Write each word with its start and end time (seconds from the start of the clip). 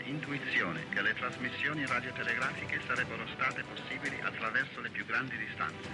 forte 0.00 0.08
intuizione 0.08 0.84
che 0.90 1.02
le 1.02 1.14
trasmissioni 1.14 1.86
radiotelegrafiche 1.86 2.80
sarebbero 2.86 3.26
state 3.34 3.62
possibili 3.62 4.18
attraverso 4.22 4.80
le 4.80 4.90
più 4.90 5.04
grandi 5.04 5.36
distanze. 5.36 5.88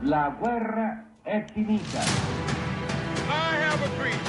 La 0.00 0.34
guerra 0.38 1.04
è 1.22 1.44
finita. 1.52 2.00
I 3.28 3.56
have 3.62 3.84
a 3.84 3.88
dream. 3.98 4.20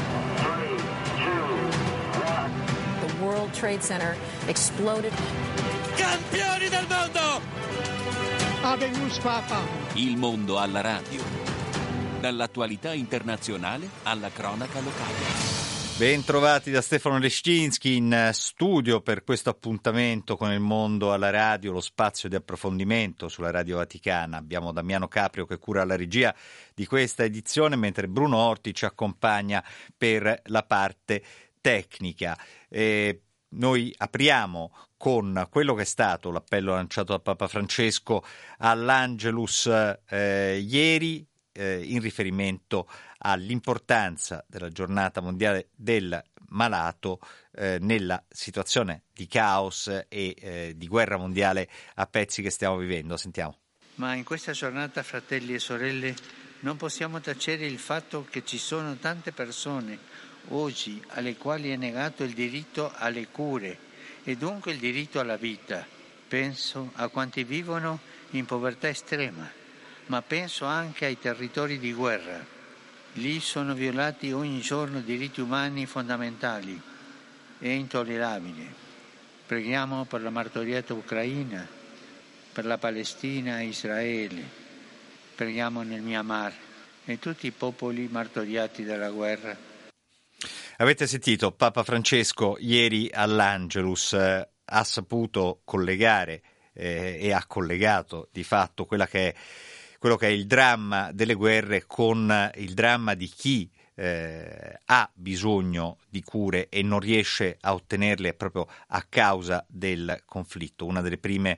The 3.05 3.13
World 3.21 3.51
Trade 3.51 3.81
Center 3.81 4.17
exploded. 4.47 5.13
Campioni 5.95 6.69
del 6.69 6.87
mondo! 6.87 7.41
Habemus 8.61 9.17
Papa. 9.19 9.59
Il 9.93 10.17
mondo 10.17 10.59
alla 10.59 10.81
radio. 10.81 11.23
Dall'attualità 12.19 12.93
internazionale 12.93 13.87
alla 14.03 14.29
cronaca 14.29 14.79
locale. 14.79 15.56
Bentrovati 15.97 16.69
da 16.69 16.81
Stefano 16.81 17.17
Lescinski 17.17 17.95
in 17.95 18.29
studio 18.31 19.01
per 19.01 19.23
questo 19.23 19.49
appuntamento 19.49 20.37
con 20.37 20.51
il 20.51 20.59
mondo 20.59 21.11
alla 21.11 21.31
radio, 21.31 21.71
lo 21.71 21.81
spazio 21.81 22.29
di 22.29 22.35
approfondimento 22.35 23.27
sulla 23.29 23.49
Radio 23.49 23.77
Vaticana. 23.77 24.37
Abbiamo 24.37 24.71
Damiano 24.71 25.07
Caprio 25.07 25.47
che 25.47 25.57
cura 25.57 25.83
la 25.85 25.95
regia 25.95 26.35
di 26.75 26.85
questa 26.85 27.23
edizione, 27.23 27.75
mentre 27.77 28.07
Bruno 28.07 28.37
Orti 28.37 28.75
ci 28.75 28.85
accompagna 28.85 29.63
per 29.97 30.39
la 30.45 30.61
parte 30.61 31.23
tecnica. 31.59 32.37
E 32.69 33.21
noi 33.49 33.91
apriamo 33.97 34.75
con 34.97 35.47
quello 35.49 35.73
che 35.73 35.81
è 35.81 35.85
stato 35.85 36.29
l'appello 36.29 36.75
lanciato 36.75 37.13
da 37.13 37.19
Papa 37.19 37.47
Francesco 37.47 38.23
all'Angelus 38.59 39.65
eh, 40.09 40.63
ieri 40.63 41.25
eh, 41.53 41.81
in 41.83 42.01
riferimento 42.01 42.87
all'importanza 43.19 44.43
della 44.47 44.69
giornata 44.69 45.21
mondiale 45.21 45.69
del 45.75 46.21
malato 46.49 47.19
eh, 47.53 47.77
nella 47.81 48.23
situazione 48.29 49.03
di 49.13 49.27
caos 49.27 49.87
e 49.87 50.05
eh, 50.07 50.73
di 50.75 50.87
guerra 50.87 51.17
mondiale 51.17 51.67
a 51.95 52.05
pezzi 52.05 52.41
che 52.41 52.49
stiamo 52.49 52.77
vivendo. 52.77 53.17
Sentiamo. 53.17 53.57
Ma 53.95 54.13
in 54.13 54.23
questa 54.23 54.51
giornata, 54.51 55.01
fratelli 55.03 55.55
e 55.55 55.59
sorelle, 55.59 56.15
non 56.59 56.77
possiamo 56.77 57.19
tacere 57.19 57.65
il 57.65 57.79
fatto 57.79 58.25
che 58.29 58.43
ci 58.43 58.57
sono 58.57 58.95
tante 58.97 59.31
persone 59.31 59.97
oggi 60.49 61.03
alle 61.09 61.35
quali 61.35 61.71
è 61.71 61.75
negato 61.75 62.23
il 62.23 62.33
diritto 62.33 62.91
alle 62.95 63.27
cure 63.27 63.77
e 64.23 64.35
dunque 64.35 64.71
il 64.71 64.79
diritto 64.79 65.19
alla 65.19 65.37
vita. 65.37 65.85
Penso 66.27 66.91
a 66.95 67.07
quanti 67.07 67.43
vivono 67.43 67.99
in 68.31 68.45
povertà 68.45 68.89
estrema, 68.89 69.49
ma 70.07 70.21
penso 70.21 70.65
anche 70.65 71.05
ai 71.05 71.17
territori 71.17 71.79
di 71.79 71.93
guerra. 71.93 72.56
Lì 73.17 73.39
sono 73.39 73.73
violati 73.73 74.31
ogni 74.31 74.61
giorno 74.61 75.01
diritti 75.01 75.41
umani 75.41 75.87
fondamentali. 75.87 76.79
È 77.57 77.67
intollerabile. 77.67 78.85
Preghiamo 79.47 80.05
per 80.05 80.21
la 80.21 80.29
martoriata 80.29 80.93
Ucraina, 80.93 81.67
per 82.51 82.65
la 82.65 82.77
Palestina 82.77 83.59
e 83.59 83.65
Israele. 83.65 84.43
Preghiamo 85.33 85.81
nel 85.81 86.01
Myanmar 86.01 86.53
e 87.05 87.17
tutti 87.17 87.47
i 87.47 87.51
popoli 87.51 88.07
martoriati 88.07 88.83
dalla 88.83 89.09
guerra. 89.09 89.57
Avete 90.77 91.07
sentito 91.07 91.51
Papa 91.51 91.81
Francesco 91.81 92.55
ieri 92.59 93.09
all'Angelus 93.11 94.13
eh, 94.13 94.47
ha 94.63 94.83
saputo 94.83 95.61
collegare 95.63 96.43
eh, 96.73 97.17
e 97.19 97.33
ha 97.33 97.43
collegato 97.47 98.29
di 98.31 98.43
fatto 98.43 98.85
quella 98.85 99.07
che 99.07 99.29
è, 99.29 99.35
quello 99.99 100.15
che 100.15 100.27
è 100.27 100.31
il 100.31 100.45
dramma 100.45 101.11
delle 101.11 101.33
guerre 101.33 101.85
con 101.85 102.51
il 102.55 102.73
dramma 102.73 103.13
di 103.13 103.27
chi 103.27 103.69
eh, 103.95 104.79
ha 104.85 105.09
bisogno 105.13 105.97
di 106.07 106.21
cure 106.21 106.69
e 106.69 106.83
non 106.83 106.99
riesce 106.99 107.57
a 107.61 107.73
ottenerle 107.73 108.35
proprio 108.35 108.67
a 108.89 109.03
causa 109.09 109.65
del 109.67 110.21
conflitto. 110.25 110.85
Una 110.85 111.01
delle 111.01 111.17
prime 111.17 111.57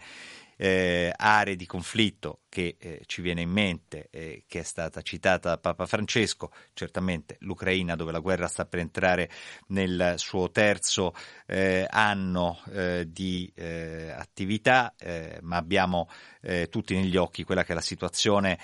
eh, 0.62 1.14
aree 1.16 1.56
di 1.56 1.66
conflitto 1.66 2.42
che 2.50 2.76
eh, 2.78 3.04
ci 3.06 3.22
viene 3.22 3.42
in 3.42 3.50
mente, 3.50 4.10
eh, 4.12 4.44
che 4.46 4.60
è 4.60 4.64
stata 4.64 5.02
citata 5.02 5.52
da 5.52 5.58
Papa 5.58 5.86
Francesco, 5.86 6.52
certamente 6.74 7.38
l'Ucraina 7.40 7.96
dove 7.96 8.12
la 8.12 8.20
guerra 8.20 8.50
sta 8.50 8.66
per 8.66 8.80
entrare 8.80 9.30
nel 9.68 10.16
suo 10.18 10.52
terzo 10.52 11.14
eh, 11.46 11.88
anno 11.90 12.60
eh, 12.74 13.08
di 13.10 13.50
eh, 13.56 14.12
attività, 14.12 14.94
ma 15.42 15.56
abbiamo 15.58 16.10
tutti 16.70 16.96
negli 16.96 17.16
occhi 17.16 17.44
quella 17.44 17.64
che 17.64 17.72
è 17.72 17.76
la 17.76 17.82
situazione 17.82 18.58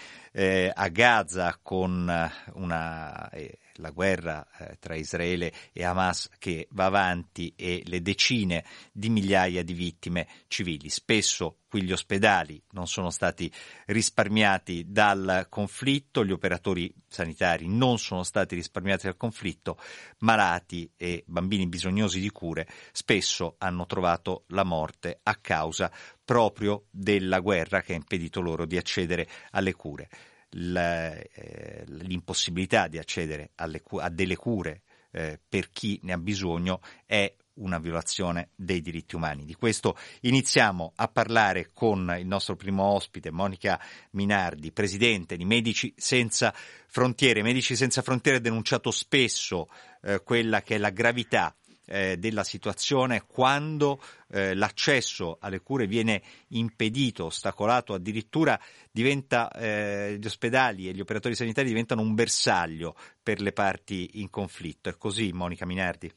a 0.73 0.87
Gaza 0.89 1.59
con 1.61 2.31
una 2.53 3.29
la 3.75 3.89
guerra 3.89 4.45
eh, 4.57 4.77
tra 4.79 4.95
Israele 4.95 5.51
e 5.71 5.83
Hamas 5.83 6.29
che 6.37 6.67
va 6.71 6.85
avanti 6.85 7.53
e 7.55 7.81
le 7.85 8.01
decine 8.01 8.63
di 8.91 9.09
migliaia 9.09 9.63
di 9.63 9.73
vittime 9.73 10.27
civili. 10.47 10.89
Spesso 10.89 11.59
qui 11.67 11.83
gli 11.83 11.91
ospedali 11.91 12.61
non 12.71 12.87
sono 12.87 13.09
stati 13.09 13.51
risparmiati 13.87 14.85
dal 14.87 15.47
conflitto, 15.49 16.23
gli 16.23 16.31
operatori 16.31 16.93
sanitari 17.07 17.67
non 17.67 17.97
sono 17.97 18.23
stati 18.23 18.55
risparmiati 18.55 19.07
dal 19.07 19.17
conflitto, 19.17 19.77
malati 20.19 20.89
e 20.95 21.23
bambini 21.27 21.67
bisognosi 21.67 22.19
di 22.19 22.29
cure 22.29 22.67
spesso 22.91 23.55
hanno 23.57 23.85
trovato 23.85 24.43
la 24.47 24.63
morte 24.63 25.19
a 25.23 25.35
causa 25.35 25.91
proprio 26.23 26.85
della 26.91 27.39
guerra 27.39 27.81
che 27.81 27.93
ha 27.93 27.97
impedito 27.97 28.41
loro 28.41 28.65
di 28.65 28.77
accedere 28.77 29.27
alle 29.51 29.73
cure 29.73 30.09
l'impossibilità 30.57 32.87
di 32.87 32.97
accedere 32.97 33.51
alle, 33.55 33.81
a 33.99 34.09
delle 34.09 34.35
cure 34.35 34.81
eh, 35.11 35.39
per 35.47 35.69
chi 35.69 35.99
ne 36.03 36.13
ha 36.13 36.17
bisogno 36.17 36.81
è 37.05 37.31
una 37.55 37.79
violazione 37.79 38.49
dei 38.55 38.81
diritti 38.81 39.15
umani. 39.15 39.45
Di 39.45 39.55
questo 39.55 39.97
iniziamo 40.21 40.93
a 40.95 41.07
parlare 41.07 41.69
con 41.73 42.15
il 42.19 42.25
nostro 42.25 42.55
primo 42.55 42.83
ospite, 42.83 43.31
Monica 43.31 43.79
Minardi, 44.11 44.71
presidente 44.71 45.37
di 45.37 45.45
Medici 45.45 45.93
Senza 45.95 46.53
Frontiere. 46.87 47.41
Medici 47.41 47.75
Senza 47.75 48.01
Frontiere 48.01 48.39
ha 48.39 48.41
denunciato 48.41 48.91
spesso 48.91 49.69
eh, 50.01 50.21
quella 50.23 50.61
che 50.61 50.75
è 50.75 50.77
la 50.77 50.89
gravità 50.89 51.55
eh, 51.85 52.17
della 52.17 52.43
situazione 52.43 53.23
quando 53.25 53.99
eh, 54.29 54.55
l'accesso 54.55 55.37
alle 55.39 55.61
cure 55.61 55.87
viene 55.87 56.21
impedito, 56.49 57.25
ostacolato, 57.25 57.93
addirittura 57.93 58.59
diventa, 58.91 59.49
eh, 59.51 60.17
gli 60.19 60.25
ospedali 60.25 60.87
e 60.89 60.93
gli 60.93 61.01
operatori 61.01 61.35
sanitari 61.35 61.67
diventano 61.67 62.01
un 62.01 62.15
bersaglio 62.15 62.95
per 63.21 63.41
le 63.41 63.51
parti 63.51 64.19
in 64.21 64.29
conflitto. 64.29 64.89
È 64.89 64.97
così, 64.97 65.31
Monica 65.31 65.65
Minardi? 65.65 66.11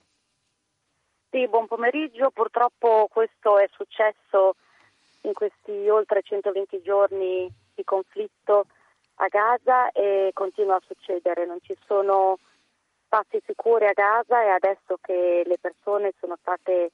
Sì, 1.31 1.47
buon 1.49 1.67
pomeriggio. 1.67 2.31
Purtroppo 2.31 3.09
questo 3.11 3.59
è 3.59 3.69
successo 3.73 4.55
in 5.23 5.33
questi 5.33 5.89
oltre 5.89 6.23
120 6.23 6.81
giorni 6.83 7.53
di 7.75 7.85
conflitto 7.85 8.67
a 9.17 9.27
Gaza 9.29 9.91
e 9.93 10.31
continua 10.33 10.77
a 10.77 10.83
succedere. 10.87 11.45
Non 11.45 11.59
ci 11.61 11.77
sono 11.87 12.39
spazi 13.08 13.41
sicuri 13.46 13.86
a 13.86 13.92
Gaza 13.94 14.44
e 14.44 14.48
adesso 14.50 14.98
che 15.00 15.42
le 15.46 15.56
persone 15.58 16.12
sono 16.20 16.36
state 16.41 16.91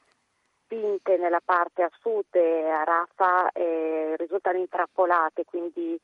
spinte 0.62 1.16
nella 1.16 1.42
parte 1.44 1.82
a 1.82 1.90
sud 2.00 2.30
e 2.30 2.70
a 2.70 2.84
Rafah 2.84 3.50
eh, 3.50 4.14
risultano 4.16 4.58
intrappolate, 4.58 5.44
quindi 5.44 6.00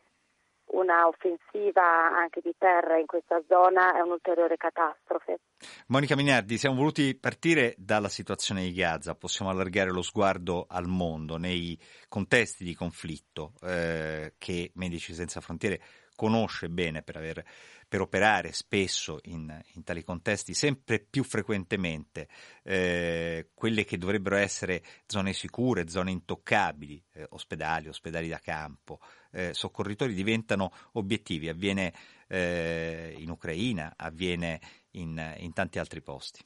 una 0.73 1.07
offensiva 1.07 2.13
anche 2.13 2.41
di 2.43 2.55
terra 2.59 2.99
in 2.99 3.07
questa 3.07 3.41
zona 3.49 3.97
è 3.97 4.01
un'ulteriore 4.01 4.57
catastrofe. 4.57 5.39
Monica 5.87 6.17
Minardi, 6.17 6.59
siamo 6.59 6.77
voluti 6.77 7.17
partire 7.17 7.75
dalla 7.77 8.09
situazione 8.09 8.63
di 8.63 8.73
Gaza, 8.73 9.15
possiamo 9.15 9.51
allargare 9.51 9.91
lo 9.91 10.03
sguardo 10.03 10.67
al 10.69 10.87
mondo 10.87 11.37
nei 11.37 11.79
contesti 12.09 12.65
di 12.65 12.75
conflitto 12.75 13.53
eh, 13.63 14.35
che 14.39 14.71
Medici 14.75 15.15
Senza 15.15 15.41
Frontiere 15.41 15.81
conosce 16.15 16.69
bene 16.69 17.03
per 17.03 17.17
aver 17.17 17.43
per 17.91 18.03
operare 18.03 18.53
spesso 18.53 19.19
in, 19.25 19.53
in 19.75 19.83
tali 19.83 20.05
contesti, 20.05 20.55
sempre 20.55 21.01
più 21.01 21.25
frequentemente 21.25 22.29
eh, 22.63 23.49
quelle 23.53 23.85
che 23.85 23.99
dovrebbero 23.99 24.37
essere 24.37 24.81
zone 25.07 25.33
sicure, 25.33 25.89
zone 25.89 26.13
intoccabili, 26.13 27.03
eh, 27.15 27.27
ospedali, 27.31 27.89
ospedali 27.89 28.29
da 28.29 28.39
campo, 28.39 29.01
eh, 29.33 29.53
soccorritori 29.55 30.15
diventano 30.15 30.71
obiettivi. 30.93 31.49
Avviene 31.49 31.93
eh, 32.29 33.13
in 33.19 33.29
Ucraina, 33.29 33.95
avviene 33.97 34.61
in, 34.93 35.35
in 35.39 35.53
tanti 35.53 35.81
altri 35.81 36.01
posti. 36.01 36.45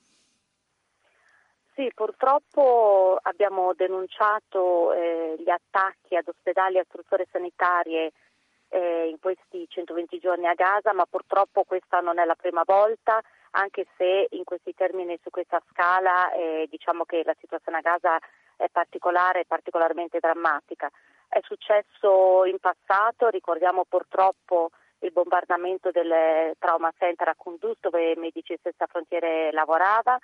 Sì, 1.75 1.91
purtroppo 1.95 3.19
abbiamo 3.21 3.75
denunciato 3.75 4.95
eh, 4.95 5.35
gli 5.37 5.51
attacchi 5.51 6.17
ad 6.17 6.27
ospedali 6.27 6.79
e 6.79 6.85
strutture 6.89 7.27
sanitarie 7.31 8.13
eh, 8.75 9.07
in 9.09 9.21
questi 9.21 9.67
120 9.69 10.19
giorni 10.19 10.49
a 10.49 10.55
Gaza, 10.55 10.93
ma 10.93 11.07
purtroppo 11.07 11.63
questa 11.63 12.01
non 12.01 12.19
è 12.19 12.25
la 12.25 12.35
prima 12.35 12.63
volta, 12.67 13.21
anche 13.53 13.87
se 13.97 14.27
in 14.31 14.43
questi 14.43 14.75
termini 14.75 15.17
su 15.23 15.31
questa 15.31 15.63
scala 15.71 16.33
eh, 16.33 16.67
diciamo 16.69 17.05
che 17.05 17.23
la 17.25 17.37
situazione 17.39 17.79
a 17.79 17.83
Gaza 17.83 18.19
è 18.57 18.69
particolare 18.71 19.41
e 19.41 19.45
particolarmente 19.47 20.19
drammatica. 20.19 20.91
È 21.29 21.41
successo 21.45 22.45
in 22.47 22.59
passato, 22.59 23.29
ricordiamo 23.29 23.85
purtroppo 23.89 24.71
il 25.01 25.13
bombardamento 25.13 25.91
del 25.93 26.55
Trauma 26.59 26.93
Center 26.99 27.29
a 27.29 27.35
Kunduz 27.37 27.77
dove 27.81 28.17
Medici 28.17 28.59
Senza 28.61 28.87
Frontiere 28.87 29.53
lavorava 29.53 30.19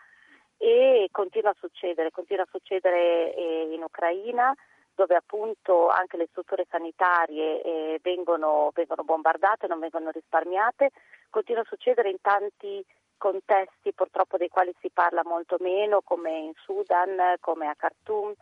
e 0.57 1.09
continua 1.13 1.51
a 1.51 1.57
succedere, 1.59 2.11
continua 2.11 2.43
a 2.43 2.49
succedere 2.51 3.35
eh, 3.35 3.69
in 3.73 3.83
Ucraina 3.83 4.55
dove 5.01 5.17
appunto 5.17 5.89
anche 5.89 6.19
le 6.19 6.27
strutture 6.29 6.67
sanitarie 6.69 7.63
eh, 7.63 8.01
vengono, 8.03 8.71
vengono 8.75 9.03
bombardate, 9.03 9.67
non 9.67 9.79
vengono 9.79 10.11
risparmiate, 10.11 10.91
continua 11.31 11.63
a 11.63 11.67
succedere 11.67 12.11
in 12.11 12.21
tanti 12.21 12.85
contesti 13.17 13.95
purtroppo 13.95 14.37
dei 14.37 14.51
quali 14.51 14.75
si 14.79 14.91
parla 14.91 15.23
molto 15.25 15.57
meno, 15.61 16.03
come 16.03 16.37
in 16.37 16.53
Sudan, 16.65 17.37
come 17.41 17.69
a 17.69 17.75
Khartoum. 17.75 18.35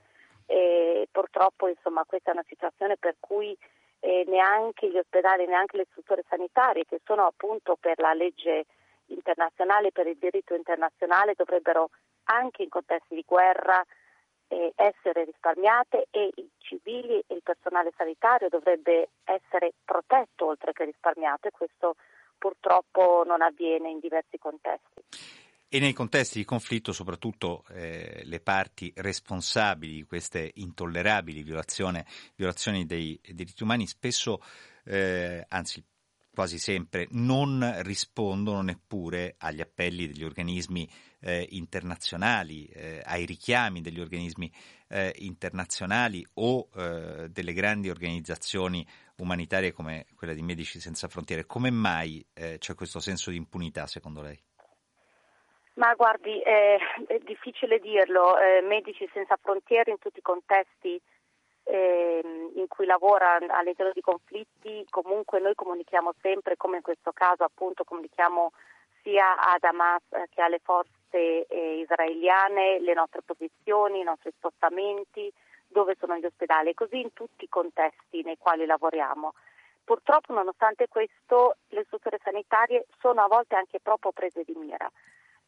E 0.47 1.07
purtroppo 1.13 1.69
insomma, 1.69 2.03
questa 2.05 2.31
è 2.31 2.35
una 2.35 2.45
situazione 2.49 2.97
per 2.97 3.15
cui 3.21 3.57
eh, 4.01 4.25
neanche 4.27 4.91
gli 4.91 4.99
ospedali, 4.99 5.47
neanche 5.47 5.77
le 5.77 5.87
strutture 5.91 6.25
sanitarie, 6.29 6.87
che 6.87 7.01
sono 7.05 7.25
appunto 7.25 7.77
per 7.79 8.01
la 8.01 8.15
legge 8.15 8.65
internazionale, 9.07 9.93
per 9.93 10.09
il 10.09 10.19
diritto 10.19 10.57
internazionale, 10.57 11.35
dovrebbero 11.37 11.91
anche 12.25 12.65
in 12.65 12.69
contesti 12.69 13.15
di 13.15 13.25
guerra 13.25 13.81
eh, 14.49 14.73
essere 14.75 15.25
risparmiate 15.25 16.07
e 16.11 16.31
i 16.35 16.49
civili 16.59 17.23
e 17.27 17.35
il 17.35 17.43
personale 17.43 17.93
sanitario 17.97 18.49
dovrebbe 18.49 19.11
essere 19.25 19.73
protetto 19.85 20.47
oltre 20.47 20.73
che 20.73 20.85
risparmiato 20.85 21.49
e 21.49 21.51
questo 21.51 21.97
purtroppo 22.37 23.25
non 23.27 23.43
avviene 23.43 23.91
in 23.91 23.99
diversi 24.01 24.39
contesti. 24.39 25.03
E 25.71 25.81
nei 25.81 25.93
contesti 25.93 26.39
di 26.39 26.47
conflitto, 26.47 26.93
soprattutto 26.93 27.65
eh, 27.69 28.23
le 28.25 28.41
parti 28.41 28.91
responsabili 28.97 29.97
di 29.97 30.05
queste 30.05 30.51
intollerabili 30.55 31.43
violazioni, 31.43 32.87
dei 32.87 33.21
diritti 33.23 33.65
umani 33.65 33.87
spesso, 33.87 34.41
eh, 34.85 35.45
anzi 35.49 35.85
quasi 36.39 36.61
sempre, 36.61 37.09
non 37.11 37.81
rispondono 37.83 38.63
neppure 38.63 39.35
agli 39.39 39.61
appelli 39.61 40.07
degli 40.07 40.23
organismi 40.23 40.89
eh, 41.21 41.45
internazionali, 41.51 42.67
eh, 42.67 43.03
ai 43.05 43.25
richiami 43.25 43.81
degli 43.81 43.99
organismi 43.99 44.49
eh, 44.89 45.13
internazionali 45.17 46.25
o 46.35 46.69
eh, 46.77 47.29
delle 47.29 47.53
grandi 47.53 47.91
organizzazioni 47.91 48.87
umanitarie 49.17 49.73
come 49.73 50.07
quella 50.15 50.33
di 50.33 50.43
Medici 50.43 50.79
Senza 50.79 51.09
Frontiere. 51.09 51.45
Come 51.45 51.73
mai 51.73 52.25
eh, 52.35 52.59
c'è 52.59 52.77
questo 52.77 53.01
senso 53.01 53.33
di 53.33 53.37
impunità 53.37 53.89
secondo 53.89 54.23
lei? 54.23 54.41
Ma 55.75 55.93
guardi, 55.95 56.39
è 56.41 56.79
difficile 57.25 57.81
dirlo, 57.81 58.39
eh, 58.39 58.61
Medici 58.63 59.09
Senza 59.13 59.37
Frontiere 59.43 59.91
in 59.91 59.99
tutti 59.99 60.21
i 60.21 60.23
contesti 60.23 61.03
eh, 61.69 62.51
in 62.55 62.67
cui 62.67 62.87
lavora 62.87 63.39
all'interno 63.49 63.93
di 63.93 64.01
conflitti, 64.01 64.87
comunque 64.89 65.39
noi 65.39 65.55
comunichiamo 65.55 66.15
sempre, 66.21 66.57
come 66.57 66.77
in 66.77 66.83
questo 66.83 67.13
caso 67.13 67.45
appunto 67.45 67.85
comunichiamo 67.85 68.53
sia 69.03 69.39
a 69.39 69.57
Hamas 69.61 70.03
che 70.31 70.41
alle 70.41 70.61
forze 70.63 71.47
eh, 71.47 71.79
israeliane 71.81 72.81
le 72.81 72.95
nostre 72.95 73.21
posizioni, 73.23 74.01
i 74.01 74.05
nostri 74.05 74.33
spostamenti, 74.37 75.31
dove 75.67 75.95
sono 75.99 76.17
gli 76.17 76.25
ospedali, 76.25 76.73
così 76.73 77.01
in 77.01 77.13
tutti 77.13 77.45
i 77.45 77.49
contesti 77.49 78.23
nei 78.23 78.39
quali 78.39 78.65
lavoriamo. 78.65 79.35
Purtroppo, 79.85 80.33
nonostante 80.33 80.89
questo, 80.89 81.57
le 81.69 81.85
strutture 81.85 82.19
sanitarie 82.23 82.87
sono 82.99 83.23
a 83.23 83.27
volte 83.27 83.57
anche 83.57 83.79
proprio 83.81 84.13
prese 84.13 84.43
di 84.45 84.55
mira 84.57 84.91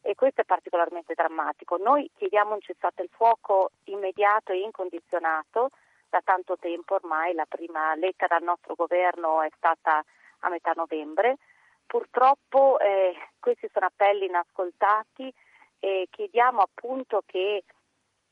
e 0.03 0.15
questo 0.15 0.41
è 0.41 0.45
particolarmente 0.45 1.13
drammatico. 1.15 1.77
Noi 1.77 2.09
chiediamo 2.15 2.53
un 2.53 2.61
cessate 2.61 3.03
il 3.03 3.09
fuoco 3.11 3.71
immediato 3.85 4.51
e 4.51 4.61
incondizionato 4.61 5.69
da 6.11 6.21
tanto 6.23 6.57
tempo 6.57 6.95
ormai, 6.95 7.33
la 7.33 7.45
prima 7.45 7.95
lettera 7.95 8.35
al 8.35 8.43
nostro 8.43 8.75
governo 8.75 9.41
è 9.41 9.49
stata 9.55 10.03
a 10.39 10.49
metà 10.49 10.73
novembre. 10.75 11.37
Purtroppo 11.85 12.77
eh, 12.79 13.15
questi 13.39 13.69
sono 13.71 13.85
appelli 13.85 14.25
inascoltati 14.25 15.33
e 15.79 16.07
chiediamo 16.09 16.61
appunto 16.61 17.23
che 17.25 17.63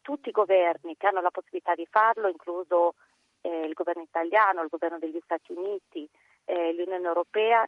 tutti 0.02 0.28
i 0.30 0.34
governi 0.34 0.98
che 0.98 1.08
hanno 1.08 1.22
la 1.22 1.32
possibilità 1.32 1.74
di 1.74 1.88
farlo, 1.90 2.28
incluso 2.28 2.96
eh, 3.42 3.62
il 3.62 3.74
governo 3.74 4.04
italiano, 4.04 4.62
il 4.62 4.70
governo 4.70 5.00
degli 5.00 5.20
Stati 5.24 5.54
Uniti, 5.54 6.08
eh, 6.46 6.74
l'Unione 6.74 7.08
Europea, 7.08 7.66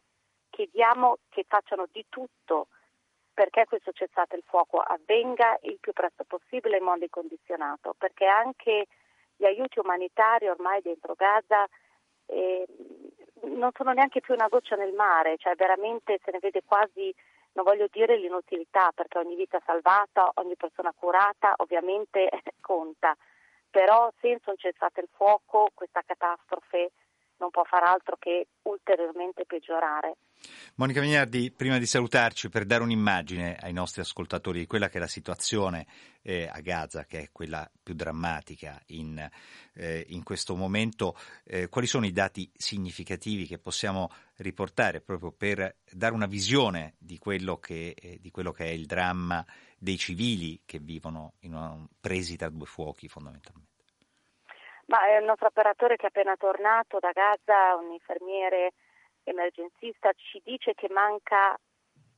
chiediamo 0.50 1.16
che 1.30 1.46
facciano 1.48 1.86
di 1.90 2.04
tutto 2.10 2.68
perché 3.32 3.64
questo 3.64 3.92
cessate 3.92 4.36
il 4.36 4.44
fuoco 4.44 4.78
avvenga 4.78 5.58
il 5.62 5.78
più 5.80 5.94
presto 5.94 6.24
possibile 6.24 6.76
in 6.76 6.84
modo 6.84 7.02
incondizionato, 7.02 7.94
perché 7.96 8.26
anche 8.26 8.86
gli 9.42 9.44
aiuti 9.44 9.80
umanitari 9.80 10.46
ormai 10.46 10.80
dentro 10.82 11.14
Gaza 11.14 11.66
eh, 12.26 12.64
non 13.42 13.72
sono 13.76 13.90
neanche 13.90 14.20
più 14.20 14.34
una 14.34 14.46
goccia 14.46 14.76
nel 14.76 14.92
mare, 14.92 15.36
cioè 15.36 15.56
veramente 15.56 16.20
se 16.22 16.30
ne 16.30 16.38
vede 16.40 16.62
quasi 16.64 17.12
non 17.54 17.64
voglio 17.64 17.88
dire 17.90 18.16
l'inutilità 18.16 18.92
perché 18.94 19.18
ogni 19.18 19.34
vita 19.34 19.60
salvata, 19.66 20.30
ogni 20.34 20.54
persona 20.54 20.94
curata 20.96 21.54
ovviamente 21.56 22.30
conta, 22.60 23.16
però 23.68 24.12
senza 24.20 24.50
un 24.50 24.56
cessate 24.56 25.00
il 25.00 25.08
fuoco 25.10 25.70
questa 25.74 26.02
catastrofe 26.06 26.92
non 27.42 27.50
può 27.50 27.64
far 27.64 27.82
altro 27.82 28.16
che 28.18 28.46
ulteriormente 28.62 29.44
peggiorare. 29.44 30.16
Monica 30.76 31.00
Mignardi, 31.00 31.50
prima 31.50 31.78
di 31.78 31.86
salutarci, 31.86 32.48
per 32.48 32.64
dare 32.64 32.82
un'immagine 32.82 33.56
ai 33.60 33.72
nostri 33.72 34.00
ascoltatori 34.00 34.60
di 34.60 34.66
quella 34.66 34.88
che 34.88 34.98
è 34.98 35.00
la 35.00 35.06
situazione 35.06 35.86
eh, 36.22 36.48
a 36.50 36.60
Gaza, 36.60 37.04
che 37.04 37.20
è 37.20 37.28
quella 37.30 37.68
più 37.82 37.94
drammatica 37.94 38.80
in, 38.86 39.28
eh, 39.74 40.06
in 40.08 40.22
questo 40.22 40.54
momento, 40.54 41.16
eh, 41.44 41.68
quali 41.68 41.86
sono 41.86 42.06
i 42.06 42.12
dati 42.12 42.50
significativi 42.54 43.46
che 43.46 43.58
possiamo 43.58 44.10
riportare 44.36 45.00
proprio 45.00 45.32
per 45.32 45.76
dare 45.90 46.14
una 46.14 46.26
visione 46.26 46.94
di 46.98 47.18
quello 47.18 47.58
che, 47.58 47.94
eh, 47.96 48.18
di 48.20 48.30
quello 48.30 48.52
che 48.52 48.64
è 48.64 48.70
il 48.70 48.86
dramma 48.86 49.44
dei 49.78 49.98
civili 49.98 50.62
che 50.64 50.78
vivono 50.78 51.34
una, 51.42 51.86
presi 52.00 52.36
tra 52.36 52.48
due 52.48 52.66
fuochi 52.66 53.08
fondamentalmente? 53.08 53.71
Ma 54.92 55.06
è 55.06 55.16
il 55.16 55.24
nostro 55.24 55.46
operatore 55.46 55.96
che 55.96 56.02
è 56.02 56.08
appena 56.08 56.36
tornato 56.36 56.98
da 56.98 57.12
Gaza, 57.12 57.76
un 57.76 57.92
infermiere 57.92 58.74
emergenzista, 59.24 60.12
ci 60.12 60.38
dice 60.44 60.74
che 60.74 60.90
manca 60.90 61.58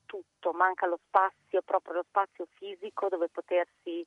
tutto, 0.04 0.50
manca 0.52 0.86
lo 0.86 0.98
spazio, 1.06 1.62
proprio 1.62 1.94
lo 1.94 2.04
spazio 2.08 2.48
fisico 2.54 3.08
dove 3.08 3.28
potersi 3.28 4.04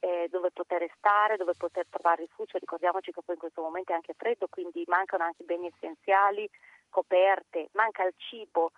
eh, 0.00 0.28
dove 0.30 0.50
poter 0.50 0.86
stare, 0.98 1.38
dove 1.38 1.54
poter 1.56 1.86
trovare 1.88 2.22
rifugio. 2.22 2.58
Ricordiamoci 2.58 3.12
che 3.12 3.22
poi 3.24 3.36
in 3.36 3.40
questo 3.40 3.62
momento 3.62 3.92
è 3.92 3.94
anche 3.94 4.12
freddo, 4.14 4.46
quindi 4.50 4.84
mancano 4.88 5.24
anche 5.24 5.44
beni 5.44 5.68
essenziali, 5.68 6.46
coperte, 6.90 7.70
manca 7.72 8.04
il 8.04 8.12
cibo. 8.18 8.72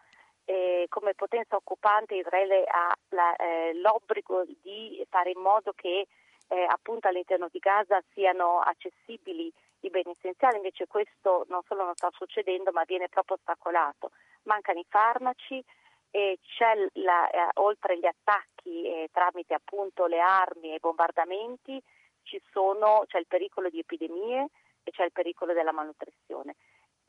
Eh, 0.44 0.86
come 0.90 1.14
potenza 1.14 1.56
occupante 1.56 2.14
Israele 2.14 2.62
ha 2.66 2.94
la, 3.08 3.34
eh, 3.34 3.72
l'obbligo 3.74 4.44
di 4.44 5.04
fare 5.08 5.30
in 5.30 5.40
modo 5.40 5.72
che 5.72 6.06
eh, 6.48 6.66
appunto 6.68 7.08
all'interno 7.08 7.48
di 7.50 7.58
Gaza 7.58 8.02
siano 8.12 8.60
accessibili 8.60 9.52
i 9.80 9.90
beni 9.90 10.10
essenziali, 10.10 10.56
invece 10.56 10.86
questo 10.86 11.44
non 11.48 11.62
solo 11.66 11.84
non 11.84 11.94
sta 11.94 12.10
succedendo 12.12 12.70
ma 12.72 12.84
viene 12.86 13.08
proprio 13.08 13.36
ostacolato. 13.36 14.10
Mancano 14.44 14.78
i 14.78 14.86
farmaci, 14.88 15.64
e 16.10 16.38
la, 16.92 17.28
eh, 17.28 17.48
oltre 17.54 17.94
agli 17.94 18.06
attacchi 18.06 18.84
eh, 18.84 19.08
tramite 19.10 19.52
appunto 19.52 20.06
le 20.06 20.20
armi 20.20 20.70
e 20.70 20.74
i 20.74 20.78
bombardamenti 20.78 21.82
sono, 22.52 23.02
c'è 23.08 23.18
il 23.18 23.26
pericolo 23.26 23.68
di 23.68 23.80
epidemie 23.80 24.46
e 24.84 24.90
c'è 24.92 25.04
il 25.04 25.12
pericolo 25.12 25.52
della 25.52 25.72
malnutrizione. 25.72 26.54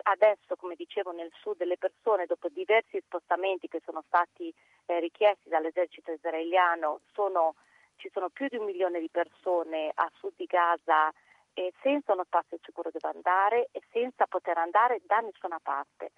Adesso, 0.07 0.55
come 0.55 0.73
dicevo, 0.75 1.11
nel 1.11 1.31
sud 1.39 1.61
le 1.63 1.77
persone, 1.77 2.25
dopo 2.25 2.49
diversi 2.49 2.99
spostamenti 2.99 3.67
che 3.67 3.81
sono 3.85 4.03
stati 4.07 4.51
eh, 4.87 4.99
richiesti 4.99 5.49
dall'esercito 5.49 6.11
israeliano, 6.11 7.01
sono 7.13 7.53
ci 7.97 8.09
sono 8.13 8.29
più 8.29 8.47
di 8.47 8.57
un 8.57 8.65
milione 8.65 8.99
di 8.99 9.09
persone 9.09 9.91
a 9.93 10.09
sud 10.15 10.33
di 10.35 10.45
Gaza 10.45 11.11
eh, 11.53 11.73
senza 11.81 12.13
uno 12.13 12.23
spazio 12.25 12.59
sicuro 12.63 12.89
dove 12.91 13.13
andare 13.13 13.69
e 13.71 13.81
senza 13.91 14.25
poter 14.27 14.57
andare 14.57 15.01
da 15.05 15.19
nessuna 15.19 15.59
parte. 15.61 16.11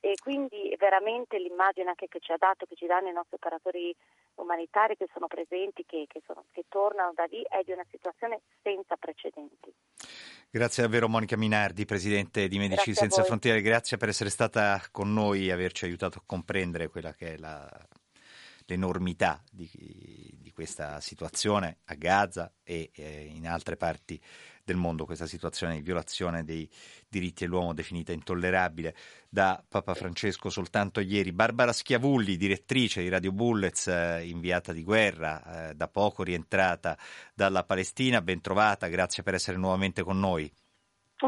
E 0.00 0.16
quindi 0.20 0.74
veramente 0.78 1.38
l'immagine 1.38 1.88
anche 1.88 2.08
che 2.08 2.20
ci 2.20 2.32
ha 2.32 2.36
dato, 2.36 2.66
che 2.66 2.74
ci 2.74 2.84
danno 2.84 3.08
i 3.08 3.12
nostri 3.12 3.36
operatori 3.36 3.94
umanitari 4.34 4.96
che 4.96 5.08
sono 5.12 5.28
presenti, 5.28 5.86
che, 5.86 6.04
che, 6.06 6.20
sono, 6.26 6.44
che 6.52 6.64
tornano 6.68 7.12
da 7.14 7.24
lì, 7.24 7.42
è 7.48 7.62
di 7.64 7.72
una 7.72 7.86
situazione 7.90 8.40
senza 8.62 8.96
precedenti. 8.96 9.72
Grazie 10.50 10.82
davvero 10.82 11.08
Monica 11.08 11.36
Minardi, 11.36 11.86
Presidente 11.86 12.48
di 12.48 12.58
Medici 12.58 12.92
grazie 12.92 12.94
Senza 12.94 13.24
Frontiere, 13.24 13.62
grazie 13.62 13.96
per 13.96 14.08
essere 14.08 14.28
stata 14.28 14.80
con 14.92 15.12
noi 15.12 15.48
e 15.48 15.52
averci 15.52 15.86
aiutato 15.86 16.18
a 16.18 16.22
comprendere 16.26 16.88
quella 16.88 17.14
che 17.14 17.34
è 17.34 17.36
la, 17.38 17.66
l'enormità 18.66 19.42
di, 19.50 19.68
di, 20.40 20.50
questa 20.52 21.00
situazione 21.00 21.78
a 21.86 21.94
Gaza 21.94 22.52
e 22.62 22.90
eh, 22.94 23.30
in 23.34 23.46
altre 23.48 23.76
parti 23.76 24.20
del 24.64 24.76
mondo, 24.76 25.04
questa 25.04 25.26
situazione 25.26 25.74
di 25.74 25.82
violazione 25.82 26.44
dei 26.44 26.68
diritti 27.08 27.44
dell'uomo 27.44 27.74
definita 27.74 28.12
intollerabile 28.12 28.96
da 29.28 29.62
Papa 29.66 29.94
Francesco 29.94 30.48
soltanto 30.48 31.00
ieri. 31.00 31.32
Barbara 31.32 31.72
Schiavulli, 31.72 32.36
direttrice 32.36 33.02
di 33.02 33.08
Radio 33.10 33.32
Bullets, 33.32 33.88
eh, 33.88 34.22
inviata 34.24 34.72
di 34.72 34.82
guerra, 34.82 35.68
eh, 35.68 35.74
da 35.74 35.88
poco 35.88 36.22
rientrata 36.22 36.96
dalla 37.34 37.64
Palestina, 37.64 38.22
ben 38.22 38.40
trovata, 38.40 38.86
grazie 38.86 39.22
per 39.22 39.34
essere 39.34 39.58
nuovamente 39.58 40.02
con 40.02 40.18
noi. 40.18 40.50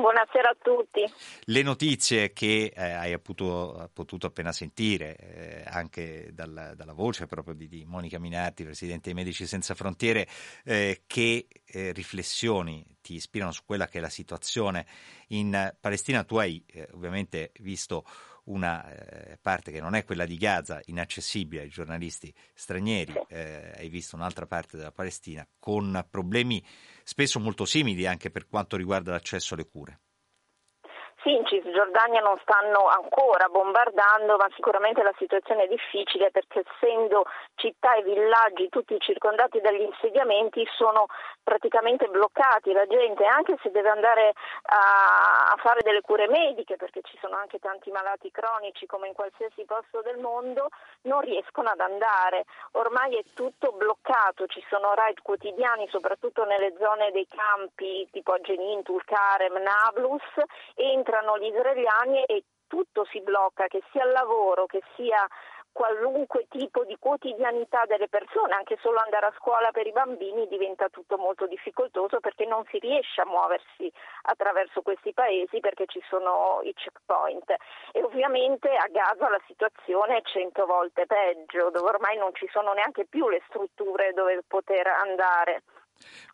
Buonasera 0.01 0.51
a 0.51 0.57
tutti. 0.61 1.01
Le 1.45 1.63
notizie 1.63 2.33
che 2.35 2.71
eh, 2.75 2.91
hai 2.93 3.19
potuto, 3.19 3.91
potuto, 3.95 4.27
appena 4.27 4.53
sentire, 4.53 5.17
eh, 5.17 5.65
anche 5.67 6.31
dalla, 6.33 6.75
dalla, 6.75 6.93
voce 6.93 7.27
proprio 7.27 7.55
di, 7.55 7.67
di, 7.67 7.85
Monica 7.87 8.19
Minardi, 8.19 8.65
Presidente 8.65 9.05
dei 9.05 9.15
Medici 9.15 9.47
Senza 9.47 9.75
Frontiere, 9.75 10.29
eh, 10.65 11.03
che 11.07 11.47
eh, 11.65 11.93
riflessioni 11.93 12.85
ti 13.01 13.15
ispirano 13.15 13.53
su 13.53 13.63
quella 13.65 13.87
che 13.87 13.99
è 13.99 14.01
la 14.03 14.11
situazione 14.11 14.87
in 15.29 15.75
Palestina? 15.81 16.25
Tu 16.25 16.37
hai 16.37 16.63
eh, 16.67 16.89
ovviamente 16.93 17.53
visto 17.61 18.05
una 18.47 18.89
eh, 18.89 19.39
parte 19.41 19.71
che 19.71 19.81
non 19.81 19.95
è 19.95 20.05
quella 20.05 20.25
di 20.25 20.37
Gaza, 20.37 20.81
inaccessibile 20.87 21.63
ai 21.63 21.69
giornalisti 21.69 22.33
stranieri, 22.55 23.15
eh, 23.29 23.73
hai 23.77 23.89
visto 23.89 24.17
un'altra 24.17 24.47
parte 24.47 24.77
della 24.77 24.93
Palestina 24.93 25.47
con 25.59 26.05
problemi 26.11 26.63
spesso 27.03 27.41
molto 27.41 27.65
simili 27.65 28.07
anche 28.07 28.31
per 28.31 28.47
quanto 28.47 28.77
riguarda 28.77 29.13
l'accesso 29.13 29.55
alle 29.55 29.69
cure. 29.69 30.01
Sì, 31.23 31.35
in 31.35 31.45
Cisgiordania 31.45 32.21
non 32.21 32.39
stanno 32.43 32.87
ancora 32.87 33.49
bombardando, 33.49 34.37
ma 34.37 34.49
sicuramente 34.55 35.03
la 35.03 35.15
situazione 35.19 35.65
è 35.65 35.67
difficile 35.67 36.31
perché 36.31 36.63
essendo 36.63 37.25
città 37.57 37.97
e 37.97 38.05
villaggi 38.05 38.69
tutti 38.69 38.95
circondati 39.01 39.61
dagli 39.61 39.81
insediamenti 39.81 40.65
sono 40.77 41.07
praticamente 41.47 42.09
bloccati. 42.09 42.73
La 42.73 42.87
gente, 42.87 43.25
anche 43.25 43.57
se 43.63 43.71
deve 43.71 43.89
andare 43.89 44.33
a, 44.63 45.53
a 45.53 45.57
fare 45.57 45.81
delle 45.83 46.03
cure 46.03 46.29
mediche, 46.29 46.77
perché 46.77 47.01
ci 47.03 47.17
sono 47.21 47.37
anche 47.37 47.59
tanti 47.59 47.91
malati 47.91 48.31
cronici 48.31 48.87
come 48.87 49.09
in 49.09 49.15
qualsiasi 49.15 49.65
posto 49.65 50.03
del 50.03 50.19
mondo, 50.19 50.69
non 51.03 51.21
riescono 51.21 51.71
ad 51.71 51.81
andare. 51.81 52.45
Ormai 52.73 53.17
è 53.17 53.25
tutto 53.35 53.73
bloccato, 53.73 54.47
ci 54.47 54.63
sono 54.69 54.95
raid 54.95 55.23
quotidiani, 55.23 55.89
soprattutto 55.89 56.45
nelle 56.45 56.75
zone 56.79 57.11
dei 57.11 57.27
campi 57.29 58.07
tipo 58.11 58.33
a 58.33 58.39
Jenin, 58.39 58.83
Tulkarem, 58.83 59.57
Nablus, 59.63 60.23
entra 60.75 61.17
entrano 61.17 61.39
gli 61.39 61.47
israeliani 61.47 62.25
e 62.25 62.45
tutto 62.67 63.07
si 63.11 63.21
blocca, 63.21 63.69
che 63.69 63.83
sia 63.93 64.05
il 64.05 64.11
lavoro, 64.11 64.67
che 64.67 64.83
sia 64.97 65.25
qualunque 65.77 66.47
tipo 66.49 66.85
di 66.85 66.97
quotidianità 66.99 67.85
delle 67.85 68.09
persone, 68.09 68.55
anche 68.55 68.79
solo 68.81 68.99
andare 68.99 69.27
a 69.27 69.35
scuola 69.37 69.71
per 69.73 69.87
i 69.87 69.93
bambini 69.93 70.49
diventa 70.49 70.89
tutto 70.89 71.19
molto 71.19 71.47
difficoltoso 71.47 72.19
perché 72.19 72.47
non 72.47 72.65
si 72.71 72.79
riesce 72.79 73.21
a 73.21 73.27
muoversi 73.27 73.93
attraverso 74.23 74.81
questi 74.81 75.13
paesi 75.13 75.61
perché 75.61 75.85
ci 75.85 76.03
sono 76.09 76.61
i 76.63 76.73
checkpoint 76.73 77.55
e 77.93 78.03
ovviamente 78.03 78.75
a 78.75 78.89
Gaza 78.89 79.29
la 79.29 79.41
situazione 79.47 80.17
è 80.17 80.23
cento 80.23 80.65
volte 80.65 81.05
peggio, 81.05 81.69
dove 81.69 81.91
ormai 81.91 82.17
non 82.17 82.33
ci 82.33 82.49
sono 82.51 82.73
neanche 82.73 83.05
più 83.05 83.29
le 83.29 83.43
strutture 83.47 84.15
dove 84.15 84.43
poter 84.49 84.87
andare. 84.87 85.63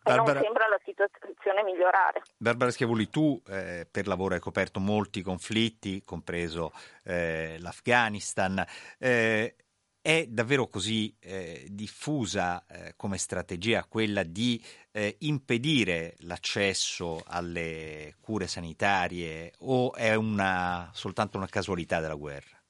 Barbara, 0.01 0.33
non 0.33 0.43
sembra 0.43 0.67
la 0.67 0.79
situazione 0.83 1.63
migliorare. 1.63 2.21
Barbara 2.37 2.71
Schiavulli, 2.71 3.09
tu 3.09 3.41
eh, 3.47 3.87
per 3.89 4.07
lavoro 4.07 4.33
hai 4.33 4.39
coperto 4.41 4.79
molti 4.79 5.21
conflitti, 5.21 6.03
compreso 6.03 6.73
eh, 7.03 7.57
l'Afghanistan. 7.59 8.65
Eh, 8.97 9.55
è 10.03 10.25
davvero 10.27 10.67
così 10.67 11.15
eh, 11.21 11.65
diffusa 11.69 12.65
eh, 12.67 12.93
come 12.97 13.17
strategia 13.17 13.85
quella 13.85 14.23
di 14.23 14.61
eh, 14.91 15.15
impedire 15.19 16.15
l'accesso 16.19 17.23
alle 17.25 18.17
cure 18.19 18.47
sanitarie 18.47 19.53
o 19.59 19.93
è 19.93 20.13
una, 20.13 20.89
soltanto 20.91 21.37
una 21.37 21.47
casualità 21.47 22.01
della 22.01 22.15
guerra? 22.15 22.62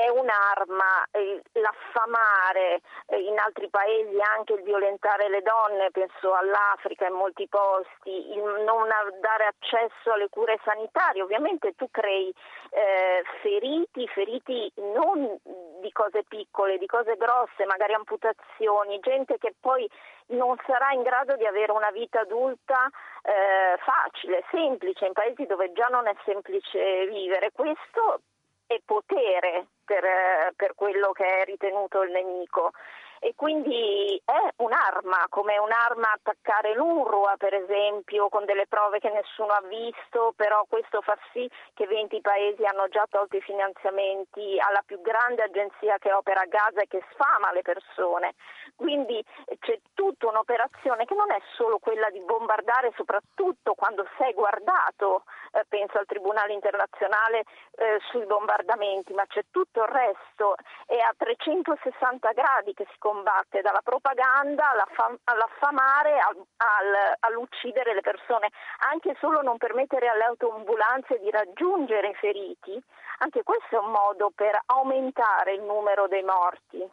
È 0.00 0.08
un'arma, 0.08 1.08
eh, 1.10 1.42
l'affamare 1.52 2.80
eh, 3.04 3.20
in 3.20 3.38
altri 3.38 3.68
paesi 3.68 4.16
anche 4.34 4.54
il 4.54 4.62
violentare 4.62 5.28
le 5.28 5.42
donne, 5.42 5.90
penso 5.90 6.32
all'Africa 6.32 7.06
in 7.06 7.12
molti 7.12 7.46
posti, 7.48 8.32
il 8.32 8.62
non 8.64 8.88
dare 9.20 9.44
accesso 9.44 10.12
alle 10.12 10.30
cure 10.30 10.58
sanitarie, 10.64 11.20
ovviamente 11.20 11.74
tu 11.76 11.90
crei 11.90 12.32
eh, 12.70 13.22
feriti, 13.42 14.08
feriti 14.08 14.72
non 14.94 15.38
di 15.82 15.92
cose 15.92 16.24
piccole, 16.26 16.78
di 16.78 16.86
cose 16.86 17.16
grosse, 17.16 17.66
magari 17.66 17.92
amputazioni, 17.92 19.00
gente 19.00 19.36
che 19.36 19.54
poi 19.60 19.86
non 20.28 20.56
sarà 20.66 20.92
in 20.92 21.02
grado 21.02 21.36
di 21.36 21.44
avere 21.44 21.72
una 21.72 21.90
vita 21.90 22.20
adulta 22.20 22.88
eh, 23.20 23.76
facile, 23.84 24.44
semplice, 24.50 25.04
in 25.04 25.12
paesi 25.12 25.44
dove 25.44 25.72
già 25.72 25.88
non 25.88 26.06
è 26.06 26.14
semplice 26.24 27.06
vivere. 27.06 27.50
Questo 27.52 28.22
e 28.70 28.80
potere 28.84 29.66
per, 29.84 30.04
per 30.54 30.76
quello 30.76 31.10
che 31.10 31.24
è 31.24 31.44
ritenuto 31.44 32.02
il 32.02 32.12
nemico 32.12 32.70
e 33.18 33.34
quindi 33.36 34.20
è 34.24 34.62
un'arma, 34.62 35.26
come 35.28 35.58
un'arma 35.58 36.12
attaccare 36.12 36.72
l'UNRWA 36.74 37.34
per 37.36 37.52
esempio 37.52 38.28
con 38.30 38.46
delle 38.46 38.66
prove 38.66 38.98
che 38.98 39.10
nessuno 39.10 39.52
ha 39.52 39.62
visto, 39.68 40.32
però 40.36 40.64
questo 40.66 41.02
fa 41.02 41.18
sì 41.32 41.48
che 41.74 41.86
20 41.86 42.20
paesi 42.22 42.64
hanno 42.64 42.88
già 42.88 43.06
tolto 43.10 43.36
i 43.36 43.42
finanziamenti 43.42 44.56
alla 44.58 44.82
più 44.86 45.02
grande 45.02 45.42
agenzia 45.42 45.98
che 45.98 46.12
opera 46.12 46.40
a 46.40 46.46
Gaza 46.46 46.80
e 46.80 46.86
che 46.86 47.04
sfama 47.10 47.52
le 47.52 47.62
persone. 47.62 48.34
Quindi 48.74 49.24
c'è 49.58 49.78
tutta 49.94 50.28
un'operazione 50.28 51.04
che 51.04 51.14
non 51.14 51.30
è 51.30 51.40
solo 51.54 51.78
quella 51.78 52.10
di 52.10 52.20
bombardare, 52.20 52.92
soprattutto 52.96 53.74
quando 53.74 54.06
sei 54.18 54.32
guardato, 54.32 55.24
eh, 55.52 55.64
penso 55.68 55.98
al 55.98 56.06
Tribunale 56.06 56.52
internazionale 56.52 57.44
eh, 57.76 57.98
sui 58.10 58.24
bombardamenti, 58.26 59.12
ma 59.12 59.24
c'è 59.26 59.44
tutto 59.50 59.82
il 59.82 59.88
resto, 59.88 60.54
è 60.86 60.98
a 60.98 61.14
360 61.16 62.32
gradi 62.32 62.74
che 62.74 62.86
si 62.90 62.98
combatte, 62.98 63.60
dalla 63.60 63.82
propaganda 63.82 64.72
all'affamare 65.24 66.18
al, 66.18 67.16
all'uccidere 67.20 67.94
le 67.94 68.00
persone, 68.00 68.50
anche 68.90 69.16
solo 69.18 69.42
non 69.42 69.58
permettere 69.58 70.08
alle 70.08 70.24
autoambulanze 70.24 71.18
di 71.18 71.30
raggiungere 71.30 72.08
i 72.08 72.14
feriti, 72.14 72.82
anche 73.18 73.42
questo 73.42 73.76
è 73.76 73.78
un 73.78 73.90
modo 73.90 74.30
per 74.34 74.58
aumentare 74.66 75.54
il 75.54 75.62
numero 75.62 76.08
dei 76.08 76.22
morti. 76.22 76.88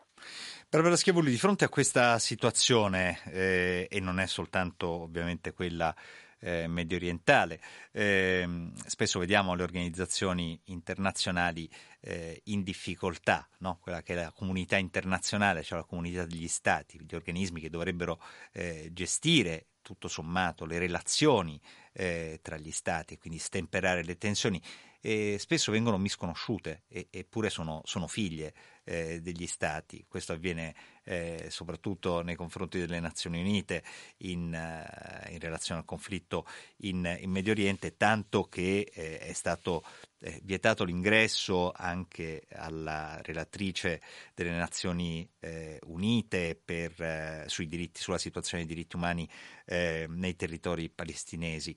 Barbara 0.70 0.98
Schiavulli, 0.98 1.32
di 1.32 1.38
fronte 1.38 1.64
a 1.64 1.70
questa 1.70 2.20
situazione, 2.20 3.22
eh, 3.28 3.88
e 3.90 4.00
non 4.02 4.20
è 4.20 4.28
soltanto 4.28 4.90
ovviamente 4.90 5.54
quella 5.54 5.96
eh, 6.40 6.68
medio 6.68 6.98
orientale. 6.98 7.62
Eh, 7.94 8.74
spesso 8.86 9.18
vediamo 9.18 9.56
le 9.56 9.64
organizzazioni 9.64 10.60
internazionali 10.66 11.70
eh, 12.02 12.42
in 12.48 12.64
difficoltà, 12.64 13.48
no? 13.60 13.78
quella 13.82 14.04
che 14.04 14.12
è 14.12 14.18
la 14.18 14.34
comunità 14.34 14.76
internazionale, 14.76 15.64
cioè 15.64 15.78
la 15.80 15.86
comunità 15.86 16.26
degli 16.26 16.50
stati, 16.50 17.00
gli 17.02 17.16
organismi 17.16 17.62
che 17.62 17.70
dovrebbero 17.70 18.22
eh, 18.52 18.90
gestire 18.92 19.68
tutto 19.82 20.10
sommato 20.10 20.66
le 20.66 20.80
relazioni 20.80 21.58
eh, 21.98 22.40
tra 22.44 22.58
gli 22.58 22.72
stati 22.72 23.18
quindi 23.18 23.40
stemperare 23.40 24.04
le 24.04 24.18
tensioni 24.18 24.62
e 25.00 25.38
spesso 25.40 25.72
vengono 25.72 25.98
misconosciute 25.98 26.84
e, 26.88 27.08
eppure 27.10 27.50
sono, 27.50 27.82
sono 27.86 28.08
figlie 28.08 28.54
eh, 28.84 29.22
degli 29.22 29.48
stati. 29.48 30.06
Questo 30.08 30.34
avviene 30.34 30.76
eh, 31.04 31.48
soprattutto 31.50 32.22
nei 32.22 32.36
confronti 32.36 32.80
delle 32.80 33.00
Nazioni 33.00 33.40
Unite 33.40 33.84
in, 34.18 34.54
uh, 34.54 35.32
in 35.32 35.40
relazione 35.40 35.82
al 35.82 35.86
conflitto 35.86 36.46
in, 36.78 37.18
in, 37.22 37.30
Medio 37.30 37.52
Oriente, 37.52 37.96
tanto 37.96 38.44
che 38.46 38.90
eh, 38.94 39.20
è 39.20 39.34
stato 39.34 39.84
eh, 40.20 40.42
vietato 40.44 40.84
l'ingresso 40.84 41.72
anche 41.72 42.48
alla 42.52 43.20
relatrice 43.22 44.02
delle 44.34 44.52
Nazioni 44.52 45.30
eh, 45.40 45.80
Unite 45.86 46.60
per, 46.64 47.00
eh, 47.02 47.46
diritti, 47.66 48.02
sulla 48.02 48.18
situazione 48.18 48.66
dei 48.66 48.74
diritti 48.74 48.96
umani 48.96 49.30
nei 49.70 50.36
territori 50.38 50.90
palestinesi. 50.90 51.76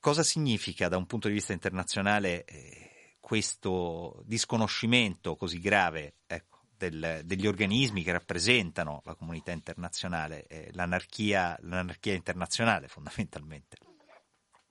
Cosa 0.00 0.22
significa 0.22 0.88
da 0.88 0.96
un 0.96 1.06
punto 1.06 1.28
di 1.28 1.34
vista 1.34 1.52
internazionale 1.52 2.44
eh, 2.44 3.16
questo 3.20 4.22
disconoscimento 4.24 5.36
così 5.36 5.60
grave 5.60 6.14
ecco, 6.26 6.60
del, 6.76 7.20
degli 7.24 7.46
organismi 7.46 8.02
che 8.02 8.12
rappresentano 8.12 9.02
la 9.04 9.14
comunità 9.14 9.52
internazionale, 9.52 10.46
eh, 10.46 10.70
l'anarchia, 10.72 11.56
l'anarchia 11.60 12.14
internazionale 12.14 12.88
fondamentalmente? 12.88 13.76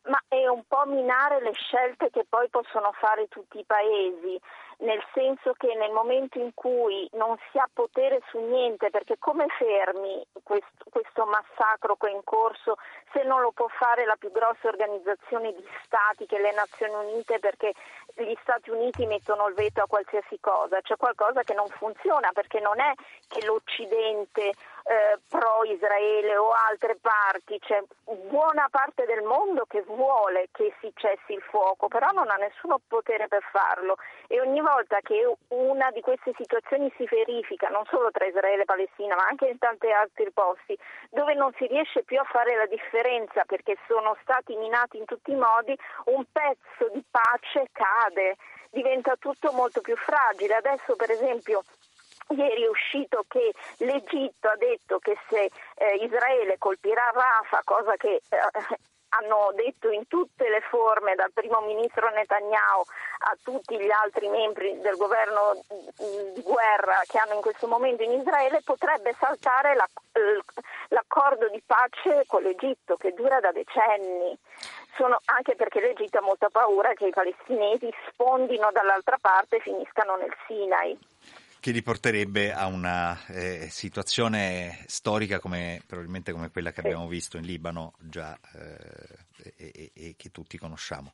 Ma 0.09 0.19
è 0.27 0.47
un 0.47 0.63
po' 0.67 0.85
minare 0.88 1.41
le 1.43 1.53
scelte 1.53 2.09
che 2.09 2.25
poi 2.27 2.49
possono 2.49 2.91
fare 2.99 3.27
tutti 3.27 3.59
i 3.59 3.65
paesi 3.65 4.39
nel 4.79 5.03
senso 5.13 5.53
che 5.53 5.74
nel 5.75 5.91
momento 5.91 6.39
in 6.39 6.53
cui 6.53 7.07
non 7.13 7.36
si 7.51 7.57
ha 7.57 7.67
potere 7.71 8.21
su 8.29 8.39
niente, 8.39 8.89
perché 8.89 9.17
come 9.17 9.48
fermi 9.57 10.25
questo, 10.43 10.86
questo 10.89 11.25
massacro 11.25 11.95
che 11.95 12.07
è 12.07 12.12
in 12.12 12.24
corso 12.24 12.77
se 13.12 13.24
non 13.24 13.41
lo 13.41 13.51
può 13.51 13.67
fare 13.67 14.05
la 14.05 14.15
più 14.15 14.31
grossa 14.31 14.67
organizzazione 14.67 15.53
di 15.53 15.65
stati 15.83 16.25
che 16.25 16.39
le 16.39 16.53
Nazioni 16.53 17.12
Unite 17.12 17.39
perché 17.39 17.74
gli 18.15 18.36
Stati 18.41 18.69
Uniti 18.69 19.05
mettono 19.05 19.48
il 19.48 19.53
veto 19.53 19.81
a 19.81 19.88
qualsiasi 19.88 20.39
cosa, 20.39 20.81
c'è 20.81 20.95
qualcosa 20.98 21.43
che 21.43 21.53
non 21.53 21.67
funziona 21.67 22.31
perché 22.33 22.59
non 22.59 22.79
è 22.79 22.93
che 23.27 23.45
l'Occidente 23.45 24.51
eh, 24.89 25.19
pro-Israele 25.27 26.36
o 26.38 26.51
altre 26.51 26.98
parti, 27.00 27.59
c'è 27.59 27.81
buona 28.27 28.67
parte 28.69 29.05
del 29.05 29.24
mondo 29.24 29.65
che 29.65 29.81
vuole 29.83 30.50
che 30.51 30.74
si 30.79 30.91
cessi 30.95 31.33
il 31.33 31.41
fuoco, 31.41 31.88
però 31.88 32.07
non 32.12 32.29
ha 32.29 32.36
nessuno 32.36 32.79
potere 32.88 33.27
per 33.27 33.43
farlo 33.51 33.98
e 34.27 34.39
ogni 34.41 34.62
che 35.01 35.35
una 35.49 35.89
di 35.91 36.01
queste 36.01 36.31
situazioni 36.38 36.91
si 36.95 37.05
verifica, 37.09 37.69
non 37.69 37.85
solo 37.85 38.11
tra 38.11 38.25
Israele 38.25 38.61
e 38.61 38.65
Palestina, 38.65 39.15
ma 39.15 39.25
anche 39.27 39.47
in 39.47 39.57
tanti 39.57 39.89
altri 39.91 40.29
posti, 40.31 40.77
dove 41.09 41.33
non 41.33 41.51
si 41.57 41.65
riesce 41.65 42.03
più 42.03 42.19
a 42.19 42.23
fare 42.23 42.55
la 42.55 42.67
differenza 42.67 43.43
perché 43.45 43.77
sono 43.88 44.15
stati 44.21 44.55
minati 44.55 44.97
in 44.97 45.05
tutti 45.05 45.31
i 45.31 45.35
modi, 45.35 45.77
un 46.05 46.23
pezzo 46.31 46.89
di 46.93 47.03
pace 47.09 47.67
cade, 47.71 48.35
diventa 48.69 49.15
tutto 49.17 49.51
molto 49.51 49.81
più 49.81 49.95
fragile. 49.95 50.55
Adesso 50.55 50.95
per 50.95 51.09
esempio 51.09 51.63
Ieri 52.29 52.63
è 52.63 52.69
uscito 52.69 53.25
che 53.27 53.53
l'Egitto 53.77 54.49
ha 54.49 54.55
detto 54.55 54.99
che 54.99 55.17
se 55.29 55.49
eh, 55.75 55.95
Israele 55.95 56.59
colpirà 56.59 57.11
Rafa, 57.11 57.61
cosa 57.63 57.95
che 57.97 58.21
eh, 58.29 58.79
hanno 59.10 59.51
detto 59.56 59.89
in 59.89 60.08
tutte 60.08 60.50
le 60.50 60.62
forme, 60.70 61.16
dal 61.16 61.32
primo 61.34 61.62
ministro 61.62 62.10
Netanyahu 62.10 62.84
a 63.20 63.38
tutti 63.44 63.80
gli 63.80 63.89
altri 63.89 64.28
membri 64.28 64.80
del 64.80 64.96
governo 64.96 65.63
di 66.34 66.42
guerra 66.42 67.01
che 67.08 67.18
hanno 67.18 67.34
in 67.34 67.42
questo 67.42 67.68
momento 67.68 68.04
in 68.04 68.12
Israele, 68.12 68.62
potrebbe 68.63 69.16
saltare 69.20 69.75
l'accordo 70.89 71.50
di 71.50 71.62
pace 71.66 72.24
con 72.28 72.44
l'Egitto 72.44 72.96
che 72.96 73.13
dura 73.13 73.39
da 73.39 73.51
decenni. 73.51 74.38
Sono, 74.96 75.20
anche 75.25 75.56
perché 75.56 75.80
l'Egitto 75.80 76.18
ha 76.18 76.22
molta 76.22 76.50
paura 76.50 76.94
che 76.94 77.08
i 77.08 77.12
palestinesi 77.12 77.89
sfondino 78.10 78.70
dall'altra 78.72 79.18
parte 79.20 79.58
e 79.58 79.62
finiscano 79.62 80.18
nel 80.18 80.36
Sinai 80.46 80.98
che 81.60 81.72
li 81.72 81.82
porterebbe 81.82 82.54
a 82.54 82.68
una 82.68 83.25
eh, 83.28 83.68
situazione 83.70 84.84
storica 84.88 85.39
come, 85.39 85.82
probabilmente 85.86 86.32
come 86.32 86.50
quella 86.50 86.72
che 86.72 86.80
abbiamo 86.80 87.08
visto 87.08 87.38
in 87.38 87.46
Libano 87.46 87.94
già 88.00 88.38
eh, 88.54 89.54
e, 89.58 89.92
e, 89.94 90.13
che 90.18 90.30
tutti 90.30 90.58
conosciamo. 90.58 91.13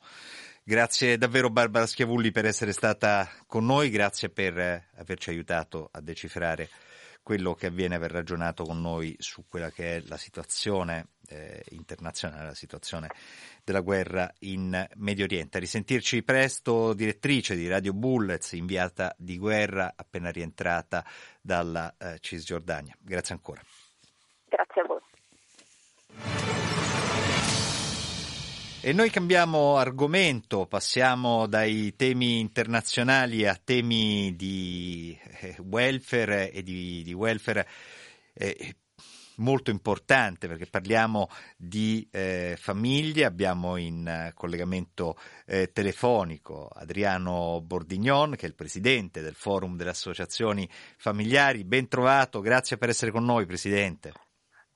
Grazie 0.64 1.18
davvero 1.18 1.50
Barbara 1.50 1.88
Schiavulli 1.88 2.32
per 2.32 2.46
essere 2.46 2.74
stata 2.74 3.30
con 3.48 3.66
noi, 3.66 3.90
grazie 3.90 4.30
per 4.30 4.90
averci 4.96 5.30
aiutato 5.30 5.90
a 5.92 6.02
decifrare 6.02 6.70
quello 7.24 7.56
che 7.56 7.66
avviene, 7.66 7.96
aver 7.96 8.12
ragionato 8.12 8.64
con 8.64 8.80
noi 8.80 9.16
su 9.18 9.46
quella 9.48 9.72
che 9.72 9.98
è 9.98 10.04
la 10.06 10.18
situazione 10.18 11.08
eh, 11.28 11.64
internazionale, 11.70 12.46
la 12.46 12.54
situazione 12.54 13.10
della 13.64 13.82
guerra 13.82 14.32
in 14.40 14.88
Medio 14.96 15.26
Oriente. 15.26 15.58
A 15.58 15.60
risentirci 15.60 16.24
presto, 16.24 16.94
direttrice 16.94 17.56
di 17.56 17.68
Radio 17.68 17.94
Bullets, 17.94 18.54
inviata 18.54 19.14
di 19.18 19.38
guerra 19.38 19.94
appena 19.96 20.30
rientrata 20.30 21.06
dalla 21.42 21.96
eh, 21.98 22.18
Cisgiordania. 22.20 22.96
Grazie 23.00 23.36
ancora. 23.36 23.62
Grazie 24.48 24.82
a 24.82 24.86
voi. 24.86 25.00
E 28.86 28.94
noi 28.94 29.10
cambiamo 29.10 29.78
argomento, 29.78 30.68
passiamo 30.68 31.48
dai 31.48 31.96
temi 31.96 32.40
internazionali 32.40 33.48
a 33.48 33.56
temi 33.56 34.36
di 34.36 35.18
eh, 35.40 35.56
welfare 35.68 36.52
e 36.52 36.62
di, 36.62 37.02
di 37.02 37.12
welfare 37.12 37.68
eh, 38.36 38.76
molto 39.38 39.72
importante 39.72 40.48
perché 40.48 40.66
parliamo 40.66 41.30
di 41.58 42.08
eh, 42.12 42.56
famiglie, 42.60 43.26
abbiamo 43.26 43.78
in 43.78 44.08
eh, 44.08 44.32
collegamento 44.34 45.18
eh, 45.46 45.72
telefonico 45.72 46.68
Adriano 46.74 47.62
Bordignon 47.62 48.36
che 48.36 48.46
è 48.46 48.50
il 48.50 48.56
presidente 48.56 49.22
del 49.22 49.36
forum 49.36 49.76
delle 49.76 49.92
associazioni 49.92 50.68
familiari, 50.98 51.64
ben 51.64 51.88
trovato, 51.88 52.42
grazie 52.42 52.78
per 52.78 52.90
essere 52.90 53.12
con 53.12 53.24
noi 53.24 53.46
Presidente. 53.46 54.25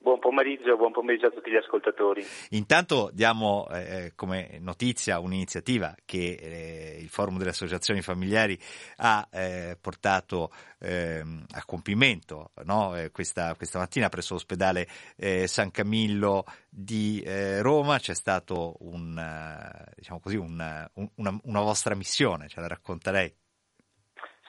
Buon 0.01 0.19
pomeriggio, 0.19 0.77
buon 0.77 0.93
pomeriggio 0.93 1.27
a 1.27 1.29
tutti 1.29 1.51
gli 1.51 1.57
ascoltatori. 1.57 2.23
Intanto 2.51 3.09
diamo 3.11 3.67
eh, 3.69 4.13
come 4.15 4.57
notizia 4.61 5.19
un'iniziativa 5.19 5.93
che 6.05 6.37
eh, 6.39 6.97
il 7.01 7.09
Forum 7.09 7.37
delle 7.37 7.49
Associazioni 7.49 8.01
Familiari 8.01 8.57
ha 8.97 9.27
eh, 9.29 9.77
portato 9.79 10.51
ehm, 10.79 11.43
a 11.53 11.65
compimento 11.65 12.51
no? 12.63 12.95
Eh, 12.95 13.11
questa, 13.11 13.55
questa, 13.55 13.77
mattina 13.77 14.07
presso 14.07 14.35
l'ospedale 14.35 14.87
eh, 15.17 15.47
San 15.47 15.69
Camillo 15.69 16.45
di 16.69 17.21
eh, 17.25 17.61
Roma. 17.61 17.97
C'è 17.97 18.15
stato 18.15 18.77
un, 18.79 19.21
diciamo 19.97 20.21
così, 20.21 20.37
un, 20.37 20.87
una, 21.15 21.39
una 21.43 21.61
vostra 21.61 21.93
missione, 21.93 22.47
ce 22.47 22.61
la 22.61 22.67
racconta 22.67 23.11
lei? 23.11 23.35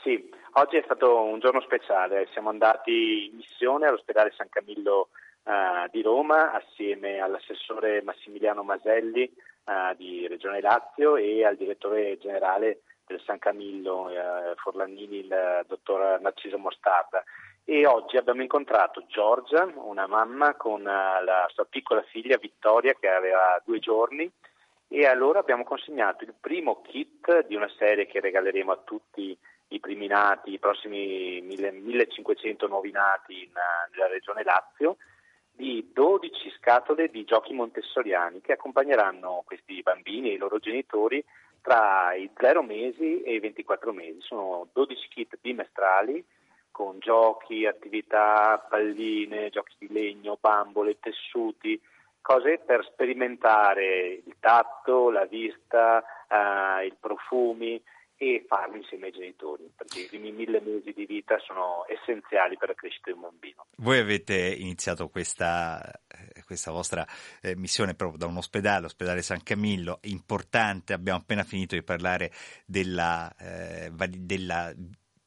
Sì, 0.04 0.30
oggi 0.52 0.76
è 0.76 0.82
stato 0.84 1.24
un 1.24 1.40
giorno 1.40 1.60
speciale, 1.62 2.28
siamo 2.30 2.50
andati 2.50 3.30
in 3.30 3.36
missione 3.36 3.88
all'ospedale 3.88 4.32
San 4.36 4.48
Camillo 4.48 5.08
uh, 5.44 5.88
di 5.90 6.02
Roma 6.02 6.52
assieme 6.52 7.20
all'assessore 7.20 8.02
Massimiliano 8.02 8.62
Maselli 8.62 9.30
uh, 9.64 9.94
di 9.96 10.26
Regione 10.26 10.60
Lazio 10.60 11.16
e 11.16 11.44
al 11.44 11.56
direttore 11.56 12.18
generale 12.18 12.82
del 13.06 13.20
San 13.24 13.38
Camillo 13.38 14.08
uh, 14.08 14.54
Forlanini, 14.56 15.18
il 15.18 15.64
dottor 15.66 16.20
Narciso 16.20 16.58
Mostarda. 16.58 17.22
E 17.64 17.86
oggi 17.86 18.16
abbiamo 18.16 18.42
incontrato 18.42 19.04
Giorgia, 19.06 19.70
una 19.74 20.06
mamma 20.06 20.54
con 20.54 20.82
la 20.82 21.46
sua 21.52 21.66
piccola 21.66 22.02
figlia 22.02 22.36
Vittoria 22.36 22.94
che 22.98 23.08
aveva 23.08 23.60
due 23.64 23.78
giorni 23.78 24.30
e 24.88 25.06
allora 25.06 25.38
abbiamo 25.38 25.62
consegnato 25.62 26.24
il 26.24 26.34
primo 26.40 26.82
kit 26.82 27.46
di 27.46 27.54
una 27.54 27.70
serie 27.78 28.06
che 28.06 28.18
regaleremo 28.18 28.72
a 28.72 28.80
tutti 28.82 29.38
i 29.68 29.78
primi 29.78 30.08
nati, 30.08 30.52
i 30.52 30.58
prossimi 30.58 31.40
1500 31.42 32.66
nuovi 32.66 32.90
nati 32.90 33.44
in, 33.44 33.52
nella 33.92 34.08
regione 34.08 34.42
Lazio 34.42 34.96
di 35.60 35.90
12 35.92 36.54
scatole 36.56 37.10
di 37.10 37.24
giochi 37.24 37.52
montessoriani 37.52 38.40
che 38.40 38.52
accompagneranno 38.52 39.42
questi 39.44 39.82
bambini 39.82 40.30
e 40.30 40.32
i 40.32 40.38
loro 40.38 40.58
genitori 40.58 41.22
tra 41.60 42.14
i 42.14 42.30
0 42.34 42.62
mesi 42.62 43.20
e 43.20 43.34
i 43.34 43.40
24 43.40 43.92
mesi. 43.92 44.22
Sono 44.22 44.68
12 44.72 45.08
kit 45.08 45.36
bimestrali 45.38 46.24
con 46.70 46.98
giochi, 46.98 47.66
attività, 47.66 48.66
palline, 48.70 49.50
giochi 49.50 49.74
di 49.80 49.92
legno, 49.92 50.38
bambole, 50.40 50.98
tessuti, 50.98 51.78
cose 52.22 52.58
per 52.64 52.82
sperimentare 52.86 54.22
il 54.24 54.36
tatto, 54.40 55.10
la 55.10 55.26
vista, 55.26 56.02
eh, 56.26 56.86
i 56.86 56.94
profumi 56.98 57.78
e 58.22 58.44
farlo 58.46 58.76
insieme 58.76 59.06
ai 59.06 59.12
genitori, 59.12 59.72
perché 59.74 60.00
i 60.00 60.06
primi 60.06 60.30
mille 60.30 60.60
mesi 60.60 60.92
di 60.92 61.06
vita 61.06 61.38
sono 61.38 61.86
essenziali 61.88 62.58
per 62.58 62.68
la 62.68 62.74
crescita 62.74 63.10
di 63.10 63.16
un 63.16 63.22
bambino. 63.22 63.64
Voi 63.76 63.98
avete 63.98 64.54
iniziato 64.58 65.08
questa, 65.08 65.80
eh, 66.06 66.42
questa 66.44 66.70
vostra 66.70 67.06
eh, 67.40 67.56
missione 67.56 67.94
proprio 67.94 68.18
da 68.18 68.26
un 68.26 68.36
ospedale, 68.36 68.82
l'ospedale 68.82 69.22
San 69.22 69.42
Camillo, 69.42 70.00
importante, 70.02 70.92
abbiamo 70.92 71.18
appena 71.18 71.44
finito 71.44 71.74
di 71.74 71.82
parlare 71.82 72.30
della, 72.66 73.34
eh, 73.38 73.90
della 73.90 74.70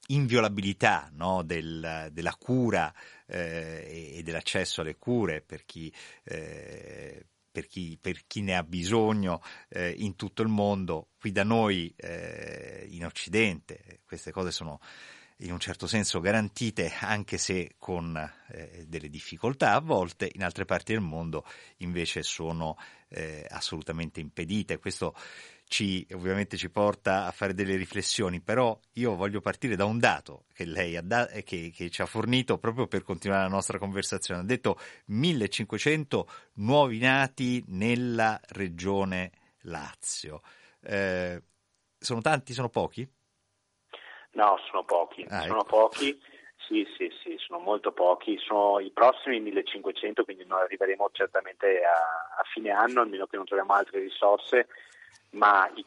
inviolabilità 0.10 1.10
no? 1.13 1.41
Del, 1.41 2.10
della 2.12 2.36
cura 2.38 2.93
eh, 3.25 4.17
e 4.17 4.21
dell'accesso 4.21 4.82
alle 4.82 4.97
cure 4.97 5.41
per 5.41 5.65
chi 5.65 5.91
eh, 6.25 7.25
per 7.53 7.67
chi, 7.67 7.97
per 8.01 8.25
chi 8.25 8.41
ne 8.41 8.57
ha 8.57 8.63
bisogno 8.63 9.41
eh, 9.69 9.93
in 9.95 10.15
tutto 10.15 10.41
il 10.41 10.49
mondo. 10.49 11.09
Qui 11.19 11.31
da 11.31 11.43
noi 11.43 11.93
eh, 11.95 12.87
in 12.89 13.05
Occidente 13.05 14.01
queste 14.05 14.31
cose 14.31 14.51
sono 14.51 14.81
in 15.37 15.51
un 15.51 15.59
certo 15.59 15.87
senso 15.87 16.19
garantite, 16.19 16.93
anche 16.99 17.37
se 17.37 17.75
con 17.77 18.15
eh, 18.47 18.85
delle 18.87 19.09
difficoltà 19.09 19.73
a 19.73 19.79
volte, 19.79 20.29
in 20.33 20.43
altre 20.43 20.65
parti 20.65 20.93
del 20.93 21.01
mondo 21.01 21.45
invece 21.77 22.23
sono 22.23 22.77
eh, 23.09 23.45
assolutamente 23.49 24.19
impedite. 24.19 24.79
Questo 24.79 25.15
ci, 25.73 26.05
ovviamente 26.13 26.55
ci 26.55 26.69
porta 26.69 27.25
a 27.25 27.31
fare 27.31 27.55
delle 27.55 27.75
riflessioni, 27.75 28.41
però 28.41 28.77
io 28.93 29.15
voglio 29.15 29.41
partire 29.41 29.75
da 29.75 29.86
un 29.86 29.97
dato 29.97 30.43
che 30.53 30.65
lei 30.65 30.95
ha 30.95 31.01
da, 31.01 31.25
che, 31.25 31.71
che 31.75 31.89
ci 31.89 32.03
ha 32.03 32.05
fornito 32.05 32.59
proprio 32.59 32.86
per 32.86 33.01
continuare 33.01 33.41
la 33.41 33.49
nostra 33.49 33.79
conversazione. 33.79 34.41
Ha 34.41 34.45
detto 34.45 34.77
1500 35.07 36.27
nuovi 36.57 36.99
nati 36.99 37.63
nella 37.69 38.39
regione 38.49 39.31
Lazio. 39.62 40.41
Eh, 40.79 41.41
sono 41.97 42.21
tanti, 42.21 42.53
sono 42.53 42.69
pochi? 42.69 43.12
No, 44.33 44.59
sono 44.69 44.83
pochi, 44.83 45.25
ah, 45.27 45.41
sono 45.41 45.62
ecco. 45.62 45.65
pochi. 45.65 46.21
Sì, 46.67 46.86
sì, 46.95 47.12
sì, 47.23 47.36
sono 47.39 47.57
molto 47.57 47.91
pochi, 47.93 48.38
sono 48.38 48.79
i 48.79 48.91
prossimi 48.91 49.39
1500, 49.39 50.23
quindi 50.23 50.45
noi 50.45 50.62
arriveremo 50.62 51.09
certamente 51.13 51.81
a, 51.83 52.38
a 52.39 52.43
fine 52.53 52.69
anno, 52.69 53.01
almeno 53.01 53.25
che 53.25 53.38
non 53.38 53.45
troviamo 53.45 53.73
altre 53.73 54.01
risorse 54.01 54.67
ma 55.33 55.69
i, 55.75 55.85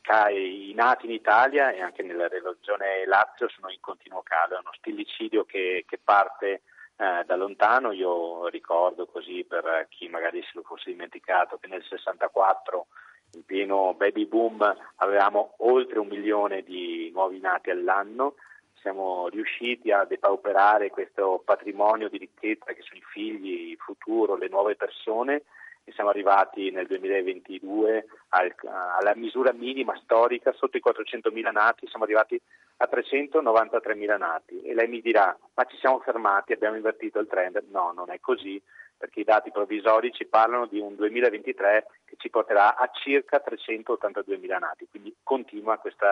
i, 0.71 0.75
nati 0.75 1.07
in 1.07 1.13
Italia 1.13 1.71
e 1.71 1.81
anche 1.81 2.03
nella 2.03 2.29
regione 2.29 3.05
Lazio 3.07 3.49
sono 3.49 3.71
in 3.71 3.81
continuo 3.81 4.23
calo, 4.23 4.57
è 4.57 4.61
uno 4.61 4.73
stillicidio 4.79 5.45
che, 5.45 5.85
che 5.87 5.99
parte 6.03 6.63
eh, 6.97 7.25
da 7.25 7.37
lontano, 7.37 7.93
io 7.93 8.49
ricordo 8.49 9.07
così 9.07 9.45
per 9.45 9.87
chi 9.91 10.09
magari 10.09 10.43
se 10.43 10.51
lo 10.55 10.63
fosse 10.63 10.91
dimenticato 10.91 11.59
che 11.59 11.69
nel 11.69 11.85
64 11.85 12.87
in 13.33 13.45
pieno 13.45 13.95
baby 13.95 14.27
boom 14.27 14.63
avevamo 14.97 15.55
oltre 15.59 15.99
un 15.99 16.09
milione 16.09 16.63
di 16.63 17.11
nuovi 17.13 17.39
nati 17.39 17.71
all'anno, 17.71 18.35
siamo 18.81 19.29
riusciti 19.29 19.91
a 19.91 20.05
depauperare 20.05 20.91
questo 20.91 21.43
patrimonio 21.45 22.09
di 22.09 22.19
ricchezza 22.19 22.73
che 22.73 22.83
sono 22.83 22.99
i 22.99 23.05
figli, 23.13 23.71
il 23.71 23.79
futuro, 23.79 24.37
le 24.37 24.49
nuove 24.49 24.77
persone 24.77 25.43
e 25.89 25.93
siamo 25.93 26.11
arrivati 26.11 26.73
nel 26.73 26.89
2022 26.89 28.07
al, 28.31 28.53
alla 28.99 29.15
misura 29.15 29.53
minima 29.53 29.97
storica, 30.03 30.53
sotto 30.53 30.77
i 30.77 30.83
400.000 30.85 31.53
nati, 31.53 31.87
siamo 31.87 32.05
arrivati 32.05 32.41
a 32.79 32.89
393.000 32.93 34.19
nati 34.19 34.61
e 34.63 34.75
lei 34.75 34.89
mi 34.89 35.01
dirà 35.01 35.39
ma 35.55 35.65
ci 35.65 35.77
siamo 35.79 36.01
fermati, 36.01 36.53
abbiamo 36.53 36.75
invertito 36.75 37.21
il 37.21 37.29
trend? 37.29 37.63
No, 37.71 37.93
non 37.95 38.11
è 38.11 38.19
così 38.19 38.61
perché 38.99 39.21
i 39.21 39.25
dati 39.25 39.53
provvisori 39.53 40.11
ci 40.11 40.27
parlano 40.27 40.67
di 40.67 40.81
un 40.81 40.97
2023 40.97 41.87
che 42.05 42.17
ci 42.19 42.31
porterà 42.31 42.77
a 42.77 42.91
circa 42.93 43.41
382.000 43.47 44.59
nati, 44.59 44.89
quindi 44.91 45.15
continua 45.23 45.79
questo 45.79 46.07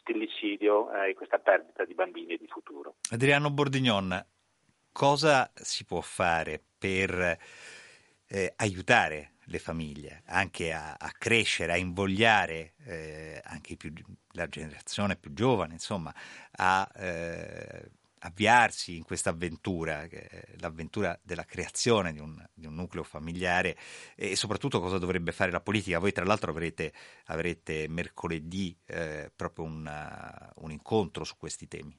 stillicidio 0.00 0.90
eh, 0.92 1.10
e 1.10 1.14
questa 1.14 1.38
perdita 1.38 1.84
di 1.84 1.94
bambini 1.94 2.34
e 2.34 2.38
di 2.38 2.48
futuro. 2.48 2.96
Adriano 3.12 3.50
Bordignon, 3.50 4.26
cosa 4.90 5.48
si 5.54 5.84
può 5.84 6.00
fare 6.00 6.60
per 6.78 7.38
eh, 8.30 8.52
aiutare 8.56 9.32
le 9.44 9.58
famiglie 9.58 10.22
anche 10.26 10.72
a, 10.72 10.94
a 10.96 11.10
crescere, 11.18 11.72
a 11.72 11.76
invogliare 11.76 12.74
eh, 12.84 13.40
anche 13.44 13.76
più, 13.76 13.92
la 14.32 14.48
generazione 14.48 15.16
più 15.16 15.32
giovane, 15.32 15.72
insomma, 15.72 16.14
a 16.52 16.88
eh, 16.94 17.90
avviarsi 18.20 18.96
in 18.96 19.02
questa 19.02 19.30
avventura, 19.30 20.06
l'avventura 20.58 21.18
della 21.22 21.44
creazione 21.44 22.12
di 22.12 22.20
un, 22.20 22.40
di 22.54 22.66
un, 22.66 22.74
nucleo 22.74 23.02
familiare 23.02 23.76
e 24.14 24.36
soprattutto 24.36 24.78
cosa 24.78 24.98
dovrebbe 24.98 25.32
fare 25.32 25.50
la 25.50 25.60
politica. 25.60 25.98
Voi 25.98 26.12
tra 26.12 26.24
l'altro 26.24 26.50
avrete, 26.50 26.92
avrete 27.26 27.86
mercoledì 27.88 28.76
eh, 28.86 29.32
proprio 29.34 29.64
una, 29.64 30.52
un 30.56 30.70
incontro 30.70 31.24
su 31.24 31.36
questi 31.36 31.66
temi. 31.66 31.98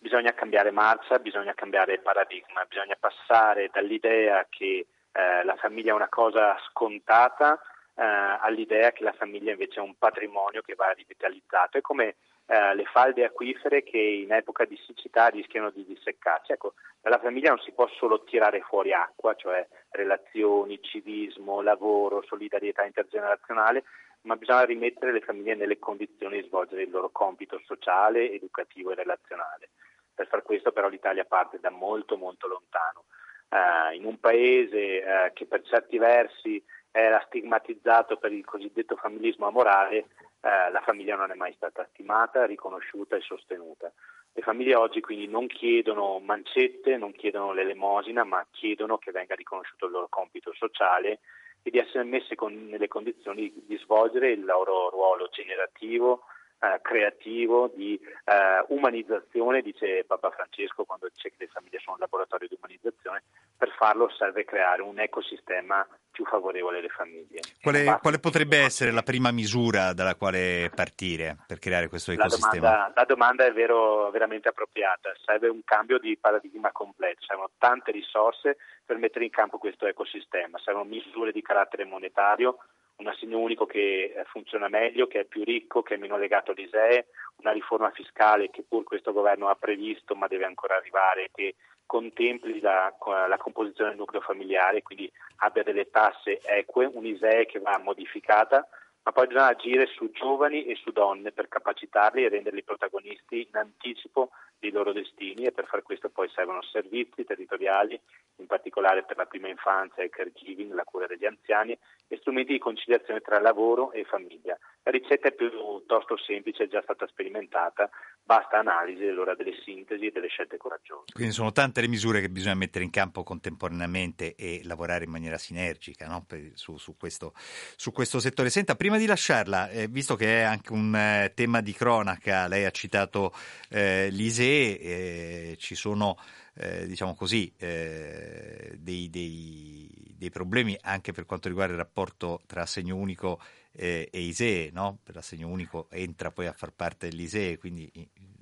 Bisogna 0.00 0.32
cambiare 0.32 0.70
marcia, 0.70 1.18
bisogna 1.18 1.54
cambiare 1.54 1.98
paradigma, 1.98 2.64
bisogna 2.68 2.96
passare 2.98 3.68
dall'idea 3.72 4.46
che 4.48 4.86
eh, 5.12 5.44
la 5.44 5.56
famiglia 5.56 5.90
è 5.90 5.94
una 5.94 6.08
cosa 6.08 6.56
scontata 6.68 7.60
eh, 7.96 8.04
all'idea 8.40 8.92
che 8.92 9.02
la 9.02 9.12
famiglia 9.12 9.50
invece 9.50 9.80
è 9.80 9.82
un 9.82 9.96
patrimonio 9.98 10.62
che 10.62 10.76
va 10.76 10.90
rivitalizzato. 10.92 11.78
È 11.78 11.80
come 11.80 12.14
eh, 12.46 12.74
le 12.76 12.84
falde 12.84 13.24
acquifere 13.24 13.82
che 13.82 13.98
in 13.98 14.32
epoca 14.32 14.64
di 14.64 14.78
siccità 14.86 15.26
rischiano 15.26 15.70
di 15.70 15.84
disseccarsi. 15.84 16.52
Ecco, 16.52 16.74
dalla 17.00 17.18
famiglia 17.18 17.48
non 17.48 17.58
si 17.58 17.72
può 17.72 17.88
solo 17.88 18.22
tirare 18.22 18.60
fuori 18.60 18.92
acqua, 18.92 19.34
cioè 19.34 19.66
relazioni, 19.90 20.80
civismo, 20.80 21.60
lavoro, 21.60 22.22
solidarietà 22.22 22.84
intergenerazionale, 22.84 23.82
ma 24.22 24.36
bisogna 24.36 24.64
rimettere 24.64 25.12
le 25.12 25.20
famiglie 25.20 25.56
nelle 25.56 25.78
condizioni 25.80 26.40
di 26.40 26.46
svolgere 26.46 26.82
il 26.82 26.90
loro 26.90 27.10
compito 27.10 27.60
sociale, 27.64 28.30
educativo 28.30 28.92
e 28.92 28.94
relazionale. 28.94 29.70
Per 30.18 30.26
far 30.26 30.42
questo 30.42 30.72
però 30.72 30.88
l'Italia 30.88 31.24
parte 31.24 31.60
da 31.60 31.70
molto 31.70 32.16
molto 32.16 32.48
lontano. 32.48 33.04
Uh, 33.50 33.94
in 33.94 34.04
un 34.04 34.18
paese 34.18 34.98
uh, 34.98 35.32
che 35.32 35.46
per 35.46 35.62
certi 35.62 35.96
versi 35.96 36.60
era 36.90 37.22
stigmatizzato 37.26 38.16
per 38.16 38.32
il 38.32 38.44
cosiddetto 38.44 38.96
familismo 38.96 39.46
amorale, 39.46 40.08
eh, 40.40 40.70
la 40.72 40.80
famiglia 40.84 41.14
non 41.14 41.30
è 41.30 41.34
mai 41.34 41.52
stata 41.54 41.86
stimata, 41.92 42.44
riconosciuta 42.46 43.14
e 43.14 43.20
sostenuta. 43.20 43.92
Le 44.32 44.42
famiglie 44.42 44.74
oggi 44.74 45.00
quindi 45.00 45.28
non 45.28 45.46
chiedono 45.46 46.18
mancette, 46.18 46.96
non 46.96 47.12
chiedono 47.12 47.52
l'elemosina, 47.52 48.24
ma 48.24 48.44
chiedono 48.50 48.98
che 48.98 49.12
venga 49.12 49.36
riconosciuto 49.36 49.86
il 49.86 49.92
loro 49.92 50.08
compito 50.08 50.52
sociale 50.54 51.20
e 51.62 51.70
di 51.70 51.78
essere 51.78 52.02
messe 52.02 52.34
con, 52.34 52.66
nelle 52.68 52.88
condizioni 52.88 53.52
di 53.54 53.76
svolgere 53.78 54.30
il 54.30 54.44
loro 54.44 54.90
ruolo 54.90 55.28
generativo, 55.30 56.24
eh, 56.60 56.80
creativo, 56.82 57.70
di 57.74 57.94
eh, 58.24 58.64
umanizzazione, 58.68 59.62
dice 59.62 60.04
Papa 60.06 60.30
Francesco 60.30 60.84
quando 60.84 61.08
dice 61.08 61.30
che 61.30 61.36
le 61.38 61.46
famiglie 61.48 61.78
sono 61.78 61.94
un 61.94 62.00
laboratorio 62.00 62.48
di 62.48 62.56
umanizzazione, 62.58 63.22
per 63.56 63.70
farlo 63.76 64.10
serve 64.10 64.44
creare 64.44 64.82
un 64.82 64.98
ecosistema 64.98 65.86
più 66.10 66.24
favorevole 66.24 66.78
alle 66.78 66.88
famiglie. 66.88 67.40
Quale, 67.62 67.98
quale 68.02 68.18
potrebbe 68.18 68.58
essere 68.58 68.90
la 68.90 69.02
prima 69.02 69.30
misura 69.30 69.92
dalla 69.92 70.16
quale 70.16 70.68
partire 70.74 71.36
per 71.46 71.60
creare 71.60 71.88
questo 71.88 72.10
ecosistema? 72.10 72.66
La 72.66 72.70
domanda, 72.70 72.92
la 72.94 73.04
domanda 73.04 73.44
è 73.44 73.52
vero, 73.52 74.10
veramente 74.10 74.48
appropriata, 74.48 75.12
serve 75.24 75.48
un 75.48 75.62
cambio 75.64 75.98
di 75.98 76.18
paradigma 76.20 76.72
completo, 76.72 77.22
servono 77.24 77.50
tante 77.56 77.92
risorse 77.92 78.56
per 78.84 78.96
mettere 78.96 79.26
in 79.26 79.30
campo 79.30 79.58
questo 79.58 79.86
ecosistema, 79.86 80.58
servono 80.58 80.88
misure 80.88 81.30
di 81.30 81.40
carattere 81.40 81.84
monetario, 81.84 82.58
un 82.98 83.06
assegno 83.06 83.38
unico 83.38 83.66
che 83.66 84.12
eh, 84.14 84.24
funziona 84.24 84.68
meglio, 84.68 85.06
che 85.06 85.20
è 85.20 85.24
più 85.24 85.44
ricco, 85.44 85.82
che 85.82 85.94
è 85.94 85.98
meno 85.98 86.16
legato 86.16 86.50
all'ISEE, 86.50 87.06
una 87.36 87.52
riforma 87.52 87.90
fiscale 87.90 88.50
che 88.50 88.64
pur 88.66 88.84
questo 88.84 89.12
governo 89.12 89.48
ha 89.48 89.54
previsto 89.54 90.14
ma 90.14 90.26
deve 90.26 90.44
ancora 90.44 90.76
arrivare, 90.76 91.30
che 91.32 91.54
contempli 91.86 92.60
la, 92.60 92.94
la 93.28 93.36
composizione 93.38 93.90
del 93.90 93.98
nucleo 93.98 94.20
familiare, 94.20 94.82
quindi 94.82 95.10
abbia 95.36 95.62
delle 95.62 95.90
tasse 95.90 96.40
eque, 96.42 96.90
un 96.92 97.06
ISEE 97.06 97.46
che 97.46 97.60
va 97.60 97.78
modificata, 97.78 98.68
ma 99.04 99.12
poi 99.12 99.26
bisogna 99.26 99.46
agire 99.46 99.86
su 99.86 100.10
giovani 100.10 100.66
e 100.66 100.74
su 100.74 100.90
donne 100.90 101.32
per 101.32 101.48
capacitarli 101.48 102.24
e 102.24 102.28
renderli 102.28 102.62
protagonisti 102.62 103.48
in 103.48 103.56
anticipo 103.56 104.30
dei 104.58 104.70
loro 104.70 104.92
destini 104.92 105.44
e 105.44 105.52
per 105.52 105.66
fare 105.66 105.82
questo 105.82 106.10
poi 106.10 106.28
servono 106.28 106.60
servizi 106.62 107.24
territoriali, 107.24 107.98
in 108.38 108.46
particolare 108.46 109.04
per 109.04 109.16
la 109.16 109.26
prima 109.26 109.48
infanzia 109.48 110.02
e 110.02 110.06
il 110.06 110.10
caregiving, 110.10 110.72
la 110.72 110.84
cura 110.84 111.06
degli 111.06 111.26
anziani 111.26 111.76
e 112.06 112.16
strumenti 112.20 112.52
di 112.52 112.58
conciliazione 112.58 113.20
tra 113.20 113.40
lavoro 113.40 113.92
e 113.92 114.04
famiglia. 114.04 114.58
La 114.82 114.90
ricetta 114.90 115.28
è 115.28 115.32
piuttosto 115.32 116.16
semplice, 116.16 116.64
è 116.64 116.68
già 116.68 116.80
stata 116.82 117.06
sperimentata, 117.06 117.90
basta 118.22 118.58
analisi 118.58 119.06
allora 119.06 119.34
delle 119.34 119.52
sintesi 119.64 120.06
e 120.06 120.10
delle 120.10 120.28
scelte 120.28 120.56
coraggiose. 120.56 121.12
Quindi 121.12 121.32
sono 121.32 121.52
tante 121.52 121.80
le 121.80 121.88
misure 121.88 122.20
che 122.20 122.30
bisogna 122.30 122.54
mettere 122.54 122.84
in 122.84 122.90
campo 122.90 123.22
contemporaneamente 123.22 124.34
e 124.34 124.62
lavorare 124.64 125.04
in 125.04 125.10
maniera 125.10 125.36
sinergica 125.36 126.06
no? 126.06 126.24
su, 126.54 126.78
su, 126.78 126.96
questo, 126.96 127.32
su, 127.76 127.92
questo, 127.92 128.18
settore. 128.20 128.50
Senta, 128.50 128.76
prima 128.76 128.96
di 128.96 129.06
lasciarla, 129.06 129.68
eh, 129.68 129.88
visto 129.88 130.14
che 130.14 130.40
è 130.40 130.42
anche 130.42 130.72
un 130.72 130.94
eh, 130.94 131.32
tema 131.34 131.60
di 131.60 131.72
cronaca, 131.72 132.46
lei 132.46 132.64
ha 132.64 132.70
citato 132.70 133.32
eh, 133.68 134.08
l'ISEE, 134.10 134.78
eh, 134.80 135.56
ci 135.58 135.74
sono 135.74 136.16
eh, 136.58 136.86
diciamo 136.86 137.14
così, 137.14 137.52
eh, 137.56 138.76
dei, 138.78 139.08
dei, 139.08 139.88
dei, 140.16 140.30
problemi 140.30 140.76
anche 140.82 141.12
per 141.12 141.24
quanto 141.24 141.46
riguarda 141.46 141.72
il 141.72 141.78
rapporto 141.78 142.40
tra 142.46 142.62
assegno 142.62 142.96
unico 142.96 143.40
eh, 143.72 144.08
e 144.10 144.18
ISEE, 144.18 144.70
no? 144.72 144.98
L'assegno 145.12 145.46
unico 145.46 145.86
entra 145.90 146.32
poi 146.32 146.46
a 146.46 146.52
far 146.52 146.72
parte 146.72 147.08
dell'ISEE, 147.08 147.58
quindi 147.58 147.90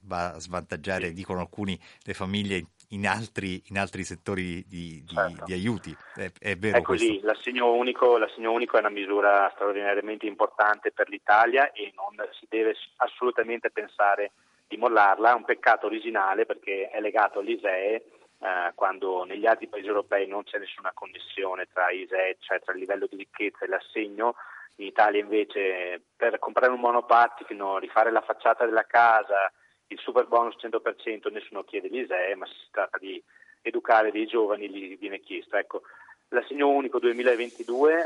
va 0.05 0.33
a 0.33 0.39
svantaggiare, 0.39 1.13
dicono 1.13 1.41
alcuni, 1.41 1.79
le 2.05 2.15
famiglie 2.15 2.65
in 2.91 3.07
altri, 3.07 3.63
in 3.67 3.79
altri 3.79 4.03
settori 4.05 4.65
di, 4.67 5.03
di, 5.05 5.15
certo. 5.15 5.45
di 5.45 5.53
aiuti. 5.53 5.95
È, 6.15 6.31
è 6.39 6.57
vero 6.57 6.79
è 6.79 6.83
così, 6.83 7.21
l'assegno 7.21 7.75
unico, 7.75 8.17
l'assegno 8.17 8.53
unico, 8.53 8.77
è 8.77 8.81
una 8.81 8.89
misura 8.89 9.51
straordinariamente 9.55 10.25
importante 10.25 10.91
per 10.91 11.11
l'Italia 11.11 11.71
e 11.73 11.93
non 11.95 12.15
si 12.39 12.47
deve 12.49 12.75
assolutamente 12.97 13.71
pensare 13.71 14.33
di 14.69 14.77
mollarla, 14.77 15.31
è 15.31 15.35
un 15.35 15.45
peccato 15.45 15.87
originale 15.87 16.47
perché 16.47 16.89
è 16.91 17.01
legato 17.01 17.39
all'ISEE 17.39 18.05
eh, 18.39 18.73
quando 18.75 19.25
negli 19.25 19.47
altri 19.47 19.67
paesi 19.67 19.87
europei 19.87 20.27
non 20.27 20.45
c'è 20.45 20.59
nessuna 20.59 20.91
connessione 20.93 21.67
tra 21.73 21.91
ISEE, 21.91 22.37
cioè 22.41 22.61
tra 22.61 22.73
il 22.73 22.81
livello 22.81 23.07
di 23.07 23.17
ricchezza 23.17 23.65
e 23.65 23.69
l'assegno, 23.69 24.35
in 24.77 24.87
Italia 24.87 25.21
invece 25.21 26.03
per 26.15 26.39
comprare 26.39 26.73
un 26.73 26.81
monopattino, 26.81 27.79
rifare 27.79 28.11
la 28.11 28.21
facciata 28.21 28.67
della 28.67 28.85
casa, 28.85 29.51
il 29.89 29.99
super 29.99 30.27
bonus 30.27 30.57
100% 30.61 31.33
nessuno 31.33 31.65
chiede 31.65 31.89
l'ISEE, 31.89 32.35
ma 32.35 32.47
si 32.47 32.69
tratta 32.71 32.99
di 32.99 33.23
educare 33.63 34.11
dei 34.11 34.27
giovani 34.27 34.69
gli 34.69 34.99
viene 34.99 35.21
chiesto. 35.21 35.57
Ecco, 35.57 35.83
l'assegno 36.29 36.69
unico 36.69 36.99
2022 36.99 37.93
eh, 37.95 38.05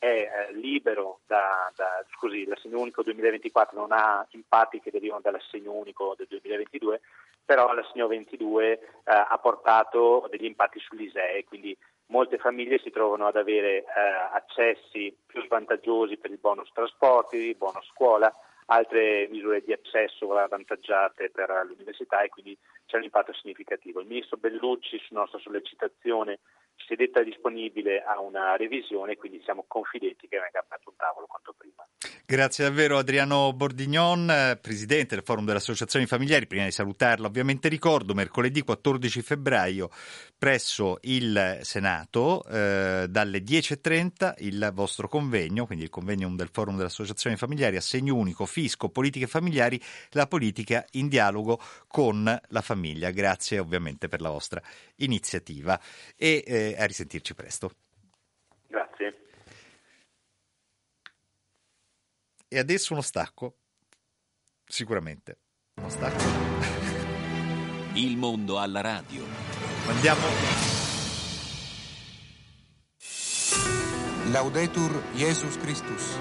è 0.00 0.06
eh, 0.06 0.52
libero 0.54 1.20
da, 1.26 1.70
da, 1.76 2.02
scusi, 2.16 2.46
l'assegno 2.46 2.80
unico 2.80 3.02
2024 3.02 3.78
non 3.78 3.92
ha 3.92 4.26
impatti 4.30 4.80
che 4.80 4.90
derivano 4.90 5.20
dall'assegno 5.20 5.72
unico 5.72 6.14
del 6.16 6.26
2022, 6.30 7.02
però 7.44 7.74
l'assegno 7.74 8.06
22 8.06 8.72
eh, 8.72 8.80
ha 9.04 9.38
portato 9.40 10.26
degli 10.30 10.46
impatti 10.46 10.80
sull'ISEE, 10.80 11.44
quindi 11.44 11.76
molte 12.06 12.38
famiglie 12.38 12.78
si 12.78 12.90
trovano 12.90 13.26
ad 13.26 13.36
avere 13.36 13.78
eh, 13.78 13.84
accessi 14.32 15.14
più 15.26 15.46
vantaggiosi 15.46 16.16
per 16.16 16.30
il 16.30 16.38
bonus 16.38 16.70
trasporti, 16.72 17.36
il 17.36 17.56
bonus 17.56 17.86
scuola, 17.88 18.34
altre 18.66 19.28
misure 19.28 19.62
di 19.62 19.72
accesso 19.74 20.32
avvantaggiate 20.34 21.28
per 21.28 21.50
l'università 21.66 22.22
e 22.22 22.30
quindi 22.30 22.56
c'è 22.86 22.96
un 22.96 23.02
impatto 23.02 23.34
significativo. 23.34 24.00
Il 24.00 24.06
ministro 24.06 24.38
Bellucci, 24.38 24.98
su 24.98 25.12
nostra 25.12 25.38
sollecitazione, 25.40 26.38
si 26.86 26.94
è 26.94 26.96
detta 26.96 27.22
disponibile 27.22 28.02
a 28.02 28.20
una 28.20 28.56
revisione, 28.56 29.16
quindi 29.16 29.40
siamo 29.44 29.64
confidenti 29.66 30.28
che 30.28 30.38
venga 30.38 30.60
aperto 30.60 30.90
un 30.90 30.96
tavolo 30.96 31.26
quanto 31.26 31.54
prima. 31.56 31.86
Grazie 32.24 32.64
davvero 32.64 32.96
Adriano 32.96 33.52
Bordignon, 33.52 34.58
presidente 34.60 35.16
del 35.16 35.24
Forum 35.24 35.44
delle 35.44 35.58
Associazioni 35.58 36.06
Familiari. 36.06 36.46
Prima 36.46 36.64
di 36.64 36.70
salutarla, 36.70 37.26
ovviamente 37.26 37.68
ricordo 37.68 38.14
mercoledì 38.14 38.62
14 38.62 39.20
febbraio 39.20 39.90
presso 40.38 40.98
il 41.02 41.58
Senato 41.62 42.44
eh, 42.44 43.06
dalle 43.08 43.38
10.30 43.40 44.34
il 44.38 44.70
vostro 44.72 45.08
convegno, 45.08 45.66
quindi 45.66 45.84
il 45.84 45.90
convegno 45.90 46.28
del 46.34 46.50
Forum 46.52 46.76
delle 46.76 46.86
Associazioni 46.86 47.36
Familiari, 47.36 47.76
assegno 47.76 48.14
unico, 48.14 48.46
fisco, 48.46 48.88
politiche 48.88 49.26
familiari, 49.26 49.80
la 50.10 50.26
politica 50.26 50.84
in 50.92 51.08
dialogo 51.08 51.60
con 51.88 52.24
la 52.24 52.60
famiglia. 52.60 53.10
Grazie 53.10 53.58
ovviamente 53.58 54.08
per 54.08 54.20
la 54.20 54.30
vostra 54.30 54.62
iniziativa 54.96 55.78
e 56.16 56.44
eh, 56.46 56.69
a 56.76 56.84
risentirci 56.84 57.34
presto. 57.34 57.70
Grazie. 58.66 59.18
E 62.48 62.58
adesso 62.58 62.92
uno 62.92 63.02
stacco, 63.02 63.58
sicuramente. 64.64 65.38
Uno 65.74 65.88
stacco. 65.88 66.24
Il 67.94 68.16
mondo 68.16 68.58
alla 68.58 68.80
radio. 68.80 69.24
Andiamo. 69.86 70.20
Laudetur 74.30 75.02
Jesus 75.14 75.58
Christus. 75.58 76.16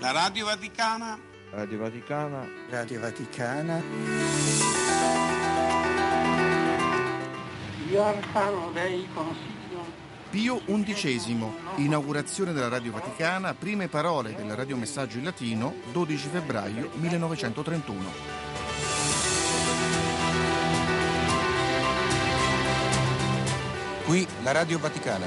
La 0.00 0.10
Radio 0.10 0.46
Vaticana. 0.46 1.18
Radio 1.50 1.78
Vaticana. 1.78 2.48
Radio 2.68 3.00
Vaticana. 3.00 4.65
Pio 10.28 10.60
XI, 10.66 11.36
inaugurazione 11.76 12.52
della 12.52 12.66
Radio 12.66 12.90
Vaticana, 12.90 13.54
prime 13.54 13.86
parole 13.86 14.34
del 14.34 14.56
radiomessaggio 14.56 15.18
in 15.18 15.24
latino, 15.24 15.72
12 15.92 16.28
febbraio 16.28 16.90
1931. 16.94 18.10
Qui 24.04 24.26
la 24.42 24.50
Radio 24.50 24.78
Vaticana. 24.80 25.26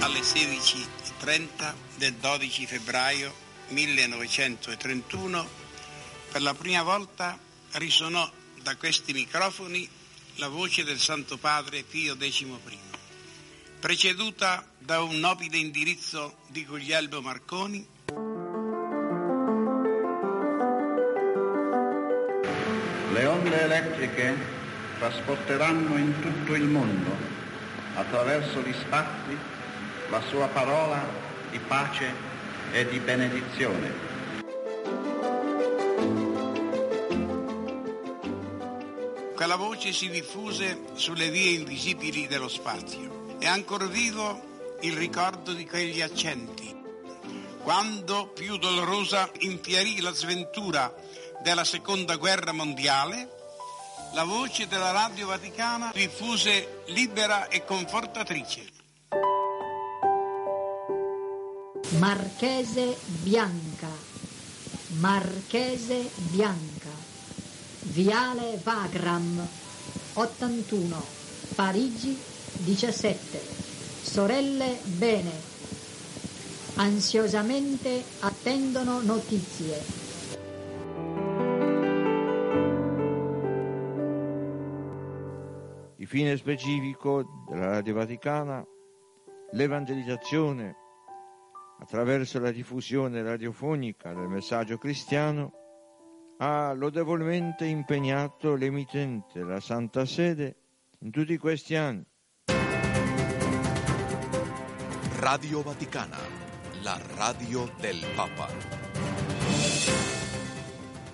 Alle 0.00 0.20
16.30 0.20 1.72
del 1.96 2.14
12 2.14 2.66
febbraio 2.66 3.32
1931, 3.68 5.46
per 6.32 6.42
la 6.42 6.54
prima 6.54 6.82
volta 6.82 7.44
risonò 7.76 8.30
da 8.62 8.76
questi 8.76 9.12
microfoni 9.12 9.88
la 10.36 10.48
voce 10.48 10.84
del 10.84 10.98
Santo 10.98 11.36
Padre 11.36 11.82
Pio 11.82 12.16
XI, 12.16 12.58
preceduta 13.80 14.66
da 14.78 15.02
un 15.02 15.18
nobile 15.18 15.56
indirizzo 15.58 16.38
di 16.48 16.64
Guglielmo 16.64 17.20
Marconi. 17.20 17.86
Le 23.12 23.26
onde 23.26 23.60
elettriche 23.62 24.36
trasporteranno 24.98 25.96
in 25.96 26.20
tutto 26.20 26.54
il 26.54 26.64
mondo, 26.64 27.16
attraverso 27.94 28.60
gli 28.60 28.74
spazi, 28.74 29.36
la 30.10 30.22
sua 30.28 30.48
parola 30.48 31.04
di 31.50 31.58
pace 31.58 32.12
e 32.72 32.88
di 32.88 32.98
benedizione. 32.98 34.15
Quella 39.46 39.62
voce 39.62 39.92
si 39.92 40.08
diffuse 40.10 40.86
sulle 40.94 41.30
vie 41.30 41.52
invisibili 41.52 42.26
dello 42.26 42.48
spazio. 42.48 43.36
È 43.38 43.46
ancora 43.46 43.86
vivo 43.86 44.74
il 44.80 44.96
ricordo 44.96 45.52
di 45.52 45.64
quegli 45.64 46.02
accenti. 46.02 46.74
Quando 47.62 48.26
più 48.34 48.56
dolorosa 48.56 49.30
infierì 49.38 50.00
la 50.00 50.12
sventura 50.12 50.92
della 51.44 51.62
seconda 51.62 52.16
guerra 52.16 52.50
mondiale, 52.50 53.30
la 54.14 54.24
voce 54.24 54.66
della 54.66 54.90
Radio 54.90 55.28
Vaticana 55.28 55.92
diffuse 55.94 56.82
libera 56.86 57.46
e 57.46 57.64
confortatrice. 57.64 58.66
Marchese 61.98 62.98
Bianca, 63.22 63.90
Marchese 64.98 66.10
Bianca, 66.32 66.75
Viale 67.96 68.60
Vagram, 68.62 69.48
81, 70.16 71.02
Parigi 71.54 72.14
17, 72.58 73.38
sorelle 73.38 74.76
bene, 74.98 75.30
ansiosamente 76.74 78.04
attendono 78.20 79.00
notizie. 79.00 79.80
Il 85.96 86.06
fine 86.06 86.36
specifico 86.36 87.46
della 87.48 87.70
Radio 87.70 87.94
Vaticana, 87.94 88.62
l'evangelizzazione 89.52 90.76
attraverso 91.80 92.38
la 92.40 92.50
diffusione 92.50 93.22
radiofonica 93.22 94.12
del 94.12 94.28
messaggio 94.28 94.76
cristiano, 94.76 95.64
ha 96.38 96.72
lodevolmente 96.72 97.64
impegnato 97.64 98.54
l'emittente, 98.54 99.42
la 99.42 99.60
Santa 99.60 100.04
Sede, 100.04 100.56
in 101.00 101.10
tutti 101.10 101.36
questi 101.38 101.74
anni. 101.74 102.04
Radio 105.18 105.62
Vaticana, 105.62 106.18
la 106.82 107.00
radio 107.16 107.70
del 107.80 108.04
Papa. 108.14 108.48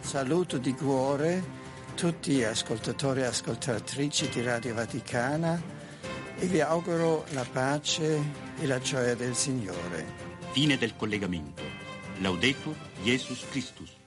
Saluto 0.01 0.59
di 0.59 0.75
cuore 0.75 1.61
tutti 1.95 2.33
gli 2.33 2.43
ascoltatori 2.43 3.21
e 3.21 3.27
ascoltatrici 3.27 4.29
di 4.29 4.43
Radio 4.43 4.75
Vaticana 4.75 5.61
e 6.37 6.47
vi 6.47 6.61
auguro 6.61 7.25
la 7.31 7.47
pace 7.51 8.21
e 8.59 8.67
la 8.67 8.81
gioia 8.81 9.15
del 9.15 9.35
Signore. 9.35 10.31
Fine 10.51 10.77
del 10.77 10.97
collegamento. 10.97 11.63
Laudetur 12.19 12.75
Jesus 13.03 13.47
Christus. 13.51 14.02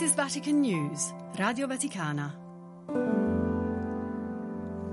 This 0.00 0.08
is 0.08 0.16
Vatican 0.16 0.60
News, 0.60 1.14
Radio 1.34 1.66
Vaticana. 1.66 2.34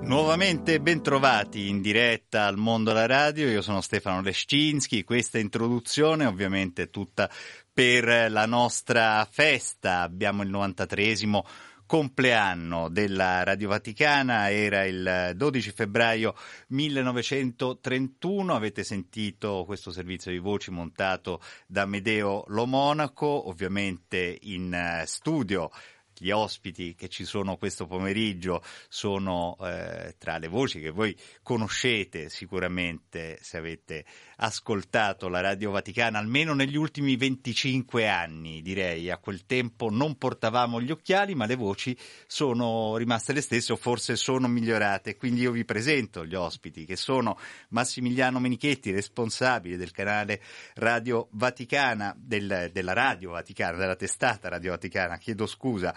Nuovamente 0.01 0.81
bentrovati 0.81 1.69
in 1.69 1.79
diretta 1.79 2.45
al 2.45 2.57
mondo 2.57 2.91
alla 2.91 3.05
radio, 3.05 3.47
io 3.47 3.61
sono 3.61 3.79
Stefano 3.79 4.19
Lescinski, 4.21 5.05
questa 5.05 5.39
introduzione 5.39 6.25
ovviamente 6.25 6.83
è 6.83 6.89
tutta 6.89 7.31
per 7.71 8.29
la 8.29 8.45
nostra 8.45 9.25
festa, 9.31 10.01
abbiamo 10.01 10.43
il 10.43 10.49
93esimo 10.49 11.39
compleanno 11.87 12.89
della 12.89 13.43
Radio 13.43 13.69
Vaticana, 13.69 14.51
era 14.51 14.85
il 14.85 15.31
12 15.35 15.71
febbraio 15.71 16.35
1931, 16.67 18.53
avete 18.53 18.83
sentito 18.83 19.63
questo 19.65 19.89
servizio 19.89 20.29
di 20.29 20.37
voci 20.37 20.69
montato 20.69 21.41
da 21.65 21.85
Medeo 21.87 22.43
Lo 22.49 22.67
Monaco, 22.67 23.47
ovviamente 23.47 24.37
in 24.41 25.01
studio 25.05 25.71
gli 26.19 26.31
ospiti 26.31 26.95
che 26.95 27.09
ci 27.09 27.25
sono 27.25 27.57
questo 27.57 27.85
pomeriggio 27.85 28.63
sono 28.89 29.57
eh, 29.61 30.15
tra 30.17 30.37
le 30.37 30.47
voci 30.47 30.79
che 30.79 30.89
voi 30.89 31.15
conoscete 31.41 32.29
sicuramente 32.29 33.37
se 33.41 33.57
avete 33.57 34.05
ascoltato 34.37 35.29
la 35.29 35.41
Radio 35.41 35.71
Vaticana 35.71 36.19
almeno 36.19 36.53
negli 36.53 36.75
ultimi 36.75 37.15
25 37.15 38.07
anni, 38.07 38.61
direi. 38.61 39.09
A 39.09 39.17
quel 39.17 39.45
tempo 39.45 39.89
non 39.89 40.17
portavamo 40.17 40.81
gli 40.81 40.91
occhiali, 40.91 41.35
ma 41.35 41.45
le 41.45 41.55
voci 41.55 41.97
sono 42.27 42.97
rimaste 42.97 43.33
le 43.33 43.41
stesse 43.41 43.73
o 43.73 43.75
forse 43.75 44.15
sono 44.15 44.47
migliorate. 44.47 45.15
Quindi 45.15 45.41
io 45.41 45.51
vi 45.51 45.65
presento 45.65 46.25
gli 46.25 46.35
ospiti 46.35 46.85
che 46.85 46.95
sono 46.95 47.37
Massimiliano 47.69 48.39
Menichetti, 48.39 48.91
responsabile 48.91 49.77
del 49.77 49.91
canale 49.91 50.41
Radio 50.75 51.27
Vaticana, 51.31 52.13
del, 52.17 52.69
della 52.71 52.93
Radio 52.93 53.31
Vaticana, 53.31 53.77
della 53.77 53.95
testata 53.95 54.49
Radio 54.49 54.71
Vaticana, 54.71 55.17
chiedo 55.17 55.45
scusa, 55.45 55.95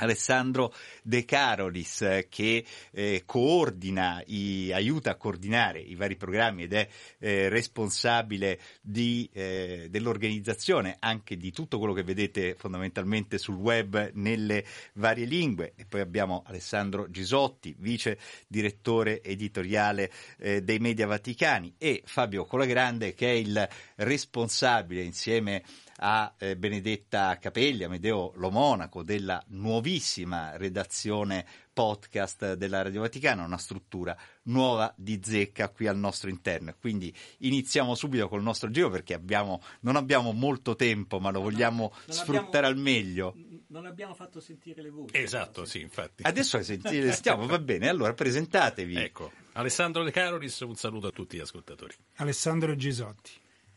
Alessandro 0.00 0.74
De 1.02 1.24
Carolis 1.24 2.26
che 2.28 2.64
eh, 2.92 3.22
coordina, 3.26 4.22
i, 4.26 4.72
aiuta 4.72 5.10
a 5.10 5.16
coordinare 5.16 5.80
i 5.80 5.94
vari 5.94 6.16
programmi 6.16 6.64
ed 6.64 6.72
è 6.72 6.88
eh, 7.18 7.48
responsabile 7.48 8.58
di, 8.80 9.28
eh, 9.32 9.88
dell'organizzazione 9.90 10.96
anche 10.98 11.36
di 11.36 11.52
tutto 11.52 11.78
quello 11.78 11.92
che 11.92 12.02
vedete 12.02 12.54
fondamentalmente 12.56 13.38
sul 13.38 13.56
web 13.56 14.10
nelle 14.14 14.64
varie 14.94 15.26
lingue. 15.26 15.72
E 15.76 15.84
poi 15.86 16.00
abbiamo 16.00 16.42
Alessandro 16.46 17.10
Gisotti, 17.10 17.74
vice 17.78 18.18
direttore 18.46 19.22
editoriale 19.22 20.10
eh, 20.38 20.62
dei 20.62 20.78
Media 20.78 21.06
Vaticani 21.06 21.74
e 21.78 22.02
Fabio 22.04 22.44
Colagrande 22.44 23.14
che 23.14 23.28
è 23.28 23.34
il 23.34 23.68
responsabile 23.96 25.02
insieme 25.02 25.56
a 25.56 25.89
eh, 26.38 26.56
Benedetta 26.56 27.36
Capelli, 27.38 27.84
Amedeo 27.84 28.32
Lomonaco 28.36 29.02
della 29.02 29.42
nuovissima 29.48 30.56
redazione 30.56 31.46
podcast 31.72 32.54
della 32.54 32.82
Radio 32.82 33.02
Vaticana, 33.02 33.44
una 33.44 33.58
struttura 33.58 34.16
nuova 34.44 34.92
di 34.96 35.20
zecca 35.22 35.68
qui 35.68 35.86
al 35.86 35.98
nostro 35.98 36.30
interno. 36.30 36.74
Quindi 36.78 37.14
iniziamo 37.38 37.94
subito 37.94 38.28
col 38.28 38.42
nostro 38.42 38.70
giro 38.70 38.88
perché 38.90 39.14
abbiamo, 39.14 39.62
non 39.80 39.96
abbiamo 39.96 40.32
molto 40.32 40.74
tempo, 40.74 41.20
ma 41.20 41.30
lo 41.30 41.40
vogliamo 41.40 41.92
non 42.06 42.16
sfruttare 42.16 42.66
abbiamo- 42.66 42.66
al 42.66 42.76
meglio. 42.76 43.34
Non 43.68 43.86
abbiamo 43.86 44.14
fatto 44.14 44.40
sentire 44.40 44.82
le 44.82 44.90
voci. 44.90 45.16
Esatto, 45.16 45.64
sì, 45.64 45.80
infatti. 45.80 46.22
Adesso 46.24 46.62
senti- 46.62 47.12
stiamo, 47.12 47.46
va 47.46 47.58
bene, 47.58 47.88
allora 47.88 48.12
presentatevi. 48.14 48.96
Ecco, 48.96 49.30
Alessandro 49.52 50.02
De 50.02 50.10
Carolis, 50.10 50.58
un 50.60 50.74
saluto 50.76 51.08
a 51.08 51.10
tutti 51.10 51.36
gli 51.36 51.40
ascoltatori. 51.40 51.94
Alessandro 52.16 52.74
Gisotti. 52.74 53.30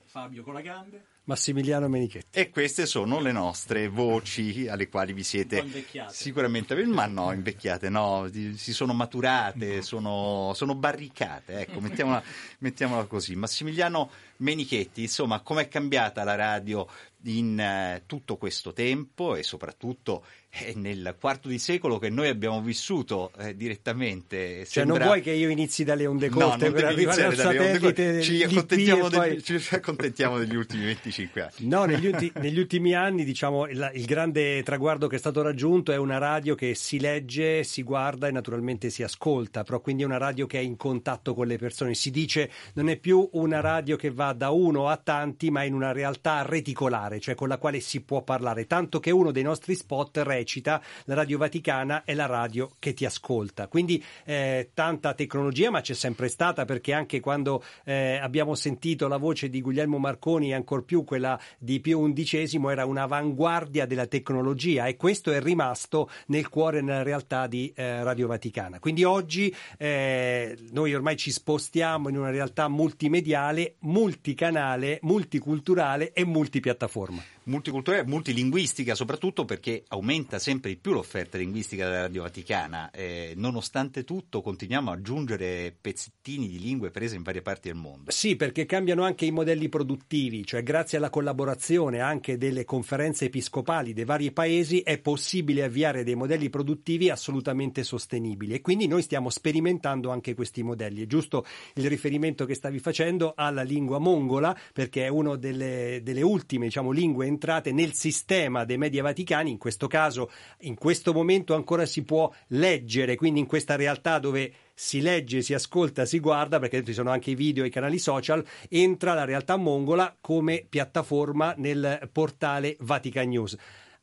Fabio 0.06 0.44
con 0.44 0.54
la 0.54 0.62
gambe. 0.62 1.06
Massimiliano 1.26 1.88
Menichetti. 1.88 2.38
E 2.38 2.50
queste 2.50 2.86
sono 2.86 3.22
le 3.22 3.32
nostre 3.32 3.88
voci 3.88 4.68
alle 4.68 4.90
quali 4.90 5.14
vi 5.14 5.24
siete 5.24 5.66
sicuramente, 6.10 6.76
ma 6.86 7.06
no, 7.06 7.32
invecchiate, 7.32 7.88
no, 7.90 8.30
si 8.56 8.74
sono 8.74 8.94
maturate, 8.94 9.82
sono, 9.82 10.52
sono 10.54 10.76
barricate, 10.76 11.62
ecco, 11.62 11.80
mettiamola, 11.80 12.22
mettiamola 12.60 13.06
così. 13.06 13.36
Massimiliano 13.36 14.10
Menichetti, 14.38 15.04
insomma, 15.04 15.40
com'è 15.40 15.70
cambiata 15.70 16.24
la 16.26 16.36
radio 16.36 16.88
in 17.24 17.58
eh, 17.58 18.04
tutto 18.06 18.36
questo 18.36 18.74
tempo 18.74 19.36
e 19.36 19.44
soprattutto 19.44 20.26
eh, 20.56 20.74
nel 20.76 21.16
quarto 21.20 21.48
di 21.48 21.58
secolo 21.58 21.98
che 21.98 22.10
noi 22.10 22.28
abbiamo 22.28 22.62
vissuto 22.62 23.32
eh, 23.40 23.56
direttamente? 23.56 24.58
Cioè, 24.58 24.66
Sembra- 24.66 24.98
non 25.00 25.08
vuoi 25.08 25.22
che 25.22 25.32
io 25.32 25.50
inizi 25.50 25.84
dalle 25.84 26.06
onde 26.06 26.30
No, 26.30 26.36
corte 26.36 26.66
non 26.66 26.74
per 26.74 26.86
arrivare 26.86 27.24
al 27.24 27.36
satellite 27.36 28.22
ci 28.22 28.44
accontentiamo, 28.44 29.08
e 29.08 29.10
degli, 29.10 29.20
poi- 29.20 29.44
ci 29.44 29.76
accontentiamo 29.76 30.38
degli 30.38 30.56
ultimi 30.56 30.86
25 30.86 31.42
anni. 31.42 31.68
No, 31.68 31.86
negli, 31.86 32.06
ulti- 32.06 32.32
negli 32.36 32.60
ultimi 32.60 32.94
anni, 32.94 33.24
diciamo, 33.24 33.68
il, 33.68 33.92
il 33.96 34.06
grande 34.06 34.62
traguardo 34.62 35.08
che 35.08 35.16
è 35.16 35.20
stato 35.20 35.42
raggiunto 35.42 35.92
è 35.92 35.98
una 35.98 36.20
radio 36.20 36.54
che 36.54 36.76
si 36.76 37.00
legge, 37.00 37.64
si 37.64 37.82
guarda 37.82 38.28
e 38.28 38.32
naturalmente 38.32 38.92
si 38.92 39.02
ascolta, 39.02 39.64
però 39.64 39.82
quindi 39.82 40.04
è 40.04 40.06
una 40.06 40.18
radio 40.18 40.46
che 40.46 40.60
è 40.60 40.62
in 40.62 40.78
contatto 40.78 41.34
con 41.34 41.48
le 41.48 41.58
persone. 41.58 41.96
Si 41.96 42.12
dice 42.12 42.52
non 42.74 42.90
è 42.90 42.98
più 42.98 43.28
una 43.34 43.60
radio 43.60 43.96
che 43.96 44.12
va 44.12 44.34
da 44.34 44.52
uno 44.52 44.88
a 44.88 44.98
tanti, 44.98 45.50
ma 45.50 45.64
in 45.64 45.74
una 45.74 45.92
realtà 45.92 46.44
reticolare, 46.44 47.20
cioè 47.20 47.34
con 47.34 47.48
la 47.48 47.58
quale 47.58 47.80
si 47.80 48.02
può 48.02 48.22
parlare. 48.22 48.68
Tanto 48.68 49.00
che 49.00 49.10
uno 49.10 49.32
dei 49.32 49.44
nostri 49.44 49.74
spot 49.74 50.18
recita 50.44 50.82
la 51.06 51.16
Radio 51.16 51.38
Vaticana 51.38 52.04
è 52.04 52.14
la 52.14 52.26
radio 52.26 52.72
che 52.78 52.94
ti 52.94 53.06
ascolta. 53.06 53.68
Quindi 53.68 54.04
eh, 54.26 54.70
tanta 54.74 55.14
tecnologia, 55.14 55.72
ma 55.72 55.82
c'è 55.82 55.94
sempre 55.94 56.28
stata 56.28 56.66
perché 56.66 56.94
anche 56.94 57.20
quando 57.20 57.64
eh, 57.86 58.18
abbiamo 58.22 58.54
sentito 58.56 59.08
la 59.08 59.18
voce 59.18 59.50
di 59.50 59.62
Guglielmo 59.62 59.98
Marconi 59.98 60.50
e 60.50 60.54
ancor 60.54 60.84
più 60.84 61.04
quella 61.04 61.40
di 61.58 61.80
Pio 61.80 62.12
XI 62.12 62.60
era 62.70 62.86
un'avanguardia 62.86 63.86
della 63.86 64.06
tecnologia 64.06 64.86
e 64.86 64.96
questo 64.96 65.32
è 65.32 65.42
rimasto 65.42 66.10
nel 66.28 66.50
cuore 66.50 66.80
e 66.80 66.82
nella 66.82 67.04
realtà 67.04 67.48
di 67.48 67.72
eh, 67.76 68.04
Radio 68.04 68.28
Vaticana. 68.28 68.80
Quindi 68.80 69.04
oggi 69.04 69.54
eh, 69.78 70.58
noi 70.72 70.94
ormai 70.94 71.16
ci 71.16 71.32
spostiamo 71.32 72.10
in 72.10 72.18
una 72.18 72.30
realtà 72.30 72.68
multimediale, 72.68 73.76
multicanale, 73.80 75.00
multiculturale 75.02 76.12
e 76.12 76.26
multipiattaforma. 76.26 77.24
Multiculturale, 77.46 78.06
multilinguistica 78.06 78.96
soprattutto 78.96 79.46
perché 79.46 79.84
aumenta 79.90 80.40
sempre 80.40 80.72
di 80.72 80.78
più 80.78 80.94
l'offerta 80.94 81.38
linguistica 81.38 81.86
della 81.86 82.02
Radio 82.02 82.22
Vaticana. 82.22 82.92
Eh, 82.92 83.34
nonostante 83.36 84.04
tutto 84.04 84.42
continuiamo 84.42 84.92
ad 84.92 85.00
aggiungere 85.00 85.76
pezzettini 85.80 86.48
di 86.48 86.60
lingue 86.60 86.92
prese 86.92 87.16
in 87.16 87.24
varie 87.24 87.42
parti 87.42 87.70
del 87.70 87.78
mondo. 87.78 88.12
Sì, 88.12 88.36
perché 88.36 88.66
cambiano 88.66 89.04
anche 89.04 89.26
i 89.26 89.32
modelli 89.32 89.70
produttivi, 89.70 90.46
cioè 90.46 90.64
grazie 90.64 90.98
alla 90.98 91.10
collaborazione 91.10 92.00
anche 92.00 92.38
delle 92.38 92.66
conferenze 92.66 93.26
episcopali 93.26 93.94
dei 93.94 94.06
vari 94.06 94.32
paesi 94.32 94.80
è 94.80 94.98
possibile 95.00 95.64
avviare 95.64 96.04
dei 96.04 96.16
modelli 96.16 96.50
produttivi 96.50 97.10
assolutamente 97.10 97.84
sostenibili 97.84 98.54
e 98.54 98.62
quindi 98.62 98.88
noi 98.88 99.02
stiamo 99.02 99.30
sperimentando 99.30 100.10
anche 100.10 100.34
questi 100.34 100.64
modelli. 100.64 101.04
È 101.04 101.08
giusto 101.08 101.46
il 101.76 101.88
riferimento 101.88 102.46
che 102.46 102.56
stavi 102.56 102.80
facendo 102.80 103.34
alla 103.36 103.64
lingua 103.64 104.00
mongola 104.00 104.58
perché 104.72 105.06
è 105.06 105.08
una 105.08 105.36
delle, 105.36 106.02
delle 106.04 106.22
ultime 106.22 106.66
diciamo, 106.66 106.92
lingue 106.92 107.28
entrate 107.34 107.72
nel 107.72 107.94
sistema 107.94 108.64
dei 108.64 108.78
media 108.78 109.04
vaticani, 109.04 109.52
in 109.52 109.58
questo 109.58 109.88
caso 109.88 110.32
in 110.62 110.76
questo 110.76 111.14
momento 111.14 111.54
ancora 111.54 111.86
si 111.86 112.04
può 112.04 112.32
leggere, 112.50 113.16
quindi 113.16 113.40
in 113.40 113.46
questa 113.46 113.76
realtà 113.76 114.20
dove 114.20 114.54
si 114.74 115.02
legge, 115.02 115.42
si 115.42 115.54
ascolta, 115.54 116.06
si 116.06 116.20
guarda, 116.20 116.60
perché 116.60 116.84
ci 116.84 116.94
sono 116.94 117.12
anche 117.12 117.32
i 117.32 117.36
video 117.36 117.64
e 117.64 117.68
i 117.68 117.72
canali 117.72 118.00
social, 118.00 118.44
entra 118.70 119.14
la 119.14 119.26
realtà 119.26 119.56
mongola 119.58 120.16
come 120.20 120.66
piattaforma 120.68 121.54
nel 121.58 122.10
portale 122.12 122.76
Vatican 122.80 123.28
News. 123.28 123.58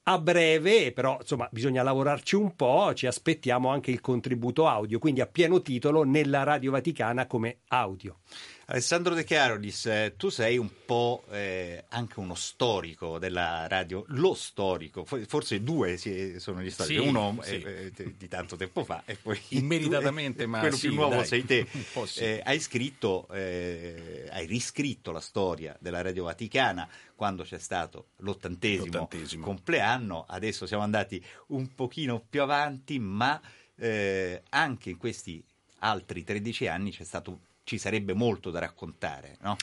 A 0.05 0.19
breve, 0.19 0.93
però 0.93 1.19
insomma 1.21 1.49
bisogna 1.53 1.83
lavorarci 1.83 2.35
un 2.35 2.57
po', 2.57 2.95
ci 2.95 3.07
aspettiamo 3.07 3.69
anche 3.69 3.91
il 3.91 4.01
contributo 4.01 4.67
audio, 4.67 4.99
quindi 4.99 5.21
a 5.21 5.27
pieno 5.27 5.61
titolo 5.61 6.05
nella 6.05 6.43
Radio 6.43 6.71
Vaticana 6.71 7.27
come 7.27 7.59
audio. 7.69 8.19
Alessandro 8.71 9.15
De 9.15 9.25
Carolis, 9.25 9.87
eh, 9.87 10.15
tu 10.17 10.29
sei 10.29 10.57
un 10.57 10.71
po' 10.87 11.25
eh, 11.33 11.87
anche 11.89 12.21
uno 12.21 12.37
storico 12.37 13.19
della 13.19 13.67
radio, 13.67 14.05
lo 14.11 14.33
storico, 14.35 15.05
fo- 15.05 15.19
forse 15.27 15.61
due 15.65 15.97
sono 15.97 16.63
gli 16.63 16.71
storici, 16.71 17.01
Sì, 17.01 17.05
uno 17.09 17.37
sì. 17.43 17.57
eh, 17.61 17.93
eh, 17.97 18.15
di 18.17 18.29
tanto 18.29 18.55
tempo 18.55 18.85
fa 18.85 19.03
e 19.07 19.17
poi 19.17 19.41
Immeritatamente, 19.51 20.47
ma 20.47 20.61
quello 20.61 20.77
sì, 20.77 20.87
più 20.87 20.95
nuovo 20.97 21.17
dai. 21.17 21.27
sei 21.27 21.45
te. 21.45 21.67
Eh, 22.19 22.41
hai 22.45 22.61
scritto, 22.61 23.27
eh, 23.33 24.29
hai 24.31 24.47
riscritto 24.47 25.11
la 25.11 25.21
storia 25.21 25.77
della 25.81 26.01
Radio 26.01 26.25
Vaticana 26.25 26.89
quando 27.17 27.43
c'è 27.43 27.59
stato 27.59 28.11
l'ottantesimo, 28.19 28.85
L'ottantesimo. 28.99 29.45
compleanno, 29.45 30.25
adesso 30.29 30.67
siamo 30.67 30.83
andati 30.85 31.23
un 31.49 31.75
pochino 31.75 32.21
più 32.29 32.41
avanti, 32.43 32.99
ma 33.01 33.41
eh, 33.77 34.43
anche 34.51 34.91
in 34.91 34.97
questi 34.97 35.43
altri 35.81 36.23
13 36.23 36.67
anni 36.69 36.91
c'è 36.93 37.05
stato, 37.05 37.41
ci 37.65 37.79
sarebbe 37.79 38.15
molto 38.15 38.51
da 38.51 38.61
raccontare, 38.61 39.37
no? 39.43 39.57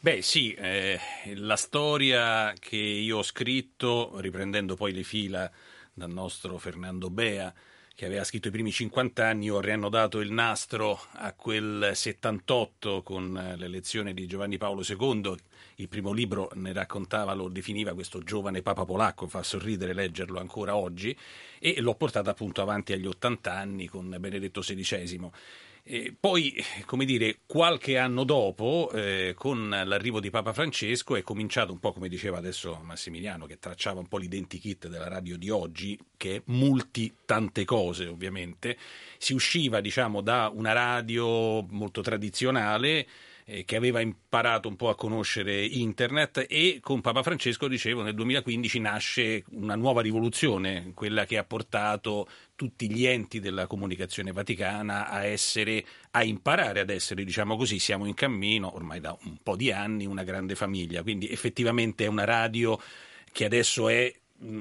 Beh 0.00 0.20
sì, 0.20 0.52
eh, 0.52 1.00
la 1.36 1.56
storia 1.56 2.52
che 2.58 2.76
io 2.76 3.18
ho 3.18 3.22
scritto, 3.22 4.20
riprendendo 4.20 4.74
poi 4.74 4.92
le 4.92 5.02
fila 5.02 5.50
dal 5.94 6.10
nostro 6.10 6.58
Fernando 6.58 7.08
Bea, 7.08 7.52
che 7.94 8.06
aveva 8.06 8.24
scritto 8.24 8.48
i 8.48 8.50
primi 8.50 8.72
50 8.72 9.24
anni, 9.24 9.48
ho 9.48 9.60
riannodato 9.60 10.20
il 10.20 10.32
nastro 10.32 11.00
a 11.12 11.32
quel 11.32 11.92
78 11.94 13.02
con 13.02 13.36
eh, 13.36 13.56
l'elezione 13.56 14.12
di 14.12 14.26
Giovanni 14.26 14.58
Paolo 14.58 14.82
II. 14.86 15.34
Il 15.76 15.88
primo 15.88 16.12
libro 16.12 16.50
ne 16.54 16.72
raccontava, 16.72 17.34
lo 17.34 17.48
definiva 17.48 17.94
questo 17.94 18.20
giovane 18.22 18.62
papa 18.62 18.84
polacco, 18.84 19.28
fa 19.28 19.44
sorridere 19.44 19.94
leggerlo 19.94 20.40
ancora 20.40 20.74
oggi, 20.76 21.16
e 21.60 21.80
l'ho 21.80 21.94
portata 21.94 22.30
appunto 22.30 22.62
avanti 22.62 22.92
agli 22.92 23.06
80 23.06 23.52
anni 23.52 23.86
con 23.86 24.14
Benedetto 24.18 24.60
XVI. 24.60 25.30
E 25.86 26.16
poi, 26.18 26.56
come 26.86 27.04
dire, 27.04 27.40
qualche 27.44 27.98
anno 27.98 28.24
dopo, 28.24 28.90
eh, 28.94 29.34
con 29.36 29.68
l'arrivo 29.68 30.18
di 30.18 30.30
Papa 30.30 30.54
Francesco, 30.54 31.14
è 31.14 31.20
cominciato 31.20 31.72
un 31.72 31.78
po' 31.78 31.92
come 31.92 32.08
diceva 32.08 32.38
adesso 32.38 32.80
Massimiliano, 32.82 33.44
che 33.44 33.58
tracciava 33.58 34.00
un 34.00 34.08
po' 34.08 34.16
l'identikit 34.16 34.88
della 34.88 35.08
radio 35.08 35.36
di 35.36 35.50
oggi, 35.50 35.98
che 36.16 36.36
è 36.36 36.42
multi 36.46 37.14
tante 37.26 37.66
cose 37.66 38.06
ovviamente. 38.06 38.78
Si 39.18 39.34
usciva, 39.34 39.82
diciamo, 39.82 40.22
da 40.22 40.50
una 40.54 40.72
radio 40.72 41.62
molto 41.68 42.00
tradizionale 42.00 43.06
eh, 43.44 43.64
che 43.64 43.76
aveva 43.76 44.00
imparato 44.00 44.68
un 44.68 44.76
po' 44.76 44.88
a 44.88 44.94
conoscere 44.94 45.64
internet 45.64 46.46
e 46.48 46.78
con 46.80 47.00
Papa 47.00 47.22
Francesco, 47.22 47.68
dicevo, 47.68 48.02
nel 48.02 48.14
2015 48.14 48.80
nasce 48.80 49.44
una 49.50 49.76
nuova 49.76 50.00
rivoluzione, 50.00 50.92
quella 50.94 51.24
che 51.24 51.38
ha 51.38 51.44
portato 51.44 52.28
tutti 52.54 52.90
gli 52.90 53.04
enti 53.04 53.40
della 53.40 53.66
comunicazione 53.66 54.32
vaticana 54.32 55.08
a 55.08 55.24
essere 55.24 55.84
a 56.12 56.22
imparare 56.22 56.80
ad 56.80 56.90
essere, 56.90 57.24
diciamo 57.24 57.56
così, 57.56 57.78
siamo 57.78 58.06
in 58.06 58.14
cammino 58.14 58.74
ormai 58.74 59.00
da 59.00 59.16
un 59.24 59.38
po' 59.42 59.56
di 59.56 59.72
anni, 59.72 60.06
una 60.06 60.22
grande 60.22 60.54
famiglia, 60.54 61.02
quindi 61.02 61.28
effettivamente 61.28 62.04
è 62.04 62.08
una 62.08 62.24
radio 62.24 62.80
che 63.32 63.44
adesso 63.44 63.88
è 63.88 64.12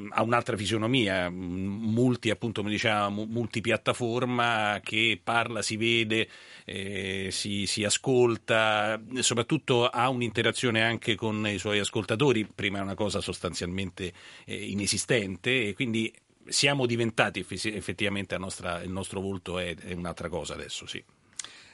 ha 0.09 0.21
un'altra 0.21 0.55
fisionomia, 0.57 1.29
multi 1.29 2.29
appunto 2.29 2.61
come 2.61 2.73
dicevamo, 2.73 3.25
multipiattaforma 3.25 4.79
che 4.83 5.19
parla, 5.21 5.61
si 5.61 5.77
vede, 5.77 6.27
eh, 6.65 7.29
si, 7.31 7.65
si 7.65 7.83
ascolta, 7.83 9.01
soprattutto 9.19 9.87
ha 9.87 10.09
un'interazione 10.09 10.81
anche 10.81 11.15
con 11.15 11.45
i 11.47 11.57
suoi 11.57 11.79
ascoltatori, 11.79 12.45
prima 12.45 12.79
è 12.79 12.81
una 12.81 12.95
cosa 12.95 13.21
sostanzialmente 13.21 14.13
eh, 14.45 14.55
inesistente 14.55 15.67
e 15.67 15.73
quindi 15.73 16.13
siamo 16.45 16.85
diventati 16.85 17.39
effe- 17.39 17.73
effettivamente 17.73 18.37
nostra- 18.37 18.81
il 18.81 18.91
nostro 18.91 19.21
volto 19.21 19.59
è, 19.59 19.75
è 19.75 19.93
un'altra 19.93 20.29
cosa 20.29 20.53
adesso, 20.53 20.85
sì. 20.85 21.03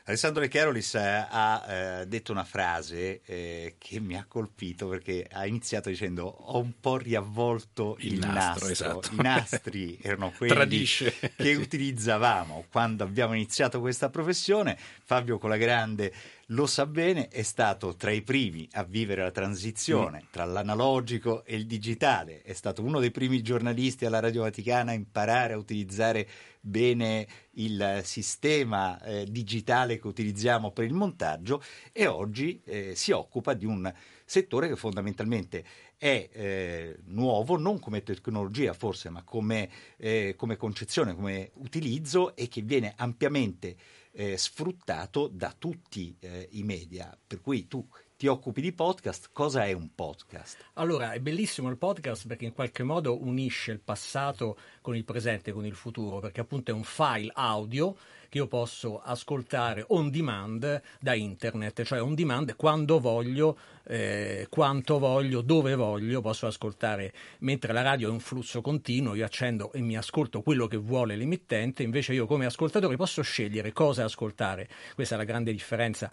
Alessandro 0.06 0.42
De 0.42 0.48
Carolis 0.48 0.96
ha 0.96 1.66
eh, 1.68 2.08
detto 2.08 2.32
una 2.32 2.44
frase 2.44 3.22
eh, 3.26 3.76
che 3.78 4.00
mi 4.00 4.18
ha 4.18 4.26
colpito 4.28 4.88
perché 4.88 5.28
ha 5.30 5.46
iniziato 5.46 5.90
dicendo 5.90 6.26
ho 6.26 6.60
un 6.60 6.74
po' 6.80 6.98
riavvolto 6.98 7.96
il, 8.00 8.14
Il 8.14 8.20
nastro, 8.20 8.68
nastro. 8.68 8.70
esatto. 8.70 9.10
I 9.14 9.16
nastri 9.22 10.00
erano 10.02 10.32
quelli 10.38 10.54
Tradisce. 10.54 11.14
che 11.36 11.54
utilizzavamo 11.56 12.66
quando 12.72 13.04
abbiamo 13.04 13.34
iniziato 13.34 13.80
questa 13.80 14.10
professione. 14.10 14.78
Fabio 15.04 15.38
con 15.38 15.50
la 15.50 15.58
grande 15.58 16.14
lo 16.52 16.66
sa 16.66 16.88
bene, 16.88 17.28
è 17.28 17.44
stato 17.44 17.96
tra 17.96 18.10
i 18.10 18.24
primi 18.24 18.68
a 18.74 18.84
vivere 18.84 19.22
la 19.22 19.30
transizione 19.30 20.26
tra 20.32 20.46
l'analogico 20.46 21.44
e 21.46 21.56
il 21.56 21.68
digitale, 21.68 22.42
è 22.42 22.54
stato 22.54 22.82
uno 22.82 23.00
dei 23.00 23.12
primi 23.12 23.44
giornalisti 23.44 24.06
alla 24.06 24.20
Radio 24.20 24.42
Vaticana 24.42 24.92
a 24.92 24.96
imparare 24.96 25.54
a 25.54 25.58
utilizzare 25.58 26.28
bene 26.60 27.28
il 27.52 28.02
sistema 28.04 29.02
eh, 29.02 29.26
digitale 29.30 30.00
che 30.00 30.08
utilizziamo 30.08 30.72
per 30.72 30.86
il 30.86 30.94
montaggio 30.94 31.62
e 31.92 32.08
oggi 32.08 32.62
eh, 32.66 32.96
si 32.96 33.12
occupa 33.12 33.54
di 33.54 33.66
un 33.66 33.92
settore 34.26 34.68
che 34.68 34.76
fondamentalmente 34.76 35.66
è 35.98 36.30
eh, 36.32 37.00
nuovo, 37.06 37.58
non 37.58 37.80
come 37.80 38.04
tecnologia 38.04 38.74
forse, 38.74 39.10
ma 39.10 39.24
come, 39.24 39.70
eh, 39.98 40.34
come, 40.38 40.56
concezione, 40.56 41.14
come 41.14 41.52
utilizzo 41.56 42.36
e 42.36 42.48
che 42.48 42.62
viene 42.62 42.94
ampiamente 42.96 43.76
eh, 44.12 44.38
sfruttato 44.38 45.28
da 45.28 45.54
tutti 45.58 46.16
eh, 46.20 46.48
i 46.52 46.64
media. 46.64 47.18
Per 47.28 47.42
cui 47.42 47.68
tu 47.68 47.86
ti 48.20 48.28
occupi 48.28 48.60
di 48.60 48.74
podcast, 48.74 49.30
cosa 49.32 49.64
è 49.64 49.72
un 49.72 49.96
podcast? 49.96 50.72
Allora, 50.74 51.14
è 51.14 51.22
bellissimo 51.22 51.70
il 51.70 51.78
podcast 51.78 52.28
perché 52.28 52.44
in 52.44 52.52
qualche 52.52 52.84
modo 52.84 53.24
unisce 53.24 53.72
il 53.72 53.80
passato 53.80 54.58
con 54.82 54.94
il 54.98 55.06
presente, 55.06 55.54
con 55.54 55.66
il 55.66 55.74
futuro, 55.74 56.20
perché 56.20 56.42
appunto 56.42 56.72
è 56.72 56.74
un 56.74 56.84
file 56.84 57.32
audio 57.34 57.96
che 58.30 58.38
io 58.38 58.48
posso 58.48 59.02
ascoltare 59.02 59.84
on 59.90 60.10
demand 60.10 60.82
da 61.00 61.14
internet, 61.14 61.84
cioè 61.84 62.02
on 62.02 62.14
demand 62.14 62.56
quando 62.56 63.00
voglio, 63.00 63.58
eh, 63.84 64.46
quanto 64.50 65.00
voglio, 65.00 65.42
dove 65.42 65.74
voglio, 65.76 66.22
posso 66.22 66.46
ascoltare, 66.46 67.12
mentre 67.40 67.74
la 67.74 67.82
radio 67.82 68.10
è 68.10 68.12
un 68.12 68.20
flusso 68.20 68.62
continuo, 68.62 69.16
io 69.16 69.26
accendo 69.26 69.72
e 69.74 69.82
mi 69.82 69.98
ascolto 69.98 70.42
quello 70.42 70.68
che 70.68 70.78
vuole 70.78 71.16
l'emittente, 71.16 71.82
invece 71.82 72.14
io 72.14 72.28
come 72.28 72.46
ascoltatore 72.46 72.96
posso 72.96 73.24
scegliere 73.24 73.74
cosa 73.74 74.04
ascoltare, 74.04 74.70
questa 74.94 75.16
è 75.16 75.18
la 75.18 75.24
grande 75.24 75.52
differenza. 75.52 76.12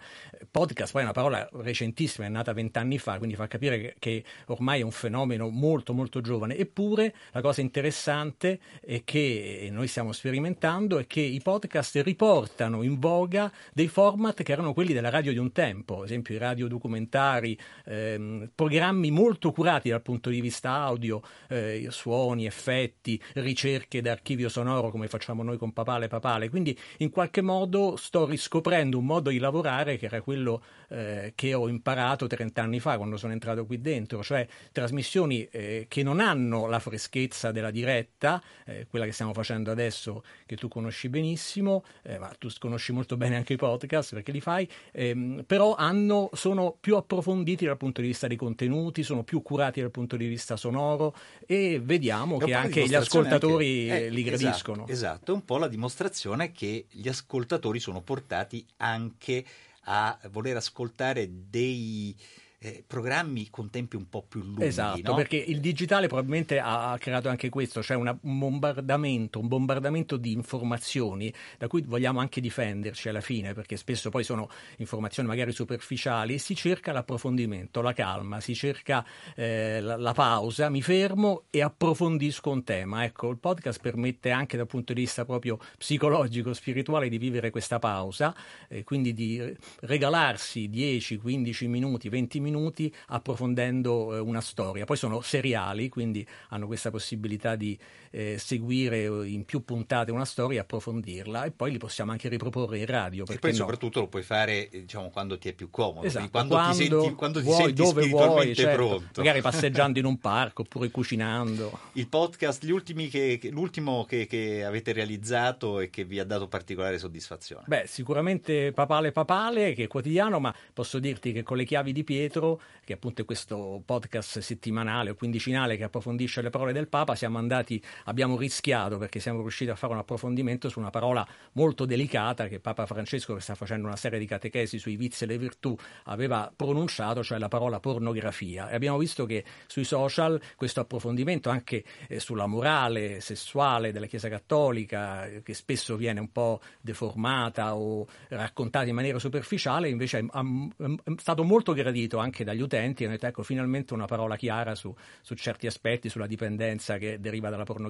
Podcast 0.49 0.91
poi 0.91 1.01
è 1.01 1.05
una 1.05 1.13
parola 1.13 1.47
recentissima, 1.53 2.25
è 2.25 2.29
nata 2.29 2.51
vent'anni 2.51 2.97
fa, 2.97 3.17
quindi 3.17 3.35
fa 3.35 3.47
capire 3.47 3.79
che, 3.79 3.95
che 3.99 4.23
ormai 4.47 4.79
è 4.79 4.83
un 4.83 4.91
fenomeno 4.91 5.49
molto 5.49 5.93
molto 5.93 6.19
giovane, 6.19 6.57
eppure 6.57 7.13
la 7.31 7.41
cosa 7.41 7.61
interessante 7.61 8.59
è 8.81 9.03
che 9.03 9.69
noi 9.71 9.87
stiamo 9.87 10.11
sperimentando 10.11 10.97
è 10.97 11.05
che 11.05 11.21
i 11.21 11.41
podcast 11.41 11.95
riportano 12.07 12.83
in 12.83 12.99
voga 12.99 13.51
dei 13.73 13.89
format 13.89 14.41
che 14.41 14.53
erano 14.53 14.73
quelli 14.73 14.93
della 14.93 15.09
radio 15.09 15.33
di 15.33 15.37
un 15.37 15.51
tempo, 15.51 15.97
ad 15.97 16.05
esempio 16.05 16.35
i 16.35 16.37
radiodocumentari, 16.37 17.59
ehm, 17.85 18.51
programmi 18.55 19.11
molto 19.11 19.51
curati 19.51 19.89
dal 19.89 20.01
punto 20.01 20.29
di 20.29 20.39
vista 20.39 20.71
audio, 20.71 21.21
eh, 21.49 21.87
suoni, 21.89 22.45
effetti, 22.45 23.21
ricerche 23.33 24.01
d'archivio 24.01 24.47
sonoro 24.47 24.89
come 24.89 25.09
facciamo 25.09 25.43
noi 25.43 25.57
con 25.57 25.73
Papale 25.73 26.07
Papale. 26.07 26.49
Quindi 26.49 26.77
in 26.99 27.09
qualche 27.09 27.41
modo 27.41 27.97
sto 27.97 28.25
riscoprendo 28.25 28.97
un 28.97 29.05
modo 29.05 29.29
di 29.29 29.37
lavorare 29.37 29.97
che 29.97 30.05
era 30.05 30.21
quello 30.21 30.61
eh, 30.89 31.33
che 31.35 31.53
ho 31.53 31.67
imparato 31.67 32.27
30 32.27 32.61
anni 32.61 32.79
fa 32.79 32.97
quando 32.97 33.17
sono 33.17 33.33
entrato 33.33 33.65
qui 33.65 33.81
dentro, 33.81 34.23
cioè 34.23 34.47
trasmissioni 34.71 35.47
eh, 35.51 35.85
che 35.87 36.03
non 36.03 36.19
hanno 36.19 36.67
la 36.67 36.79
freschezza 36.79 37.51
della 37.51 37.71
diretta, 37.71 38.41
eh, 38.65 38.87
quella 38.89 39.05
che 39.05 39.11
stiamo 39.11 39.33
facendo 39.33 39.71
adesso 39.71 40.23
che 40.45 40.55
tu 40.55 40.67
conosci 40.67 41.09
benissimo, 41.09 41.83
eh, 42.03 42.17
ma 42.17 42.33
tu 42.37 42.49
conosci 42.59 42.91
molto 42.91 43.17
bene 43.17 43.35
anche 43.35 43.53
i 43.53 43.57
podcast 43.57 44.13
perché 44.13 44.31
li 44.31 44.41
fai, 44.41 44.69
ehm, 44.91 45.43
però 45.45 45.75
hanno, 45.75 46.29
sono 46.33 46.75
più 46.79 46.95
approfonditi 46.95 47.65
dal 47.65 47.77
punto 47.77 48.01
di 48.01 48.07
vista 48.07 48.27
dei 48.27 48.37
contenuti, 48.37 49.03
sono 49.03 49.23
più 49.23 49.41
curati 49.41 49.81
dal 49.81 49.91
punto 49.91 50.15
di 50.15 50.27
vista 50.27 50.55
sonoro 50.55 51.15
e 51.45 51.79
vediamo 51.83 52.37
che 52.37 52.53
anche 52.53 52.87
gli 52.87 52.95
ascoltatori 52.95 53.89
anche, 53.89 54.05
eh, 54.05 54.09
li 54.09 54.23
gradiscono. 54.23 54.87
Esatto, 54.87 54.91
esatto, 54.91 55.31
è 55.31 55.35
un 55.35 55.45
po' 55.45 55.57
la 55.57 55.67
dimostrazione 55.67 56.51
che 56.51 56.85
gli 56.89 57.07
ascoltatori 57.07 57.79
sono 57.79 58.01
portati 58.01 58.65
anche 58.77 59.43
a 59.89 60.19
voler 60.31 60.55
ascoltare 60.55 61.29
dei 61.49 62.15
eh, 62.59 62.83
programmi 62.85 63.49
con 63.51 63.69
tempi 63.69 63.95
un 63.95 64.09
po' 64.09 64.23
più 64.27 64.41
lunghi. 64.41 64.65
Esatto, 64.65 65.01
no? 65.03 65.15
perché 65.15 65.37
il 65.37 65.59
digitale 65.59 66.07
probabilmente 66.07 66.59
ha, 66.59 66.97
creato 66.99 67.29
anche 67.29 67.49
questo, 67.49 67.83
cioè 67.83 67.95
una, 67.97 68.17
un 68.21 68.39
bombardamento, 68.39 69.39
un 69.39 69.47
bombardamento 69.47 70.17
di 70.17 70.31
informazioni 70.31 71.31
da 71.57 71.67
cui 71.67 71.83
vogliamo 71.83 72.19
anche 72.19 72.41
difenderci 72.41 73.09
alla 73.09 73.21
fine, 73.21 73.53
perché 73.53 73.77
spesso 73.77 74.09
poi 74.09 74.23
sono 74.23 74.49
informazioni 74.77 75.27
magari 75.27 75.51
superficiali 75.51 76.33
e 76.33 76.37
si 76.39 76.55
cerca 76.55 76.91
l'approfondimento, 76.91 77.81
la 77.81 77.93
calma, 77.93 78.39
si 78.39 78.55
cerca 78.55 79.05
eh, 79.35 79.79
la, 79.79 79.95
la, 79.95 80.13
pausa, 80.13 80.69
mi 80.69 80.81
fermo 80.81 81.43
e 81.51 81.61
approfondisco 81.61 82.49
un 82.49 82.63
tema. 82.63 83.03
Ecco, 83.03 83.29
il 83.29 83.37
podcast 83.37 83.79
permette 83.79 84.31
anche 84.31 84.57
dal 84.57 84.67
punto 84.67 84.93
di 84.93 85.01
vista 85.01 85.25
proprio 85.25 85.59
psicologico, 85.77 86.53
spirituale 86.53 87.07
di 87.07 87.19
vivere 87.19 87.51
questa 87.51 87.77
pausa, 87.77 88.35
eh, 88.67 88.83
quindi 88.83 89.13
di 89.13 89.55
regalarsi 89.81 90.69
10, 90.69 91.17
15 91.17 91.67
minuti, 91.67 92.09
20 92.09 92.39
minuti 92.39 92.46
minuti 92.47 92.93
approfondendo 93.07 94.15
eh, 94.15 94.19
una 94.19 94.41
storia. 94.41 94.85
Poi 94.85 94.97
sono 94.97 95.21
seriali, 95.21 95.89
quindi 95.89 96.25
hanno 96.49 96.67
questa 96.67 96.89
possibilità 96.89 97.55
di 97.55 97.77
eh, 98.17 98.39
seguire 98.39 99.05
in 99.27 99.45
più 99.45 99.63
puntate 99.63 100.11
una 100.11 100.25
storia 100.25 100.61
approfondirla 100.61 101.43
e 101.43 101.51
poi 101.51 101.69
li 101.69 101.77
possiamo 101.77 102.11
anche 102.11 102.27
riproporre 102.27 102.79
in 102.79 102.87
radio. 102.87 103.25
E 103.27 103.37
poi 103.37 103.51
no? 103.51 103.57
soprattutto 103.57 103.99
lo 103.99 104.07
puoi 104.07 104.23
fare 104.23 104.69
diciamo, 104.71 105.11
quando 105.11 105.37
ti 105.37 105.49
è 105.49 105.53
più 105.53 105.69
comodo, 105.69 106.07
esatto, 106.07 106.31
quando, 106.31 106.55
quando, 106.55 106.75
ti 106.75 106.87
senti, 106.87 107.13
quando 107.13 107.39
ti 107.39 107.45
vuoi, 107.45 107.57
senti 107.57 107.73
dove 107.73 108.01
spiritualmente 108.01 108.43
vuoi, 108.43 108.55
certo, 108.55 108.87
pronto. 108.87 109.21
Magari 109.21 109.41
passeggiando 109.41 109.99
in 110.01 110.05
un 110.05 110.17
parco 110.17 110.63
oppure 110.63 110.89
cucinando. 110.89 111.77
Il 111.93 112.07
podcast, 112.07 112.65
che, 112.65 113.49
l'ultimo 113.51 114.05
che, 114.05 114.25
che 114.25 114.65
avete 114.65 114.93
realizzato 114.93 115.79
e 115.79 115.91
che 115.91 116.03
vi 116.03 116.17
ha 116.19 116.25
dato 116.25 116.47
particolare 116.47 116.97
soddisfazione? 116.97 117.65
Beh, 117.67 117.83
sicuramente 117.85 118.71
Papale 118.71 119.11
Papale, 119.11 119.73
che 119.73 119.83
è 119.83 119.87
quotidiano, 119.87 120.39
ma 120.39 120.51
posso 120.73 120.97
dirti 120.97 121.31
che 121.33 121.43
con 121.43 121.55
le 121.55 121.65
chiavi 121.65 121.93
di 121.93 122.03
Pietro, 122.03 122.59
che 122.83 122.93
appunto 122.93 123.21
è 123.21 123.25
questo 123.25 123.79
podcast 123.85 124.39
settimanale 124.39 125.11
o 125.11 125.13
quindicinale 125.13 125.77
che 125.77 125.83
approfondisce 125.83 126.41
le 126.41 126.49
parole 126.49 126.73
del 126.73 126.87
Papa, 126.87 127.13
siamo 127.13 127.37
andati, 127.37 127.79
abbiamo 128.07 128.37
rischiato 128.37 128.97
perché 128.97 129.19
siamo 129.19 129.41
riusciti 129.41 129.69
a 129.69 129.75
fare 129.75 129.93
un 129.93 129.99
approfondimento 129.99 130.69
su 130.69 130.79
una 130.79 130.89
parola 130.89 131.25
molto 131.53 131.85
delicata 131.85 132.47
che 132.47 132.59
Papa 132.59 132.85
Francesco, 132.85 133.33
che 133.33 133.41
sta 133.41 133.55
facendo 133.55 133.87
una 133.87 133.95
serie 133.95 134.19
di 134.19 134.25
catechesi 134.25 134.77
sui 134.79 134.95
vizi 134.95 135.23
e 135.23 135.27
le 135.27 135.37
virtù, 135.37 135.75
aveva 136.05 136.51
pronunciato, 136.53 137.23
cioè 137.23 137.37
la 137.37 137.47
parola 137.47 137.79
pornografia. 137.79 138.69
E 138.69 138.75
abbiamo 138.75 138.97
visto 138.97 139.25
che 139.25 139.43
sui 139.67 139.83
social 139.83 140.41
questo 140.55 140.79
approfondimento 140.81 141.49
anche 141.49 141.83
eh, 142.07 142.19
sulla 142.19 142.47
morale 142.47 143.19
sessuale 143.19 143.91
della 143.91 144.05
Chiesa 144.05 144.29
Cattolica, 144.29 145.27
che 145.43 145.53
spesso 145.53 145.95
viene 145.95 146.19
un 146.19 146.31
po' 146.31 146.61
deformata 146.81 147.75
o 147.75 148.07
raccontata 148.29 148.85
in 148.87 148.95
maniera 148.95 149.19
superficiale, 149.19 149.89
invece 149.89 150.19
è, 150.19 150.23
è 150.23 151.13
stato 151.17 151.43
molto 151.43 151.73
gradito 151.73 152.17
anche 152.17 152.43
dagli 152.43 152.61
utenti. 152.61 153.03
Hanno 153.03 153.13
detto 153.13 153.27
ecco 153.27 153.43
finalmente 153.43 153.93
una 153.93 154.05
parola 154.05 154.35
chiara 154.35 154.75
su, 154.75 154.93
su 155.21 155.35
certi 155.35 155.67
aspetti, 155.67 156.09
sulla 156.09 156.27
dipendenza 156.27 156.97
che 156.97 157.19
deriva 157.19 157.49
dalla 157.49 157.63
pornografia 157.63 157.86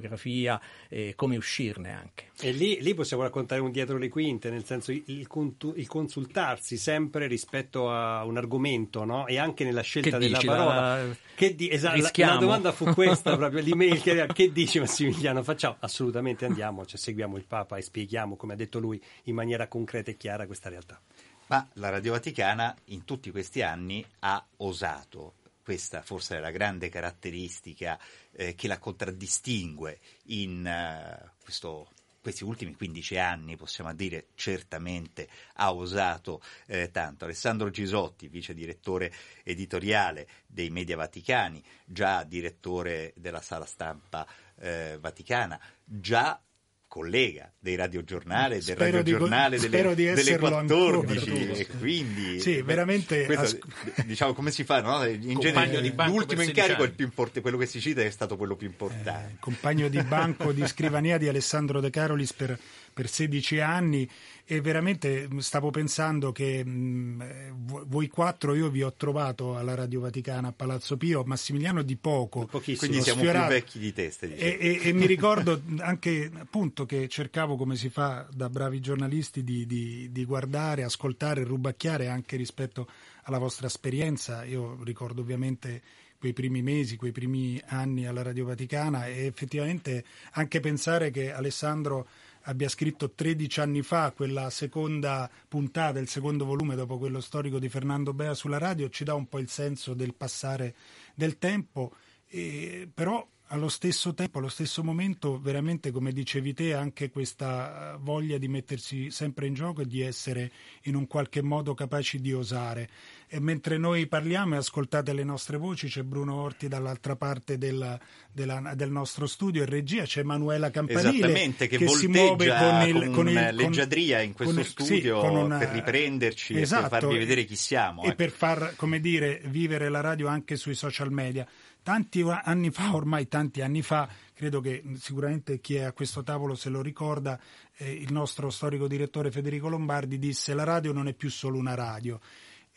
e 0.90 1.14
come 1.16 1.38
uscirne 1.38 1.92
anche. 1.92 2.26
E 2.40 2.52
lì, 2.52 2.82
lì 2.82 2.94
possiamo 2.94 3.24
raccontare 3.24 3.62
un 3.62 3.72
dietro 3.72 3.98
le 3.98 4.10
quinte, 4.10 4.50
nel 4.50 4.66
senso 4.66 4.92
il, 4.92 5.04
il, 5.06 5.28
il 5.76 5.88
consultarsi 5.88 6.78
sempre 6.78 7.28
rispetto 7.28 7.92
a 7.92 8.24
un 8.26 8.38
argomento 8.38 9.04
no? 9.04 9.28
e 9.28 9.38
anche 9.38 9.64
nella 9.64 9.82
scelta 9.82 10.12
che 10.12 10.18
della 10.18 10.38
dici, 10.38 10.48
parola. 10.48 11.04
La... 11.04 11.16
Che 11.36 11.56
di... 11.56 11.70
esatto, 11.72 12.02
la, 12.02 12.12
la, 12.26 12.36
domanda 12.38 12.72
fu 12.72 12.86
questa, 12.94 13.36
proprio 13.38 13.62
l'email 13.62 14.02
che, 14.02 14.28
che 14.34 14.52
dici 14.52 14.80
Massimiliano? 14.80 15.44
Facciamo 15.44 15.78
assolutamente 15.80 16.46
andiamo, 16.46 16.86
cioè, 16.86 17.00
seguiamo 17.00 17.38
il 17.38 17.46
Papa 17.46 17.78
e 17.78 17.82
spieghiamo, 17.82 18.36
come 18.36 18.54
ha 18.54 18.56
detto 18.56 18.80
lui, 18.80 19.02
in 19.24 19.36
maniera 19.36 19.68
concreta 19.68 20.12
e 20.12 20.18
chiara 20.18 20.46
questa 20.46 20.70
realtà. 20.70 21.00
Ma 21.48 21.66
la 21.74 21.90
Radio 21.90 22.12
Vaticana 22.12 22.76
in 22.86 23.06
tutti 23.06 23.32
questi 23.32 23.62
anni 23.62 24.06
ha 24.20 24.46
osato 24.58 25.34
questa 25.68 26.02
forse 26.02 26.38
è 26.38 26.40
la 26.40 26.50
grande 26.50 26.88
caratteristica 26.88 28.00
eh, 28.32 28.56
che 28.56 28.70
la 28.70 28.80
contraddistingue 28.80 30.00
in 30.28 30.64
uh, 30.66 31.30
questo, 31.44 31.90
questi 32.22 32.46
ultimi 32.46 32.74
15 32.74 33.18
anni, 33.18 33.58
possiamo 33.58 33.94
dire 33.94 34.28
certamente 34.36 35.28
ha 35.56 35.74
osato 35.74 36.42
eh, 36.68 36.90
tanto. 36.90 37.26
Alessandro 37.26 37.70
Gisotti, 37.70 38.30
vice 38.30 38.54
direttore 38.54 39.12
editoriale 39.44 40.30
dei 40.48 40.70
Media 40.70 40.96
Vaticani, 40.96 41.62
già 41.84 42.24
direttore 42.24 43.12
della 43.18 43.42
sala 43.42 43.66
stampa 43.66 44.26
eh, 44.60 44.98
vaticana, 45.02 45.60
già 45.84 46.42
collega 46.88 47.52
dei 47.60 47.76
radiogiornali, 47.76 48.56
del 48.56 48.64
spero 48.64 48.98
radiogiornale 48.98 49.60
di, 49.60 49.68
delle, 49.68 49.94
delle 49.94 50.38
14 50.38 51.30
ancora, 51.30 51.54
e 51.54 51.68
quindi 51.80 52.40
sì, 52.40 52.62
veramente 52.62 53.26
questo, 53.26 53.60
as... 53.96 54.06
diciamo 54.06 54.34
come 54.34 54.52
si 54.52 54.64
fa 54.64 54.82
no? 54.82 55.06
in 55.06 55.38
genere 55.40 55.94
l'ultimo 56.08 56.42
incarico 56.42 56.84
è 56.84 56.86
il 56.86 56.94
più 56.94 57.06
importante 57.06 57.42
quello 57.42 57.58
che 57.58 57.66
si 57.66 57.82
cita 57.82 58.02
è 58.02 58.10
stato 58.10 58.38
quello 58.38 58.56
più 58.56 58.68
importante. 58.68 59.34
Eh, 59.34 59.38
compagno 59.40 59.90
di 59.90 60.02
banco 60.02 60.52
di 60.52 60.66
scrivania 60.66 61.18
di 61.18 61.28
Alessandro 61.28 61.82
De 61.82 61.90
Carolis 61.90 62.34
per 62.34 62.58
per 62.98 63.08
16 63.08 63.60
anni 63.60 64.10
e 64.44 64.60
veramente 64.60 65.30
stavo 65.38 65.70
pensando 65.70 66.32
che 66.32 66.66
mh, 66.66 67.86
voi 67.86 68.08
quattro 68.08 68.56
io 68.56 68.72
vi 68.72 68.82
ho 68.82 68.92
trovato 68.94 69.56
alla 69.56 69.76
Radio 69.76 70.00
Vaticana 70.00 70.48
a 70.48 70.52
Palazzo 70.52 70.98
Pio, 70.98 71.22
Massimiliano 71.24 71.84
di 71.84 71.96
poco, 71.96 72.48
quindi 72.48 73.04
siamo 73.04 73.20
sfiorato. 73.20 73.46
più 73.46 73.56
vecchi 73.56 73.78
di 73.78 73.94
testa. 73.94 74.26
E, 74.26 74.58
e, 74.60 74.80
e 74.82 74.94
mi 74.94 75.06
ricordo 75.06 75.62
anche 75.78 76.32
appunto 76.40 76.88
che 76.88 77.08
cercavo 77.08 77.56
come 77.56 77.76
si 77.76 77.90
fa 77.90 78.28
da 78.34 78.50
bravi 78.50 78.80
giornalisti 78.80 79.44
di, 79.44 79.68
di, 79.68 80.10
di 80.12 80.26
guardare, 80.26 80.82
ascoltare, 80.82 81.44
rubacchiare 81.44 82.08
anche 82.08 82.36
rispetto 82.36 82.88
alla 83.24 83.38
vostra 83.38 83.68
esperienza. 83.68 84.44
Io 84.44 84.82
ricordo 84.84 85.22
ovviamente 85.22 85.84
quei 86.18 86.34
primi 86.34 86.64
mesi, 86.64 86.96
quei 86.96 87.12
primi 87.12 87.62
anni 87.68 88.08
alla 88.08 88.24
Radio 88.24 88.46
Vaticana 88.46 89.06
e 89.06 89.28
effettivamente 89.28 90.04
anche 90.32 90.60
pensare 90.60 91.12
che 91.12 91.32
Alessandro 91.32 92.08
abbia 92.48 92.70
scritto 92.70 93.12
13 93.12 93.60
anni 93.60 93.82
fa 93.82 94.12
quella 94.12 94.50
seconda 94.50 95.30
puntata, 95.48 96.00
il 96.00 96.08
secondo 96.08 96.46
volume 96.46 96.76
dopo 96.76 96.98
quello 96.98 97.20
storico 97.20 97.60
di 97.60 97.70
Fernando 97.70 98.14
Bea 98.14 98.34
sulla 98.34 98.58
radio, 98.58 98.90
ci 98.90 99.04
dà 99.04 99.14
un 99.14 99.28
po' 99.28 99.40
il 99.40 99.50
senso 99.50 99.94
del 99.94 100.14
passare 100.14 100.76
del 101.14 101.38
tempo, 101.38 101.94
e, 102.28 102.90
però 102.94 103.26
allo 103.48 103.70
stesso 103.70 104.14
tempo, 104.14 104.40
allo 104.40 104.50
stesso 104.50 104.84
momento, 104.84 105.40
veramente 105.40 105.92
come 105.92 106.12
dicevi 106.12 106.54
te, 106.54 106.74
anche 106.74 107.10
questa 107.10 107.98
voglia 108.00 108.38
di 108.38 108.48
mettersi 108.48 109.12
sempre 109.12 109.48
in 109.48 109.54
gioco 109.54 109.82
e 109.82 109.86
di 109.86 110.02
essere 110.02 110.52
in 110.84 110.96
un 110.96 111.08
qualche 111.08 111.42
modo 111.42 111.74
capaci 111.74 112.20
di 112.20 112.34
osare. 112.34 112.90
E 113.30 113.42
mentre 113.42 113.78
noi 113.78 114.08
parliamo 114.08 114.56
e 114.56 114.58
ascoltate 114.60 115.12
le 115.12 115.26
nostre 115.26 115.58
voci, 115.58 115.90
c'è 115.90 116.02
Bruno 116.04 116.36
Orti 116.36 116.70
dall'altra 116.70 117.18
parte 117.18 117.58
della, 117.58 118.00
della, 118.32 118.72
del 118.74 118.90
nostro 118.90 119.28
studio, 119.28 119.64
in 119.64 119.70
regia 119.70 120.04
c'è 120.04 120.22
Emanuela 120.22 120.70
Campanile 120.70 121.54
che, 121.58 121.68
che 121.68 121.88
si 121.90 122.08
muove 122.08 122.48
con, 122.48 122.88
il, 122.88 122.94
con, 122.94 123.14
con 123.14 123.30
il, 123.30 123.50
leggiadria 123.54 124.22
in 124.22 124.32
questo 124.32 124.64
studio 124.64 125.20
sì, 125.20 125.28
una, 125.28 125.58
per 125.58 125.72
riprenderci 125.72 126.58
esatto, 126.58 126.86
e 126.86 126.90
per 126.90 127.00
farvi 127.02 127.18
vedere 127.18 127.44
chi 127.44 127.58
siamo. 127.58 128.04
E 128.04 128.08
ecco. 128.08 128.16
per 128.16 128.30
far, 128.30 128.74
come 128.78 129.02
dire, 129.02 129.42
vivere 129.48 129.90
la 129.90 130.00
radio 130.00 130.28
anche 130.28 130.56
sui 130.56 130.76
social 130.76 131.12
media. 131.12 131.46
Tanti 131.84 132.22
anni 132.22 132.72
fa, 132.72 132.96
ormai 132.96 133.28
tanti 133.28 133.62
anni 133.62 133.82
fa, 133.82 134.08
credo 134.34 134.62
che 134.62 134.84
sicuramente 134.98 135.60
chi 135.60 135.76
è 135.76 135.84
a 135.84 135.92
questo 135.92 136.24
tavolo 136.24 136.56
se 136.56 136.70
lo 136.70 136.82
ricorda, 136.82 137.38
eh, 137.76 137.92
il 137.92 138.12
nostro 138.14 138.50
storico 138.50 138.88
direttore 138.88 139.32
Federico 139.32 139.68
Lombardi 139.68 140.18
disse 140.18 140.54
la 140.54 140.64
radio 140.64 140.94
non 140.94 141.10
è 141.10 141.14
più 141.14 141.30
solo 141.30 141.58
una 141.58 141.76
radio. 141.76 142.20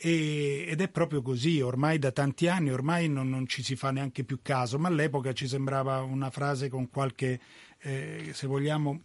E, 0.02 0.64
ed 0.66 0.80
è 0.80 0.88
proprio 0.88 1.20
così, 1.20 1.60
ormai 1.60 1.98
da 1.98 2.10
tanti 2.10 2.48
anni, 2.48 2.70
ormai 2.70 3.08
non, 3.08 3.28
non, 3.28 3.46
ci 3.46 3.62
si 3.62 3.76
fa 3.76 3.90
neanche 3.90 4.24
più 4.24 4.38
caso, 4.40 4.78
ma 4.78 4.88
all'epoca 4.88 5.34
ci 5.34 5.46
sembrava 5.46 6.00
una 6.00 6.30
frase 6.30 6.70
con 6.70 6.88
qualche, 6.88 7.38
eh, 7.80 8.30
se 8.32 8.46
vogliamo, 8.46 9.02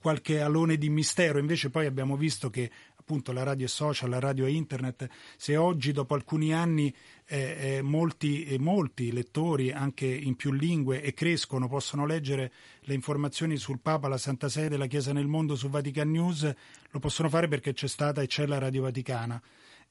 qualche 0.00 0.40
alone 0.40 0.78
di 0.78 0.90
mistero, 0.90 1.38
invece 1.38 1.70
poi 1.70 1.86
abbiamo 1.86 2.16
visto 2.16 2.50
che 2.50 2.68
appunto 2.96 3.30
la 3.30 3.44
radio 3.44 3.66
è 3.66 3.68
social, 3.68 4.10
la 4.10 4.18
radio 4.18 4.46
è 4.46 4.48
internet, 4.48 5.08
se 5.36 5.56
oggi 5.56 5.92
dopo 5.92 6.14
alcuni 6.14 6.52
anni 6.52 6.92
eh, 7.26 7.76
eh, 7.76 7.82
molti, 7.82 8.44
eh, 8.44 8.58
molti 8.58 9.12
lettori 9.12 9.70
anche 9.70 10.06
in 10.06 10.34
più 10.34 10.50
lingue 10.50 11.02
e 11.02 11.14
crescono, 11.14 11.68
possono 11.68 12.04
leggere 12.04 12.52
le 12.80 12.94
informazioni 12.94 13.56
sul 13.56 13.78
Papa, 13.78 14.08
la 14.08 14.18
Santa 14.18 14.48
Sede, 14.48 14.76
la 14.76 14.86
Chiesa 14.86 15.12
nel 15.12 15.28
mondo 15.28 15.54
su 15.54 15.68
Vatican 15.68 16.10
News, 16.10 16.52
lo 16.90 16.98
possono 16.98 17.28
fare 17.28 17.46
perché 17.46 17.72
c'è 17.72 17.88
stata 17.88 18.22
e 18.22 18.26
c'è 18.26 18.46
la 18.46 18.58
Radio 18.58 18.82
Vaticana. 18.82 19.40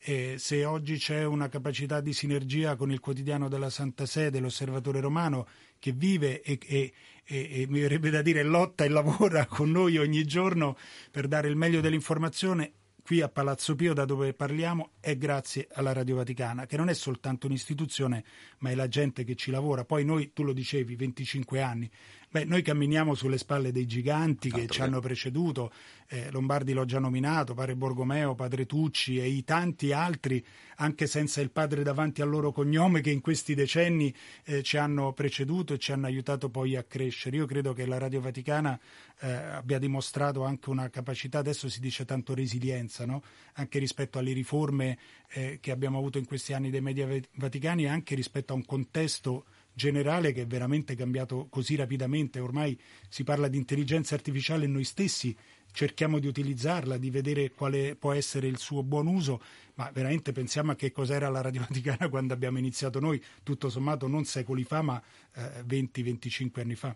E 0.03 0.37
se 0.39 0.65
oggi 0.65 0.97
c'è 0.97 1.23
una 1.23 1.47
capacità 1.47 2.01
di 2.01 2.11
sinergia 2.11 2.75
con 2.75 2.91
il 2.91 2.99
quotidiano 2.99 3.47
della 3.47 3.69
Santa 3.69 4.07
Sede, 4.07 4.39
l'Osservatore 4.39 4.99
Romano, 4.99 5.47
che 5.77 5.91
vive 5.91 6.41
e, 6.41 6.57
e, 6.65 6.91
e, 7.23 7.61
e, 7.61 7.65
mi 7.67 7.81
verrebbe 7.81 8.09
da 8.09 8.23
dire 8.23 8.41
lotta 8.41 8.83
e 8.83 8.89
lavora 8.89 9.45
con 9.47 9.69
noi 9.69 9.99
ogni 9.99 10.25
giorno 10.25 10.75
per 11.11 11.27
dare 11.27 11.49
il 11.49 11.55
meglio 11.55 11.81
dell'informazione, 11.81 12.73
qui 13.03 13.21
a 13.21 13.29
Palazzo 13.29 13.75
Pio, 13.75 13.93
da 13.93 14.05
dove 14.05 14.33
parliamo, 14.33 14.93
è 14.99 15.15
grazie 15.17 15.67
alla 15.71 15.93
Radio 15.93 16.15
Vaticana, 16.15 16.65
che 16.65 16.77
non 16.77 16.89
è 16.89 16.93
soltanto 16.95 17.45
un'istituzione, 17.45 18.23
ma 18.59 18.71
è 18.71 18.75
la 18.75 18.87
gente 18.87 19.23
che 19.23 19.35
ci 19.35 19.51
lavora. 19.51 19.85
Poi 19.85 20.03
noi, 20.03 20.33
tu 20.33 20.41
lo 20.41 20.53
dicevi, 20.53 20.95
25 20.95 21.61
anni, 21.61 21.87
Beh, 22.33 22.45
noi 22.45 22.61
camminiamo 22.61 23.13
sulle 23.13 23.37
spalle 23.37 23.73
dei 23.73 23.85
giganti 23.85 24.49
che 24.49 24.59
Tanto 24.59 24.73
ci 24.73 24.81
hanno 24.81 25.01
preceduto, 25.01 25.69
eh, 26.07 26.31
Lombardi 26.31 26.71
l'ho 26.71 26.85
già 26.85 26.97
nominato, 26.97 27.53
Padre 27.53 27.75
Borgomeo, 27.75 28.35
Padre 28.35 28.65
Tucci 28.65 29.19
e 29.19 29.27
i 29.27 29.43
tanti 29.43 29.91
altri, 29.91 30.41
anche 30.77 31.07
senza 31.07 31.41
il 31.41 31.51
padre 31.51 31.83
davanti 31.83 32.21
al 32.21 32.29
loro 32.29 32.53
cognome, 32.53 33.01
che 33.01 33.09
in 33.09 33.19
questi 33.19 33.53
decenni 33.53 34.15
eh, 34.45 34.63
ci 34.63 34.77
hanno 34.77 35.11
preceduto 35.11 35.73
e 35.73 35.77
ci 35.77 35.91
hanno 35.91 36.05
aiutato 36.05 36.49
poi 36.49 36.77
a 36.77 36.83
crescere. 36.83 37.35
Io 37.35 37.45
credo 37.45 37.73
che 37.73 37.85
la 37.85 37.97
Radio 37.97 38.21
Vaticana 38.21 38.79
eh, 39.19 39.29
abbia 39.29 39.77
dimostrato 39.77 40.45
anche 40.45 40.69
una 40.69 40.89
capacità, 40.89 41.39
adesso 41.39 41.67
si 41.67 41.81
dice 41.81 42.05
tanto 42.05 42.33
resilienza, 42.33 43.05
no? 43.05 43.23
anche 43.55 43.77
rispetto 43.77 44.19
alle 44.19 44.31
riforme 44.31 44.97
eh, 45.31 45.57
che 45.59 45.71
abbiamo 45.71 45.97
avuto 45.97 46.17
in 46.17 46.25
questi 46.25 46.53
anni 46.53 46.69
dei 46.69 46.79
media 46.79 47.09
vaticani 47.33 47.83
e 47.83 47.87
anche 47.89 48.15
rispetto 48.15 48.53
a 48.53 48.55
un 48.55 48.63
contesto 48.63 49.43
generale 49.73 50.31
che 50.31 50.41
è 50.41 50.47
veramente 50.47 50.95
cambiato 50.95 51.47
così 51.49 51.75
rapidamente. 51.75 52.39
Ormai 52.39 52.79
si 53.09 53.23
parla 53.23 53.47
di 53.47 53.57
intelligenza 53.57 54.15
artificiale 54.15 54.65
e 54.65 54.67
noi 54.67 54.83
stessi 54.83 55.35
cerchiamo 55.71 56.19
di 56.19 56.27
utilizzarla, 56.27 56.97
di 56.97 57.09
vedere 57.09 57.51
quale 57.51 57.95
può 57.95 58.11
essere 58.11 58.47
il 58.47 58.57
suo 58.57 58.83
buon 58.83 59.07
uso, 59.07 59.41
ma 59.75 59.89
veramente 59.93 60.31
pensiamo 60.31 60.71
a 60.71 60.75
che 60.75 60.91
cos'era 60.91 61.29
la 61.29 61.41
Radio 61.41 61.61
Vaticana 61.67 62.09
quando 62.09 62.33
abbiamo 62.33 62.57
iniziato 62.57 62.99
noi, 62.99 63.23
tutto 63.43 63.69
sommato 63.69 64.07
non 64.07 64.25
secoli 64.25 64.63
fa, 64.63 64.81
ma 64.81 65.01
eh, 65.33 65.63
20-25 65.65 66.59
anni 66.59 66.75
fa. 66.75 66.95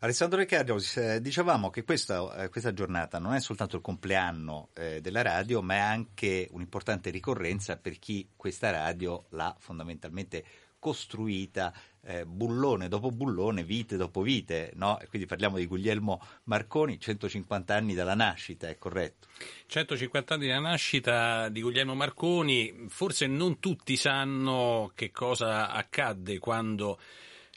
Alessandro 0.00 0.38
Riccardo, 0.38 0.76
dicevamo 1.18 1.70
che 1.70 1.82
questa, 1.82 2.44
eh, 2.44 2.48
questa, 2.50 2.74
giornata 2.74 3.18
non 3.18 3.32
è 3.32 3.40
soltanto 3.40 3.76
il 3.76 3.82
compleanno 3.82 4.68
eh, 4.74 5.00
della 5.00 5.22
radio, 5.22 5.62
ma 5.62 5.74
è 5.74 5.78
anche 5.78 6.46
un'importante 6.50 7.08
ricorrenza 7.08 7.78
per 7.78 7.98
chi 7.98 8.28
questa 8.36 8.70
radio 8.70 9.24
l'ha 9.30 9.56
fondamentalmente 9.58 10.44
costruita 10.84 11.72
eh, 12.02 12.26
bullone 12.26 12.88
dopo 12.88 13.10
bullone, 13.10 13.64
vite 13.64 13.96
dopo 13.96 14.20
vite, 14.20 14.72
no? 14.74 15.00
Quindi 15.08 15.26
parliamo 15.26 15.56
di 15.56 15.64
Guglielmo 15.64 16.20
Marconi, 16.44 17.00
150 17.00 17.74
anni 17.74 17.94
dalla 17.94 18.14
nascita, 18.14 18.68
è 18.68 18.76
corretto? 18.76 19.28
150 19.64 20.34
anni 20.34 20.46
dalla 20.46 20.68
nascita 20.68 21.48
di 21.48 21.62
Guglielmo 21.62 21.94
Marconi, 21.94 22.84
forse 22.88 23.26
non 23.26 23.58
tutti 23.60 23.96
sanno 23.96 24.92
che 24.94 25.10
cosa 25.10 25.70
accadde 25.70 26.38
quando 26.38 26.98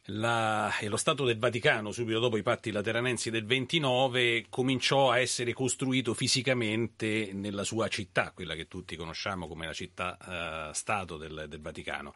la, 0.09 0.71
lo 0.83 0.97
Stato 0.97 1.25
del 1.25 1.37
Vaticano, 1.37 1.91
subito 1.91 2.19
dopo 2.19 2.37
i 2.37 2.43
patti 2.43 2.71
lateranensi 2.71 3.29
del 3.29 3.45
29, 3.45 4.45
cominciò 4.49 5.11
a 5.11 5.19
essere 5.19 5.53
costruito 5.53 6.13
fisicamente 6.13 7.31
nella 7.33 7.63
sua 7.63 7.87
città, 7.87 8.31
quella 8.31 8.55
che 8.55 8.67
tutti 8.67 8.95
conosciamo 8.95 9.47
come 9.47 9.65
la 9.65 9.73
città-stato 9.73 11.15
eh, 11.15 11.27
del, 11.27 11.45
del 11.49 11.59
Vaticano. 11.59 12.13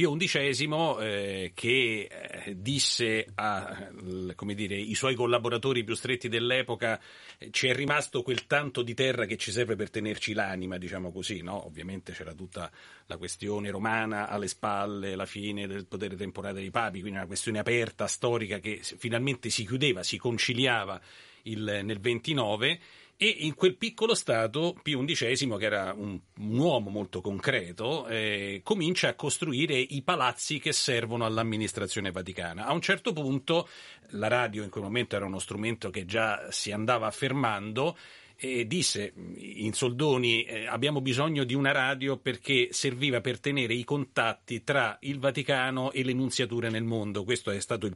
Pio 0.00 0.16
XI 0.16 0.66
eh, 0.98 1.52
che 1.54 2.08
eh, 2.10 2.56
disse 2.56 3.26
ai 3.34 4.94
suoi 4.94 5.14
collaboratori 5.14 5.84
più 5.84 5.94
stretti 5.94 6.30
dell'epoca 6.30 6.98
eh, 7.36 7.50
ci 7.50 7.66
è 7.66 7.74
rimasto 7.74 8.22
quel 8.22 8.46
tanto 8.46 8.80
di 8.80 8.94
terra 8.94 9.26
che 9.26 9.36
ci 9.36 9.52
serve 9.52 9.76
per 9.76 9.90
tenerci 9.90 10.32
l'anima, 10.32 10.78
diciamo 10.78 11.12
così, 11.12 11.42
no? 11.42 11.66
Ovviamente 11.66 12.12
c'era 12.12 12.32
tutta 12.32 12.70
la 13.04 13.18
questione 13.18 13.68
romana 13.68 14.30
alle 14.30 14.48
spalle, 14.48 15.14
la 15.14 15.26
fine 15.26 15.66
del 15.66 15.84
potere 15.86 16.16
temporale 16.16 16.60
dei 16.60 16.70
papi, 16.70 17.00
quindi 17.00 17.18
una 17.18 17.26
questione 17.26 17.58
aperta, 17.58 18.06
storica 18.06 18.58
che 18.58 18.80
finalmente 18.82 19.50
si 19.50 19.66
chiudeva, 19.66 20.02
si 20.02 20.16
conciliava 20.16 20.98
il, 21.42 21.82
nel 21.84 22.00
29 22.00 22.80
e 23.22 23.36
in 23.40 23.54
quel 23.54 23.76
piccolo 23.76 24.14
Stato 24.14 24.74
Pio 24.82 25.04
XI, 25.04 25.46
che 25.58 25.64
era 25.66 25.92
un, 25.94 26.18
un 26.38 26.58
uomo 26.58 26.88
molto 26.88 27.20
concreto, 27.20 28.06
eh, 28.06 28.62
comincia 28.64 29.08
a 29.08 29.14
costruire 29.14 29.78
i 29.78 30.00
palazzi 30.00 30.58
che 30.58 30.72
servono 30.72 31.26
all'amministrazione 31.26 32.12
vaticana. 32.12 32.64
A 32.64 32.72
un 32.72 32.80
certo 32.80 33.12
punto 33.12 33.68
la 34.12 34.28
radio 34.28 34.62
in 34.62 34.70
quel 34.70 34.84
momento 34.84 35.16
era 35.16 35.26
uno 35.26 35.38
strumento 35.38 35.90
che 35.90 36.06
già 36.06 36.50
si 36.50 36.72
andava 36.72 37.08
affermando 37.08 37.94
e 38.42 38.66
disse 38.66 39.12
in 39.36 39.74
soldoni 39.74 40.44
eh, 40.44 40.66
abbiamo 40.66 41.02
bisogno 41.02 41.44
di 41.44 41.52
una 41.52 41.72
radio 41.72 42.16
perché 42.16 42.68
serviva 42.70 43.20
per 43.20 43.38
tenere 43.38 43.74
i 43.74 43.84
contatti 43.84 44.64
tra 44.64 44.96
il 45.02 45.18
Vaticano 45.18 45.92
e 45.92 46.02
le 46.02 46.14
nunziature 46.14 46.70
nel 46.70 46.84
mondo. 46.84 47.22
Questo 47.22 47.50
è 47.50 47.60
stato 47.60 47.86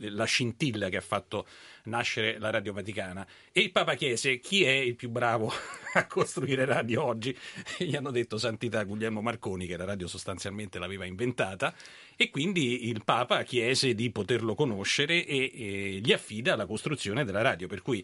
la 0.00 0.24
scintilla 0.24 0.90
che 0.90 0.98
ha 0.98 1.00
fatto 1.00 1.46
nascere 1.90 2.38
la 2.38 2.48
Radio 2.48 2.72
Vaticana. 2.72 3.26
E 3.52 3.60
il 3.60 3.70
Papa 3.70 3.94
chiese 3.94 4.38
chi 4.38 4.64
è 4.64 4.70
il 4.70 4.94
più 4.94 5.10
bravo 5.10 5.52
a 5.92 6.06
costruire 6.06 6.64
radio 6.64 7.04
oggi. 7.04 7.36
E 7.76 7.84
gli 7.84 7.94
hanno 7.94 8.10
detto 8.10 8.38
Santità 8.38 8.82
Guglielmo 8.84 9.20
Marconi, 9.20 9.66
che 9.66 9.76
la 9.76 9.84
radio 9.84 10.06
sostanzialmente 10.06 10.78
l'aveva 10.78 11.04
inventata, 11.04 11.74
e 12.16 12.30
quindi 12.30 12.88
il 12.88 13.02
Papa 13.04 13.42
chiese 13.42 13.94
di 13.94 14.10
poterlo 14.10 14.54
conoscere 14.54 15.26
e, 15.26 15.50
e 15.52 16.00
gli 16.02 16.12
affida 16.12 16.56
la 16.56 16.64
costruzione 16.64 17.24
della 17.24 17.42
radio. 17.42 17.68
Per 17.68 17.82
cui 17.82 18.02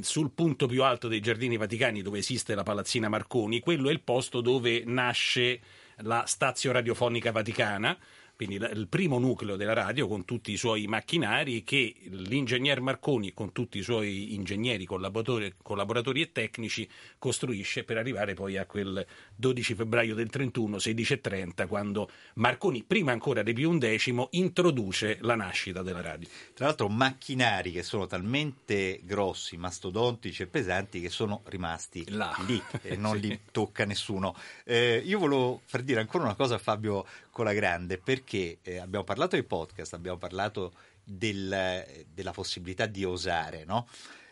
sul 0.00 0.30
punto 0.30 0.66
più 0.66 0.82
alto 0.82 1.08
dei 1.08 1.20
Giardini 1.20 1.58
Vaticani, 1.58 2.00
dove 2.00 2.18
esiste 2.18 2.54
la 2.54 2.62
Palazzina 2.62 3.10
Marconi, 3.10 3.60
quello 3.60 3.90
è 3.90 3.92
il 3.92 4.00
posto 4.00 4.40
dove 4.40 4.82
nasce 4.86 5.60
la 5.98 6.24
Stazio 6.26 6.72
Radiofonica 6.72 7.30
Vaticana 7.30 7.96
quindi 8.36 8.56
il 8.56 8.86
primo 8.88 9.18
nucleo 9.18 9.56
della 9.56 9.72
radio 9.74 10.06
con 10.08 10.24
tutti 10.24 10.52
i 10.52 10.56
suoi 10.56 10.86
macchinari 10.86 11.62
che 11.62 11.94
l'ingegner 12.10 12.80
Marconi 12.80 13.32
con 13.32 13.52
tutti 13.52 13.78
i 13.78 13.82
suoi 13.82 14.34
ingegneri, 14.34 14.84
collaboratori, 14.84 15.54
collaboratori 15.62 16.20
e 16.22 16.32
tecnici 16.32 16.88
costruisce 17.18 17.84
per 17.84 17.96
arrivare 17.96 18.34
poi 18.34 18.56
a 18.56 18.66
quel 18.66 19.06
12 19.36 19.74
febbraio 19.74 20.14
del 20.14 20.30
31, 20.30 20.76
16.30, 20.76 21.66
quando 21.68 22.10
Marconi, 22.34 22.82
prima 22.82 23.12
ancora 23.12 23.42
di 23.42 23.52
Pio 23.52 23.76
XI, 23.78 24.26
introduce 24.30 25.18
la 25.20 25.34
nascita 25.36 25.82
della 25.82 26.00
radio. 26.00 26.28
Tra 26.54 26.66
l'altro 26.66 26.88
macchinari 26.88 27.70
che 27.72 27.82
sono 27.82 28.06
talmente 28.06 29.00
grossi, 29.04 29.56
mastodontici 29.56 30.42
e 30.42 30.46
pesanti 30.46 31.00
che 31.00 31.08
sono 31.08 31.42
rimasti 31.46 32.04
Là. 32.10 32.34
lì 32.46 32.60
e 32.82 32.96
non 32.96 33.12
Sì. 33.20 33.28
li 33.28 33.40
tocca 33.52 33.84
nessuno. 33.84 34.34
Eh, 34.64 35.00
io 35.04 35.18
volevo 35.18 35.60
far 35.66 35.82
dire 35.82 36.00
ancora 36.00 36.24
una 36.24 36.34
cosa 36.34 36.56
a 36.56 36.58
Fabio 36.58 37.06
Colagrande 37.34 37.98
perché 37.98 38.58
eh, 38.62 38.78
abbiamo 38.78 39.04
parlato 39.04 39.34
dei 39.34 39.44
podcast, 39.44 39.92
abbiamo 39.94 40.18
parlato 40.18 40.72
del- 41.02 42.04
della 42.08 42.30
possibilità 42.30 42.86
di 42.86 43.04
osare, 43.04 43.64
no? 43.64 43.88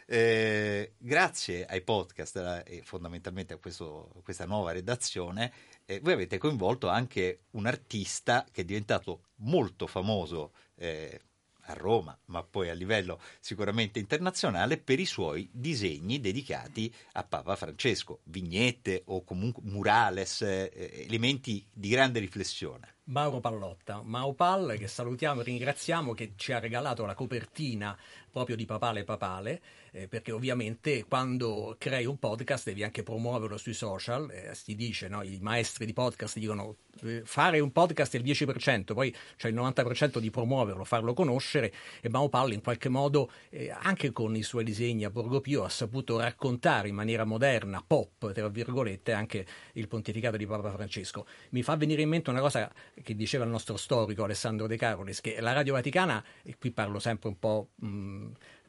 Eh, 0.07 0.93
grazie 0.99 1.67
ai 1.67 1.81
podcast 1.81 2.37
eh, 2.37 2.63
e 2.65 2.83
fondamentalmente 2.85 3.55
a 3.55 3.57
questo- 3.57 4.13
a 4.17 4.23
questa 4.23 4.47
nuova 4.47 4.71
redazione, 4.71 5.53
eh, 5.85 5.99
voi 5.99 6.13
avete 6.13 6.39
coinvolto 6.39 6.89
anche 6.89 7.41
un 7.53 7.67
artista 7.67 8.47
che 8.53 8.61
è 8.61 8.65
diventato 8.65 9.23
molto 9.39 9.89
famoso 9.89 10.53
eh, 10.77 11.21
a 11.67 11.73
Roma, 11.75 12.17
ma 12.27 12.43
poi 12.45 12.69
a 12.71 12.75
livello 12.75 13.21
sicuramente 13.41 13.99
internazionale, 13.99 14.79
per 14.79 15.01
i 15.01 15.07
suoi 15.07 15.49
disegni 15.53 16.21
dedicati 16.21 16.93
a 17.13 17.25
Papa 17.25 17.57
Francesco, 17.57 18.21
vignette 18.25 19.03
o 19.07 19.25
comunque 19.25 19.63
murales, 19.65 20.43
eh, 20.43 20.71
elementi 21.07 21.65
di 21.73 21.89
grande 21.89 22.19
riflessione. 22.21 22.92
Mauro 23.05 23.41
Pallotta, 23.41 24.01
Maupal 24.05 24.77
che 24.79 24.87
salutiamo 24.87 25.41
e 25.41 25.45
ringraziamo 25.45 26.15
che 26.15 26.35
ci 26.37 26.53
ha 26.53 26.61
regalato 26.61 27.05
la 27.05 27.15
copertina 27.15 27.99
proprio 28.33 28.57
di 28.57 28.65
Papale 28.65 29.05
Papale, 29.05 29.61
eh, 29.93 30.09
perché 30.09 30.33
ovviamente 30.33 31.05
quando 31.05 31.77
crei 31.79 32.07
un 32.07 32.19
podcast 32.19 32.65
devi 32.65 32.83
anche 32.83 33.03
promuoverlo 33.03 33.59
sui 33.59 33.75
social, 33.75 34.31
eh, 34.31 34.55
si 34.55 34.75
dice, 34.75 35.07
no? 35.09 35.23
i 35.23 35.39
maestri 35.41 35.85
di 35.85 35.93
podcast 35.93 36.39
dicono 36.39 36.77
eh, 37.03 37.23
fare 37.25 37.61
un 37.61 37.71
podcast 37.73 38.15
è 38.15 38.19
il 38.19 38.25
10%, 38.25 38.95
poi 38.95 39.15
c'è 39.37 39.49
il 39.49 39.55
90% 39.55 40.19
di 40.19 40.31
promuoverlo, 40.31 40.85
farlo 40.85 41.13
conoscere 41.15 41.73
e 42.01 42.09
Maupal 42.09 42.53
in 42.53 42.63
qualche 42.63 42.89
modo 42.89 43.31
eh, 43.51 43.71
anche 43.71 44.13
con 44.13 44.35
i 44.35 44.43
suoi 44.43 44.65
disegni 44.65 45.05
a 45.05 45.11
Borgo 45.11 45.41
Pio 45.41 45.65
ha 45.65 45.69
saputo 45.69 46.19
raccontare 46.19 46.89
in 46.89 46.95
maniera 46.95 47.25
moderna, 47.25 47.85
pop, 47.87 48.33
tra 48.33 48.49
virgolette, 48.49 49.13
anche 49.13 49.47
il 49.75 49.89
pontificato 49.89 50.37
di 50.37 50.47
Papa 50.47 50.71
Francesco. 50.71 51.27
Mi 51.51 51.63
fa 51.63 51.77
venire 51.77 52.03
in 52.03 52.09
mente 52.09 52.31
una 52.31 52.41
cosa 52.41 52.73
che 53.03 53.15
diceva 53.15 53.45
il 53.45 53.51
nostro 53.51 53.77
storico 53.77 54.25
Alessandro 54.25 54.67
De 54.67 54.77
Carolis, 54.77 55.21
che 55.21 55.41
la 55.41 55.53
Radio 55.53 55.75
Vaticana, 55.75 56.25
e 56.43 56.57
qui 56.59 56.71
parlo 56.71 56.99
sempre 56.99 57.29
un 57.29 57.39
po' 57.39 57.69
mh, 57.75 58.22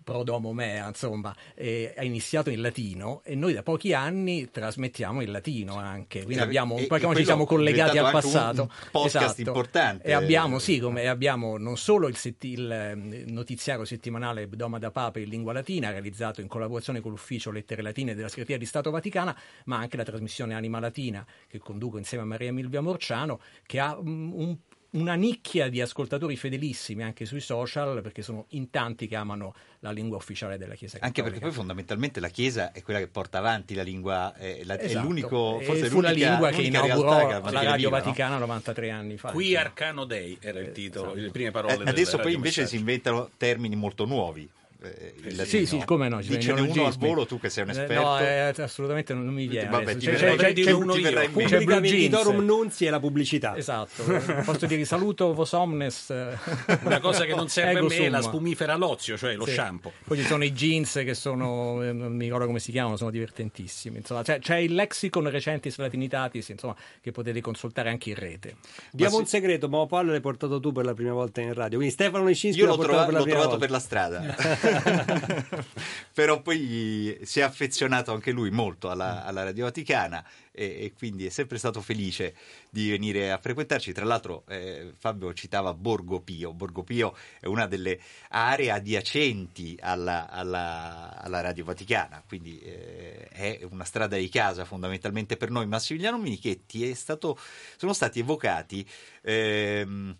pro 0.04 0.24
domo 0.24 0.52
mea, 0.52 0.90
insomma, 0.90 1.34
eh, 1.56 1.94
ha 1.96 2.04
iniziato 2.04 2.50
in 2.50 2.60
latino 2.60 3.22
e 3.24 3.36
noi 3.36 3.54
da 3.54 3.64
pochi 3.64 3.94
anni 3.94 4.52
trasmettiamo 4.52 5.22
in 5.22 5.32
latino 5.32 5.78
anche, 5.78 6.24
quindi 6.24 6.42
E- 6.44 6.46
abbiamo, 6.46 6.76
e- 6.78 6.90
e 6.92 7.16
ci 7.16 7.24
siamo 7.24 7.46
collegati 7.46 7.98
al 7.98 8.12
passato. 8.12 8.64
un 8.64 8.68
podcast 8.92 9.40
Esatto. 9.40 9.42
importante. 9.48 10.06
E 10.06 10.12
abbiamo, 10.12 10.60
sì, 10.60 10.80
come 10.80 11.08
abbiamo 11.08 11.58
non 11.58 11.78
solo 11.78 12.10
il, 12.10 12.18
setti- 12.18 12.52
il, 12.52 12.70
eh, 12.70 12.96
notiziario 13.32 13.86
settimanale 13.86 14.50
Doma 14.50 14.78
da 14.78 14.92
Papa 14.92 15.20
in 15.20 15.30
lingua 15.30 15.54
latina, 15.54 15.90
realizzato 15.90 16.42
in 16.42 16.48
collaborazione 16.50 17.00
con 17.00 17.12
l'ufficio 17.12 17.50
Lettere 17.50 17.82
Latine 17.82 18.14
della 18.14 18.28
Segreteria 18.28 18.58
di 18.60 18.66
Stato 18.66 18.92
Vaticana, 18.92 19.34
ma 19.68 19.78
anche 19.78 19.96
la 19.96 20.04
trasmissione 20.04 20.54
Anima 20.54 20.82
Latina 20.82 21.26
che 21.48 21.60
conduco 21.60 21.98
insieme 21.98 22.26
a 22.26 22.28
Maria 22.28 22.52
Milvia 22.52 22.82
Morciano, 22.82 23.40
che 23.66 23.80
ha 23.80 23.96
mm, 23.98 24.34
un- 24.34 24.58
una 24.94 25.16
nicchia 25.16 25.70
di 25.70 25.82
ascoltatori 25.82 26.36
fedelissimi 26.38 27.04
anche 27.04 27.26
sui 27.26 27.40
social, 27.40 28.02
perché 28.02 28.22
sono 28.22 28.46
in 28.50 28.70
tanti 28.70 29.08
che 29.08 29.16
amano 29.16 29.56
la 29.80 29.92
lingua 29.92 30.18
ufficiale 30.18 30.58
della 30.58 30.76
Chiesa 30.76 30.98
Cattolica. 31.00 31.06
Anche 31.22 31.24
perché 31.24 31.40
poi 31.46 31.52
fondamentalmente 31.56 32.20
la 32.20 32.30
Chiesa 32.30 32.72
è 32.72 32.82
quella 32.84 33.00
che 33.00 33.08
porta 33.08 33.40
avanti 33.40 33.74
la 33.74 33.82
lingua, 33.84 34.34
è, 34.36 34.62
la- 34.64 34.78
è 34.78 34.86
Esatto. 34.86 35.08
l'unico, 35.08 35.60
E 35.60 35.64
forse 35.66 35.86
è 35.88 35.90
fu 35.90 36.00
la 36.00 36.10
l'unica- 36.10 36.30
lingua 36.30 36.50
che 36.52 36.62
inaugurò 36.62 37.18
realtà 37.28 37.50
che 37.50 37.52
la 37.54 37.62
Radio 37.64 37.76
viva, 37.90 37.98
no? 37.98 38.04
Vaticana 38.04 38.38
93 38.38 38.90
anni 38.92 39.18
fa. 39.18 39.32
Qui. 39.32 39.56
Arcano 39.56 40.06
Dei 40.06 40.38
era 40.40 40.60
il 40.60 40.72
titolo, 40.72 41.08
Esatto. 41.08 41.22
le 41.22 41.32
prime 41.32 41.52
parole 41.52 41.74
Eh, 41.84 41.90
adesso 41.90 42.18
poi 42.20 42.34
invece 42.34 42.62
Messaggio. 42.62 42.68
si 42.70 42.76
inventano 42.78 43.30
termini 43.38 43.76
molto 43.76 44.06
nuovi. 44.06 44.48
Eh, 44.84 45.14
il 45.18 45.30
Sì, 45.32 45.36
latino. 45.36 45.66
sì, 45.66 45.82
come 45.86 46.08
no. 46.10 46.18
ci 46.22 46.26
sono 46.28 46.38
Dicene 46.38 46.62
uno 46.62 46.86
al 46.86 46.98
volo, 46.98 47.26
tu 47.26 47.40
che 47.40 47.50
sei 47.50 47.64
un 47.64 47.70
Eh, 47.70 47.72
esperto. 47.74 48.04
No, 48.04 48.20
eh, 48.20 48.54
assolutamente 48.58 49.14
non 49.14 49.28
mi 49.34 49.48
viene. 49.48 49.70
Vabbè, 49.70 49.96
ti 49.98 50.06
C'è- 50.06 50.12
verrà- 50.12 50.36
c'è- 50.36 50.54
ti 50.54 50.64
c'è- 50.64 50.74
verrà 50.76 51.24
in 51.24 51.32
mente. 51.34 51.46
c'è 51.58 51.64
Blue 51.64 51.82
Jeans. 51.82 52.28
Nunzi 52.28 52.86
e 52.86 52.90
la 52.90 53.00
pubblicità. 53.00 53.56
Esatto, 53.58 54.04
posso 54.46 54.66
dire 54.66 54.84
saluto 54.86 55.34
vos 55.34 55.52
omnes. 55.54 56.10
eh, 56.10 56.38
Una 56.84 57.00
cosa 57.00 57.26
che 57.26 57.34
non 57.36 57.48
serve 57.50 57.70
a 57.72 57.78
ego 57.78 57.88
me 57.88 57.98
è 57.98 58.10
la 58.10 58.22
spumifera 58.22 58.76
Lozio, 58.76 59.18
cioè 59.18 59.36
lo 59.36 59.46
Sì. 59.46 59.54
shampoo. 59.54 59.92
Poi 60.06 60.18
ci 60.18 60.24
sono 60.26 60.44
i 60.44 60.52
jeans 60.52 60.94
che 61.04 61.14
sono, 61.14 61.82
eh, 61.84 61.92
non 61.94 62.14
mi 62.16 62.26
ricordo 62.26 62.46
come 62.46 62.60
si 62.60 62.72
chiamano, 62.72 62.98
sono 62.98 63.10
divertentissimi. 63.12 63.98
Insomma, 63.98 64.22
c'è, 64.24 64.40
c'è 64.40 64.58
il 64.58 64.74
lexicon 64.74 65.30
recentis 65.30 65.78
latinitatis, 65.78 66.50
insomma, 66.50 66.76
che 67.02 67.12
potete 67.12 67.40
consultare 67.42 67.90
anche 67.90 68.10
in 68.10 68.16
rete. 68.16 68.56
Ma 68.98 69.10
un 69.16 69.26
segreto, 69.26 69.70
ma 69.70 69.86
Paolo 69.86 70.12
l'hai 70.12 70.22
portato 70.22 70.60
tu 70.60 70.72
per 70.72 70.86
la 70.86 70.94
prima 70.94 71.14
volta 71.14 71.40
in 71.42 71.54
radio. 71.54 71.78
Quindi 71.78 71.94
Stefano 71.94 72.26
Nicinski 72.26 72.60
Io 72.62 72.68
l'ho, 72.68 72.76
portato 72.76 72.92
trova- 72.98 73.06
per 73.06 73.14
la 73.14 73.20
l'ho 73.20 73.24
prima 73.26 73.40
trovato 73.40 73.60
volta. 73.60 73.66
per 73.66 73.76
la 73.76 73.80
strada, 73.80 74.36
però 76.14 76.42
poi 76.42 77.20
si 77.24 77.40
è 77.40 77.44
affezionato 77.44 78.14
anche 78.14 78.32
lui 78.32 78.50
molto 78.52 78.90
alla, 78.90 79.24
alla 79.24 79.44
Radio 79.44 79.66
Vaticana 79.66 80.26
e, 80.52 80.66
e 80.86 80.94
quindi 80.96 81.26
è 81.26 81.30
sempre 81.30 81.58
stato 81.58 81.82
felice 81.82 82.36
di 82.70 82.90
venire 82.90 83.32
a 83.32 83.38
frequentarci. 83.38 83.92
Tra 83.92 84.06
l'altro 84.06 84.44
eh, 84.48 84.94
Fabio 84.98 85.34
citava 85.34 85.74
Borgo 85.74 86.20
Pio, 86.22 86.54
Borgo 86.54 86.84
Pio 86.84 87.16
è 87.40 87.48
una 87.48 87.66
delle 87.66 88.00
aree 88.30 88.72
adiacenti 88.72 89.78
alla, 89.82 90.30
alla- 90.30 91.20
alla 91.22 91.42
Radio 91.42 91.64
Vaticana, 91.66 92.24
quindi 92.28 92.60
eh, 92.60 93.28
è 93.30 93.60
una 93.70 93.84
strada 93.84 94.18
di 94.18 94.30
casa 94.30 94.66
fondamentalmente 94.66 95.38
per 95.38 95.50
noi. 95.50 95.66
Massimiliano 95.66 96.18
Minichetti 96.18 96.90
è 96.90 96.94
stato, 96.94 97.38
sono 97.78 97.94
stati 97.94 98.20
evocati 98.20 98.88
ehm, 99.22 100.16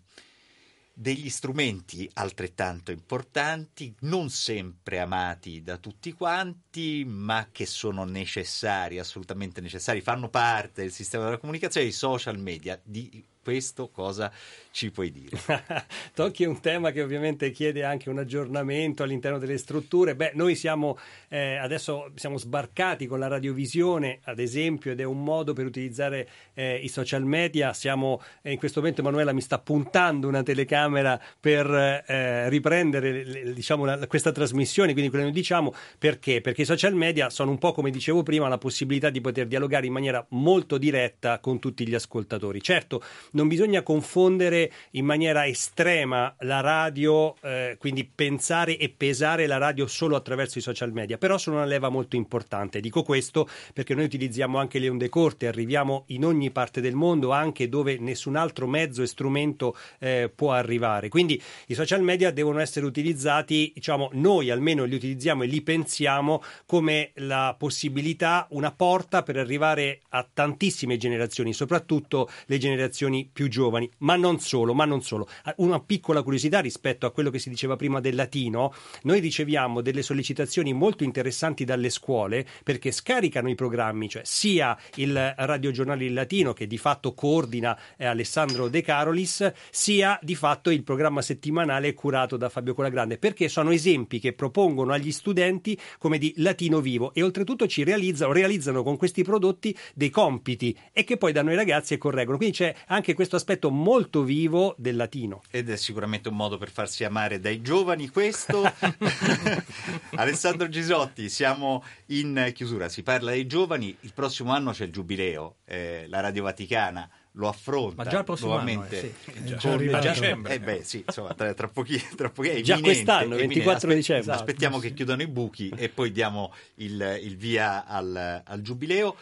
degli 0.94 1.28
strumenti 1.28 2.08
altrettanto 2.14 2.92
importanti, 2.92 3.94
non 4.00 4.30
sempre 4.30 5.00
amati 5.00 5.62
da 5.62 5.76
tutti 5.76 6.12
quanti, 6.12 7.04
ma 7.04 7.48
che 7.50 7.66
sono 7.66 8.04
necessari, 8.04 8.98
assolutamente 8.98 9.60
necessari, 9.60 10.00
fanno 10.00 10.28
parte 10.28 10.82
del 10.82 10.92
sistema 10.92 11.24
della 11.24 11.38
comunicazione, 11.38 11.88
i 11.88 11.92
social 11.92 12.38
media. 12.38 12.80
Di 12.82 13.24
questo 13.44 13.90
cosa 13.90 14.32
ci 14.70 14.90
puoi 14.90 15.12
dire? 15.12 15.38
Tocchi 16.14 16.44
un 16.44 16.60
tema 16.60 16.92
che 16.92 17.02
ovviamente 17.02 17.50
chiede 17.50 17.84
anche 17.84 18.08
un 18.08 18.18
aggiornamento 18.18 19.02
all'interno 19.02 19.38
delle 19.38 19.58
strutture. 19.58 20.16
Beh, 20.16 20.32
noi 20.34 20.54
siamo 20.56 20.98
eh, 21.28 21.56
adesso 21.56 22.10
siamo 22.14 22.38
sbarcati 22.38 23.06
con 23.06 23.18
la 23.18 23.26
radiovisione, 23.26 24.20
ad 24.24 24.38
esempio, 24.38 24.92
ed 24.92 25.00
è 25.00 25.04
un 25.04 25.22
modo 25.22 25.52
per 25.52 25.66
utilizzare 25.66 26.28
eh, 26.54 26.76
i 26.76 26.88
social 26.88 27.24
media. 27.24 27.74
Siamo 27.74 28.22
eh, 28.40 28.52
in 28.52 28.58
questo 28.58 28.80
momento 28.80 29.02
Emanuela 29.02 29.32
mi 29.32 29.42
sta 29.42 29.58
puntando 29.58 30.26
una 30.26 30.42
telecamera 30.42 31.20
per 31.38 31.66
eh, 32.06 32.48
riprendere 32.48 33.52
diciamo, 33.52 33.84
la- 33.84 34.06
questa 34.06 34.32
trasmissione, 34.32 34.92
quindi 34.92 35.10
quello 35.10 35.26
che 35.26 35.30
noi 35.32 35.40
diciamo 35.40 35.74
perché? 35.98 36.40
Perché 36.40 36.62
i 36.62 36.66
social 36.66 36.94
media 36.94 37.28
sono 37.28 37.50
un 37.50 37.58
po' 37.58 37.72
come 37.72 37.90
dicevo 37.90 38.22
prima 38.22 38.48
la 38.48 38.58
possibilità 38.58 39.10
di 39.10 39.20
poter 39.20 39.46
dialogare 39.46 39.86
in 39.86 39.92
maniera 39.92 40.24
molto 40.30 40.78
diretta 40.78 41.38
con 41.40 41.58
tutti 41.58 41.86
gli 41.86 41.94
ascoltatori. 41.94 42.62
Certo, 42.62 43.02
non 43.34 43.48
bisogna 43.48 43.82
confondere 43.82 44.72
in 44.92 45.04
maniera 45.04 45.46
estrema 45.46 46.34
la 46.40 46.60
radio, 46.60 47.36
eh, 47.42 47.76
quindi 47.78 48.04
pensare 48.04 48.76
e 48.76 48.88
pesare 48.88 49.46
la 49.46 49.58
radio 49.58 49.86
solo 49.86 50.16
attraverso 50.16 50.58
i 50.58 50.62
social 50.62 50.92
media, 50.92 51.18
però 51.18 51.38
sono 51.38 51.56
una 51.56 51.64
leva 51.64 51.88
molto 51.88 52.16
importante. 52.16 52.80
Dico 52.80 53.02
questo 53.02 53.48
perché 53.72 53.94
noi 53.94 54.04
utilizziamo 54.04 54.58
anche 54.58 54.78
le 54.78 54.88
onde 54.88 55.08
corte, 55.08 55.46
arriviamo 55.46 56.04
in 56.08 56.24
ogni 56.24 56.50
parte 56.50 56.80
del 56.80 56.94
mondo, 56.94 57.32
anche 57.32 57.68
dove 57.68 57.98
nessun 57.98 58.36
altro 58.36 58.66
mezzo 58.66 59.02
e 59.02 59.06
strumento 59.06 59.76
eh, 59.98 60.30
può 60.34 60.52
arrivare. 60.52 61.08
Quindi 61.08 61.40
i 61.66 61.74
social 61.74 62.02
media 62.02 62.30
devono 62.30 62.60
essere 62.60 62.86
utilizzati, 62.86 63.72
diciamo, 63.74 64.10
noi 64.12 64.50
almeno 64.50 64.84
li 64.84 64.94
utilizziamo 64.94 65.42
e 65.42 65.46
li 65.46 65.62
pensiamo 65.62 66.42
come 66.66 67.10
la 67.14 67.54
possibilità, 67.58 68.46
una 68.50 68.72
porta 68.72 69.22
per 69.22 69.36
arrivare 69.36 70.00
a 70.10 70.26
tantissime 70.32 70.96
generazioni, 70.96 71.52
soprattutto 71.52 72.30
le 72.46 72.58
generazioni 72.58 73.23
più 73.32 73.48
giovani, 73.48 73.90
ma 73.98 74.16
non 74.16 74.40
solo, 74.40 74.74
ma 74.74 74.84
non 74.84 75.02
solo. 75.02 75.28
Una 75.56 75.80
piccola 75.80 76.22
curiosità 76.22 76.60
rispetto 76.60 77.06
a 77.06 77.10
quello 77.10 77.30
che 77.30 77.38
si 77.38 77.48
diceva 77.48 77.76
prima 77.76 78.00
del 78.00 78.14
latino, 78.14 78.72
noi 79.02 79.20
riceviamo 79.20 79.80
delle 79.80 80.02
sollecitazioni 80.02 80.72
molto 80.72 81.04
interessanti 81.04 81.64
dalle 81.64 81.90
scuole 81.90 82.46
perché 82.62 82.90
scaricano 82.90 83.48
i 83.48 83.54
programmi, 83.54 84.08
cioè 84.08 84.22
sia 84.24 84.76
il 84.96 85.34
radiogiornale 85.36 86.04
in 86.04 86.14
latino 86.14 86.52
che 86.52 86.66
di 86.66 86.78
fatto 86.78 87.14
coordina 87.14 87.78
eh, 87.96 88.06
Alessandro 88.06 88.68
De 88.68 88.82
Carolis, 88.82 89.52
sia 89.70 90.18
di 90.22 90.34
fatto 90.34 90.70
il 90.70 90.82
programma 90.82 91.22
settimanale 91.22 91.94
curato 91.94 92.36
da 92.36 92.48
Fabio 92.48 92.74
Colagrande, 92.74 93.18
perché 93.18 93.48
sono 93.48 93.70
esempi 93.70 94.18
che 94.18 94.32
propongono 94.32 94.92
agli 94.92 95.12
studenti 95.12 95.78
come 95.98 96.18
di 96.18 96.32
latino 96.36 96.80
vivo 96.80 97.12
e 97.14 97.22
oltretutto 97.22 97.66
ci 97.66 97.84
realizzano, 97.84 98.32
realizzano 98.32 98.82
con 98.82 98.96
questi 98.96 99.22
prodotti 99.22 99.76
dei 99.94 100.10
compiti 100.10 100.76
e 100.92 101.04
che 101.04 101.16
poi 101.16 101.32
danno 101.32 101.50
ai 101.50 101.56
ragazzi 101.56 101.94
e 101.94 101.98
correggono. 101.98 102.36
Quindi 102.36 102.56
c'è 102.56 102.74
anche 102.86 103.13
anche 103.14 103.16
questo 103.16 103.36
aspetto 103.36 103.70
molto 103.70 104.22
vivo 104.22 104.74
del 104.76 104.96
latino. 104.96 105.42
Ed 105.50 105.70
è 105.70 105.76
sicuramente 105.76 106.28
un 106.28 106.36
modo 106.36 106.58
per 106.58 106.70
farsi 106.70 107.04
amare 107.04 107.38
dai 107.38 107.62
giovani 107.62 108.08
questo. 108.08 108.62
Alessandro 110.16 110.68
Gisotti, 110.68 111.28
siamo 111.28 111.84
in 112.06 112.50
chiusura, 112.52 112.88
si 112.88 113.02
parla 113.02 113.30
dei 113.30 113.46
giovani, 113.46 113.96
il 114.00 114.12
prossimo 114.12 114.52
anno 114.52 114.72
c'è 114.72 114.84
il 114.84 114.92
giubileo, 114.92 115.56
eh, 115.64 116.06
la 116.08 116.20
Radio 116.20 116.42
Vaticana 116.42 117.08
lo 117.36 117.48
affronta 117.48 118.04
Ma 118.04 118.08
già 118.08 118.18
il 118.18 118.24
prossimo 118.24 118.50
nuovamente 118.50 118.96
anno, 118.96 119.08
eh, 119.08 119.14
sì. 119.24 119.32
con- 119.32 119.58
già 119.58 119.72
arrivato. 119.72 120.08
a 120.08 120.12
dicembre. 120.12 120.54
Eh 120.54 120.60
beh, 120.60 120.82
sì, 120.84 121.04
insomma, 121.06 121.34
tra, 121.34 121.52
tra 121.54 121.68
pochi, 121.68 122.00
tra 122.16 122.30
pochi 122.30 122.48
è 122.48 122.60
Già 122.60 122.78
quest'anno, 122.80 123.36
è 123.36 123.42
imminente. 123.42 123.54
24 123.54 123.88
Aspe- 123.88 123.94
dicembre. 123.94 124.32
Aspettiamo 124.32 124.78
che 124.78 124.92
chiudano 124.92 125.22
i 125.22 125.26
buchi 125.26 125.72
e 125.76 125.88
poi 125.88 126.12
diamo 126.12 126.52
il, 126.76 127.18
il 127.22 127.36
via 127.36 127.86
al, 127.86 128.42
al 128.44 128.60
giubileo. 128.60 129.16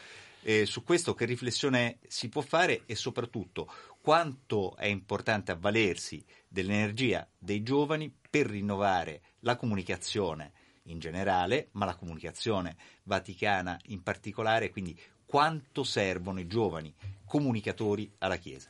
Eh, 0.44 0.66
su 0.66 0.82
questo 0.82 1.14
che 1.14 1.24
riflessione 1.24 1.98
si 2.08 2.28
può 2.28 2.42
fare 2.42 2.82
e 2.86 2.96
soprattutto 2.96 3.72
quanto 4.00 4.74
è 4.76 4.86
importante 4.86 5.52
avvalersi 5.52 6.24
dell'energia 6.48 7.26
dei 7.38 7.62
giovani 7.62 8.12
per 8.28 8.46
rinnovare 8.46 9.22
la 9.40 9.54
comunicazione 9.54 10.52
in 10.86 10.98
generale, 10.98 11.68
ma 11.72 11.84
la 11.84 11.94
comunicazione 11.94 12.76
vaticana 13.04 13.78
in 13.86 14.02
particolare, 14.02 14.70
quindi 14.70 14.98
quanto 15.24 15.84
servono 15.84 16.40
i 16.40 16.48
giovani 16.48 16.92
comunicatori 17.24 18.10
alla 18.18 18.36
Chiesa. 18.36 18.68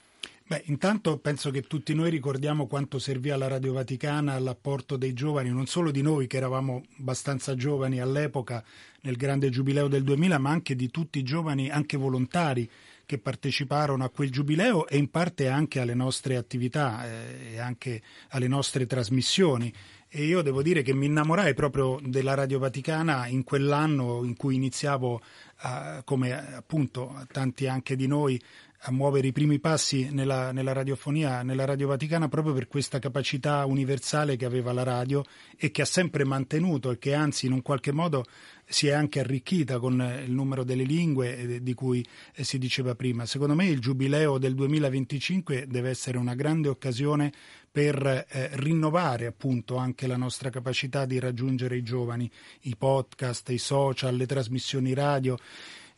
Beh, 0.52 0.64
intanto 0.66 1.16
penso 1.16 1.50
che 1.50 1.62
tutti 1.62 1.94
noi 1.94 2.10
ricordiamo 2.10 2.66
quanto 2.66 2.98
servì 2.98 3.30
alla 3.30 3.48
Radio 3.48 3.72
Vaticana 3.72 4.34
all'apporto 4.34 4.98
dei 4.98 5.14
giovani, 5.14 5.48
non 5.48 5.64
solo 5.64 5.90
di 5.90 6.02
noi 6.02 6.26
che 6.26 6.36
eravamo 6.36 6.82
abbastanza 6.98 7.54
giovani 7.54 8.00
all'epoca 8.00 8.62
nel 9.00 9.16
grande 9.16 9.48
giubileo 9.48 9.88
del 9.88 10.02
2000, 10.02 10.36
ma 10.36 10.50
anche 10.50 10.76
di 10.76 10.90
tutti 10.90 11.18
i 11.18 11.22
giovani, 11.22 11.70
anche 11.70 11.96
volontari, 11.96 12.68
che 13.06 13.16
parteciparono 13.16 14.04
a 14.04 14.10
quel 14.10 14.30
giubileo 14.30 14.86
e 14.86 14.98
in 14.98 15.10
parte 15.10 15.48
anche 15.48 15.80
alle 15.80 15.94
nostre 15.94 16.36
attività 16.36 17.06
eh, 17.06 17.52
e 17.54 17.58
anche 17.58 18.02
alle 18.28 18.46
nostre 18.46 18.84
trasmissioni. 18.84 19.72
E 20.06 20.24
io 20.24 20.42
devo 20.42 20.60
dire 20.60 20.82
che 20.82 20.92
mi 20.92 21.06
innamorai 21.06 21.54
proprio 21.54 21.98
della 22.04 22.34
Radio 22.34 22.58
Vaticana 22.58 23.26
in 23.26 23.44
quell'anno 23.44 24.22
in 24.24 24.36
cui 24.36 24.56
iniziavo, 24.56 25.22
a- 25.56 26.02
come 26.04 26.54
appunto 26.54 27.26
tanti 27.32 27.66
anche 27.66 27.96
di 27.96 28.06
noi, 28.06 28.38
a 28.84 28.90
muovere 28.90 29.28
i 29.28 29.32
primi 29.32 29.60
passi 29.60 30.08
nella, 30.10 30.50
nella 30.50 30.72
radiofonia, 30.72 31.42
nella 31.42 31.64
Radio 31.64 31.86
Vaticana, 31.86 32.28
proprio 32.28 32.52
per 32.52 32.66
questa 32.66 32.98
capacità 32.98 33.64
universale 33.64 34.34
che 34.34 34.44
aveva 34.44 34.72
la 34.72 34.82
radio 34.82 35.22
e 35.56 35.70
che 35.70 35.82
ha 35.82 35.86
sempre 35.86 36.24
mantenuto 36.24 36.90
e 36.90 36.98
che 36.98 37.14
anzi 37.14 37.46
in 37.46 37.52
un 37.52 37.62
qualche 37.62 37.92
modo 37.92 38.24
si 38.64 38.88
è 38.88 38.92
anche 38.92 39.20
arricchita 39.20 39.78
con 39.78 40.00
eh, 40.00 40.24
il 40.24 40.32
numero 40.32 40.64
delle 40.64 40.82
lingue 40.82 41.36
eh, 41.36 41.62
di 41.62 41.74
cui 41.74 42.04
eh, 42.34 42.42
si 42.42 42.58
diceva 42.58 42.96
prima. 42.96 43.24
Secondo 43.24 43.54
me 43.54 43.66
il 43.66 43.78
giubileo 43.78 44.38
del 44.38 44.54
2025 44.54 45.66
deve 45.68 45.90
essere 45.90 46.18
una 46.18 46.34
grande 46.34 46.68
occasione 46.68 47.32
per 47.70 48.04
eh, 48.04 48.50
rinnovare 48.54 49.26
appunto 49.26 49.76
anche 49.76 50.06
la 50.08 50.16
nostra 50.16 50.50
capacità 50.50 51.04
di 51.06 51.20
raggiungere 51.20 51.76
i 51.76 51.82
giovani, 51.82 52.30
i 52.62 52.74
podcast, 52.76 53.48
i 53.50 53.58
social, 53.58 54.16
le 54.16 54.26
trasmissioni 54.26 54.92
radio. 54.92 55.38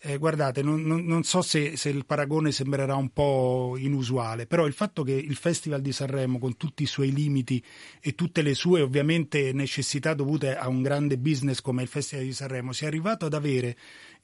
Eh, 0.07 0.19
guardate, 0.19 0.61
non, 0.61 0.83
non- 0.83 1.07
non 1.07 1.23
so 1.23 1.41
se, 1.41 1.79
se 1.79 1.89
il 1.89 2.05
paragone 2.05 2.53
sembrerà 2.53 2.95
un 2.95 3.09
po' 3.09 3.75
inusuale, 3.79 4.47
però 4.47 4.67
il 4.67 4.75
fatto 4.75 5.03
che 5.03 5.13
il 5.13 5.35
Festival 5.35 5.81
di 5.81 5.93
Sanremo, 5.93 6.39
con 6.39 6.59
tutti 6.59 6.83
i 6.83 6.87
suoi 6.87 7.11
limiti 7.11 7.65
e 8.03 8.15
tutte 8.15 8.43
le 8.43 8.53
sue 8.53 8.83
ovviamente 8.83 9.53
necessità 9.55 10.13
dovute 10.13 10.57
a 10.57 10.69
un 10.69 10.83
grande 10.83 11.17
business 11.17 11.63
come 11.63 11.81
il 11.81 11.89
Festival 11.89 12.27
di 12.27 12.35
Sanremo, 12.35 12.73
sia 12.73 12.87
arrivato 12.87 13.25
ad 13.25 13.33
avere 13.33 13.79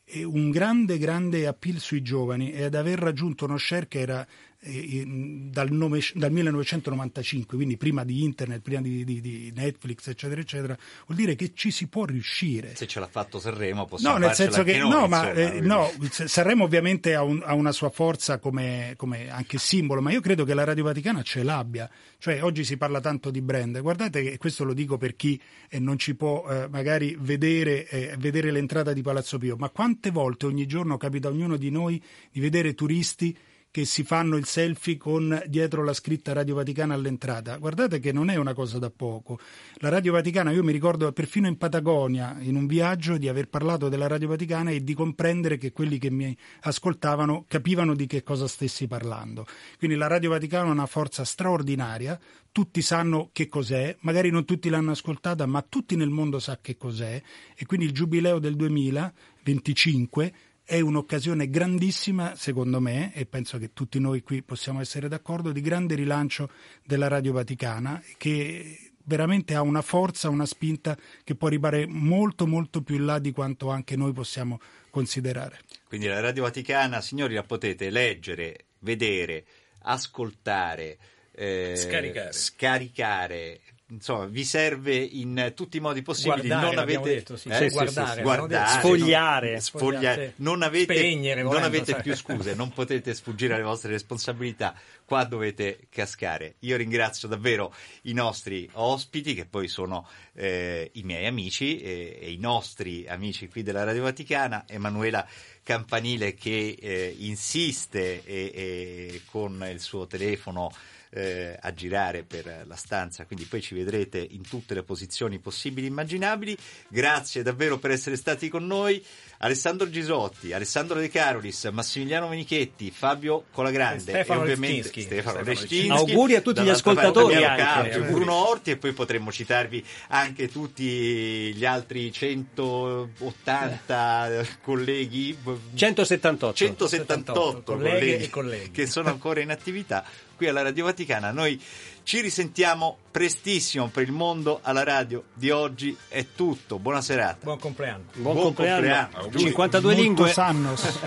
eh, 0.04 0.22
un 0.22 0.50
grande, 0.50 0.98
grande 0.98 1.46
appeal 1.46 1.78
sui 1.78 2.02
giovani 2.02 2.52
e 2.52 2.64
ad 2.64 2.74
aver 2.74 2.98
raggiunto 2.98 3.46
uno 3.46 3.56
share 3.56 3.88
che 3.88 4.00
era 4.00 4.26
dal, 4.62 5.70
nove- 5.72 6.02
dal 6.14 6.30
1995, 6.30 7.56
quindi 7.56 7.76
prima 7.76 8.04
di 8.04 8.22
internet, 8.24 8.60
prima 8.60 8.82
di, 8.82 9.04
di- 9.04 9.20
di 9.20 9.52
Netflix, 9.54 10.08
eccetera, 10.08 10.40
eccetera, 10.40 10.76
vuol 11.06 11.16
dire 11.18 11.34
che 11.34 11.52
ci 11.54 11.70
si 11.70 11.86
può 11.88 12.04
riuscire. 12.04 12.74
Se 12.74 12.86
ce 12.86 13.00
l'ha 13.00 13.06
fatto 13.06 13.38
Sanremo 13.38 13.86
possiamo 13.86 14.18
No, 14.18 14.26
nel 14.26 14.34
senso 14.34 14.62
che 14.62 14.78
noi, 14.78 14.90
no, 14.90 15.06
ma 15.06 15.32
eh, 15.32 15.60
no, 15.60 15.90
Sanremo 16.10 16.64
ovviamente 16.64 17.14
ha, 17.14 17.22
un- 17.22 17.42
ha 17.44 17.54
una 17.54 17.72
sua 17.72 17.88
forza 17.88 18.38
come, 18.38 18.92
come 18.96 19.30
anche 19.30 19.56
simbolo, 19.58 20.02
ma 20.02 20.10
io 20.12 20.20
credo 20.20 20.44
che 20.44 20.52
la 20.54 20.64
Radio 20.64 20.84
Vaticana 20.84 21.22
ce 21.22 21.42
l'abbia. 21.42 21.88
Cioè, 22.18 22.42
oggi 22.42 22.64
si 22.64 22.76
parla 22.76 23.00
tanto 23.00 23.30
di 23.30 23.40
brand. 23.40 23.80
Guardate 23.80 24.22
che 24.22 24.36
questo 24.36 24.64
lo 24.64 24.74
dico 24.74 24.98
per 24.98 25.16
chi 25.16 25.40
eh, 25.70 25.78
non 25.78 25.98
ci 25.98 26.14
può 26.14 26.46
eh, 26.50 26.68
magari 26.68 27.16
vedere, 27.18 27.88
eh, 27.88 28.14
vedere 28.18 28.50
l'entrata 28.50 28.92
di 28.92 29.00
Palazzo 29.00 29.38
Pio, 29.38 29.56
ma 29.56 29.70
quante 29.70 30.10
volte 30.10 30.44
ogni 30.44 30.66
giorno 30.66 30.98
capita 30.98 31.28
a 31.28 31.30
ognuno 31.30 31.56
di 31.56 31.70
noi 31.70 32.02
di 32.30 32.40
vedere 32.40 32.74
turisti 32.74 33.34
che 33.72 33.84
si 33.84 34.02
fanno 34.02 34.36
il 34.36 34.46
selfie 34.46 34.96
con 34.96 35.40
dietro 35.46 35.84
la 35.84 35.92
scritta 35.92 36.32
Radio 36.32 36.56
Vaticana 36.56 36.94
all'entrata. 36.94 37.56
Guardate 37.56 38.00
che 38.00 38.10
non 38.10 38.28
è 38.28 38.34
una 38.34 38.52
cosa 38.52 38.78
da 38.78 38.90
poco. 38.90 39.38
La 39.76 39.88
Radio 39.88 40.12
Vaticana, 40.12 40.50
io 40.50 40.64
mi 40.64 40.72
ricordo 40.72 41.12
perfino 41.12 41.46
in 41.46 41.56
Patagonia, 41.56 42.36
in 42.40 42.56
un 42.56 42.66
viaggio, 42.66 43.16
di 43.16 43.28
aver 43.28 43.48
parlato 43.48 43.88
della 43.88 44.08
Radio 44.08 44.26
Vaticana 44.26 44.70
e 44.70 44.82
di 44.82 44.92
comprendere 44.92 45.56
che 45.56 45.70
quelli 45.70 45.98
che 45.98 46.10
mi 46.10 46.36
ascoltavano 46.62 47.44
capivano 47.46 47.94
di 47.94 48.06
che 48.06 48.24
cosa 48.24 48.48
stessi 48.48 48.88
parlando. 48.88 49.46
Quindi 49.78 49.96
la 49.96 50.08
Radio 50.08 50.30
Vaticana 50.30 50.68
ha 50.68 50.72
una 50.72 50.86
forza 50.86 51.24
straordinaria, 51.24 52.18
tutti 52.50 52.82
sanno 52.82 53.30
che 53.32 53.46
cos'è, 53.46 53.96
magari 54.00 54.30
non 54.30 54.44
tutti 54.44 54.68
l'hanno 54.68 54.90
ascoltata, 54.90 55.46
ma 55.46 55.62
tutti 55.62 55.94
nel 55.94 56.10
mondo 56.10 56.40
sa 56.40 56.58
che 56.60 56.76
cos'è 56.76 57.22
e 57.54 57.66
quindi 57.66 57.86
il 57.86 57.92
giubileo 57.92 58.40
del 58.40 58.56
2025 58.56 60.32
è 60.70 60.78
un'occasione 60.78 61.50
grandissima, 61.50 62.36
secondo 62.36 62.78
me, 62.78 63.12
e 63.12 63.26
penso 63.26 63.58
che 63.58 63.72
tutti 63.72 63.98
noi 63.98 64.22
qui 64.22 64.40
possiamo 64.40 64.80
essere 64.80 65.08
d'accordo, 65.08 65.50
di 65.50 65.60
grande 65.60 65.96
rilancio 65.96 66.48
della 66.86 67.08
Radio 67.08 67.32
Vaticana, 67.32 68.00
che 68.16 68.92
veramente 69.02 69.56
ha 69.56 69.62
una 69.62 69.82
forza, 69.82 70.28
una 70.28 70.46
spinta 70.46 70.96
che 71.24 71.34
può 71.34 71.48
arrivare 71.48 71.88
molto, 71.88 72.46
molto 72.46 72.82
più 72.82 72.94
in 72.94 73.04
là 73.04 73.18
di 73.18 73.32
quanto 73.32 73.68
anche 73.68 73.96
noi 73.96 74.12
possiamo 74.12 74.60
considerare. 74.90 75.58
Quindi 75.88 76.06
la 76.06 76.20
Radio 76.20 76.44
Vaticana, 76.44 77.00
signori, 77.00 77.34
la 77.34 77.42
potete 77.42 77.90
leggere, 77.90 78.66
vedere, 78.78 79.44
ascoltare, 79.80 80.98
eh, 81.32 81.74
Scaricare. 81.74 82.32
scaricare. 82.32 83.60
Insomma, 83.90 84.26
vi 84.26 84.44
serve 84.44 84.96
in 84.96 85.52
tutti 85.54 85.78
i 85.78 85.80
modi 85.80 86.02
possibili. 86.02 86.46
Guardare, 86.46 86.66
non 86.66 86.78
avete 86.78 87.02
detto, 87.02 87.36
sì. 87.36 87.48
eh, 87.48 87.68
guardare, 87.70 88.16
sì, 88.16 88.22
guardare. 88.22 88.78
Sfogliare. 88.78 89.50
non- 89.50 89.60
sfogliare. 89.60 90.32
Non 90.36 90.62
avete, 90.62 90.94
spegnere, 90.94 91.42
non 91.42 91.62
avete 91.62 91.92
sai. 91.92 92.02
più 92.02 92.14
scuse, 92.14 92.54
non 92.54 92.72
potete 92.72 93.12
sfuggire 93.14 93.54
alle 93.54 93.64
vostre 93.64 93.90
responsabilità. 93.90 94.74
Qua 95.04 95.24
dovete 95.24 95.80
cascare. 95.90 96.54
Io 96.60 96.76
ringrazio 96.76 97.26
davvero 97.26 97.74
i 98.02 98.12
nostri 98.12 98.68
ospiti, 98.74 99.34
che 99.34 99.44
poi 99.44 99.66
sono 99.66 100.06
eh, 100.34 100.90
i 100.94 101.02
miei 101.02 101.26
amici 101.26 101.80
e, 101.80 102.18
e 102.20 102.30
i 102.30 102.38
nostri 102.38 103.06
amici 103.08 103.48
qui 103.48 103.62
della 103.62 103.82
Radio 103.82 104.02
Vaticana, 104.02 104.64
Emanuela 104.68 105.26
Campanile 105.62 106.34
che 106.34 106.76
eh, 106.80 107.14
insiste 107.18 108.24
e- 108.24 108.50
e 108.54 109.22
con 109.26 109.66
il 109.70 109.80
suo 109.80 110.06
telefono 110.06 110.72
eh, 111.10 111.58
a 111.60 111.74
girare 111.74 112.22
per 112.22 112.64
la 112.66 112.76
stanza, 112.76 113.26
quindi 113.26 113.44
poi 113.44 113.60
ci 113.60 113.74
vedrete 113.74 114.18
in 114.18 114.48
tutte 114.48 114.72
le 114.74 114.82
posizioni 114.82 115.38
possibili 115.38 115.86
e 115.86 115.90
immaginabili. 115.90 116.56
Grazie 116.88 117.42
davvero 117.42 117.76
per 117.78 117.90
essere 117.90 118.16
stati 118.16 118.48
con 118.48 118.66
noi. 118.66 119.04
Alessandro 119.38 119.88
Gisotti, 119.88 120.52
Alessandro 120.52 121.00
De 121.00 121.08
Carolis, 121.08 121.64
Massimiliano 121.72 122.28
Menichetti, 122.28 122.90
Fabio 122.90 123.44
Colagrande 123.52 124.00
Stefano 124.00 124.40
e 124.40 124.42
ovviamente 124.42 124.82
Leszczynski. 124.82 125.02
Stefano 125.02 125.40
Leszczynski. 125.42 125.88
Auguri 125.90 126.34
a 126.34 126.42
tutti 126.42 126.62
gli 126.62 126.68
ascoltatori. 126.68 127.38
Carpio. 127.40 128.04
Bruno 128.04 128.48
Orti 128.48 128.72
e 128.72 128.76
poi 128.76 128.92
potremmo 128.92 129.32
citarvi 129.32 129.82
anche 130.08 130.48
tutti 130.48 131.54
gli 131.54 131.64
altri 131.64 132.12
180 132.12 134.46
colleghi 134.62 135.34
178. 135.74 136.54
178 136.54 137.62
colleghe 137.62 137.98
colleghi, 137.98 138.24
e 138.24 138.30
colleghi. 138.30 138.70
che 138.70 138.86
sono 138.86 139.08
ancora 139.08 139.40
in 139.40 139.50
attività 139.50 140.04
qui 140.40 140.48
alla 140.48 140.62
Radio 140.62 140.86
Vaticana. 140.86 141.32
Noi 141.32 141.60
ci 142.02 142.22
risentiamo 142.22 142.96
prestissimo 143.10 143.88
per 143.88 144.04
il 144.04 144.12
mondo 144.12 144.60
alla 144.62 144.82
radio 144.84 145.24
di 145.34 145.50
oggi. 145.50 145.94
È 146.08 146.28
tutto. 146.34 146.78
Buona 146.78 147.02
serata. 147.02 147.40
Buon 147.42 147.58
compleanno. 147.58 148.04
Buon, 148.14 148.32
Buon 148.32 148.44
compleanno. 148.46 149.08
compleanno. 149.12 149.38
52 149.38 149.88
Molto 149.92 150.02
lingue. 150.02 150.32
sannos. 150.32 150.98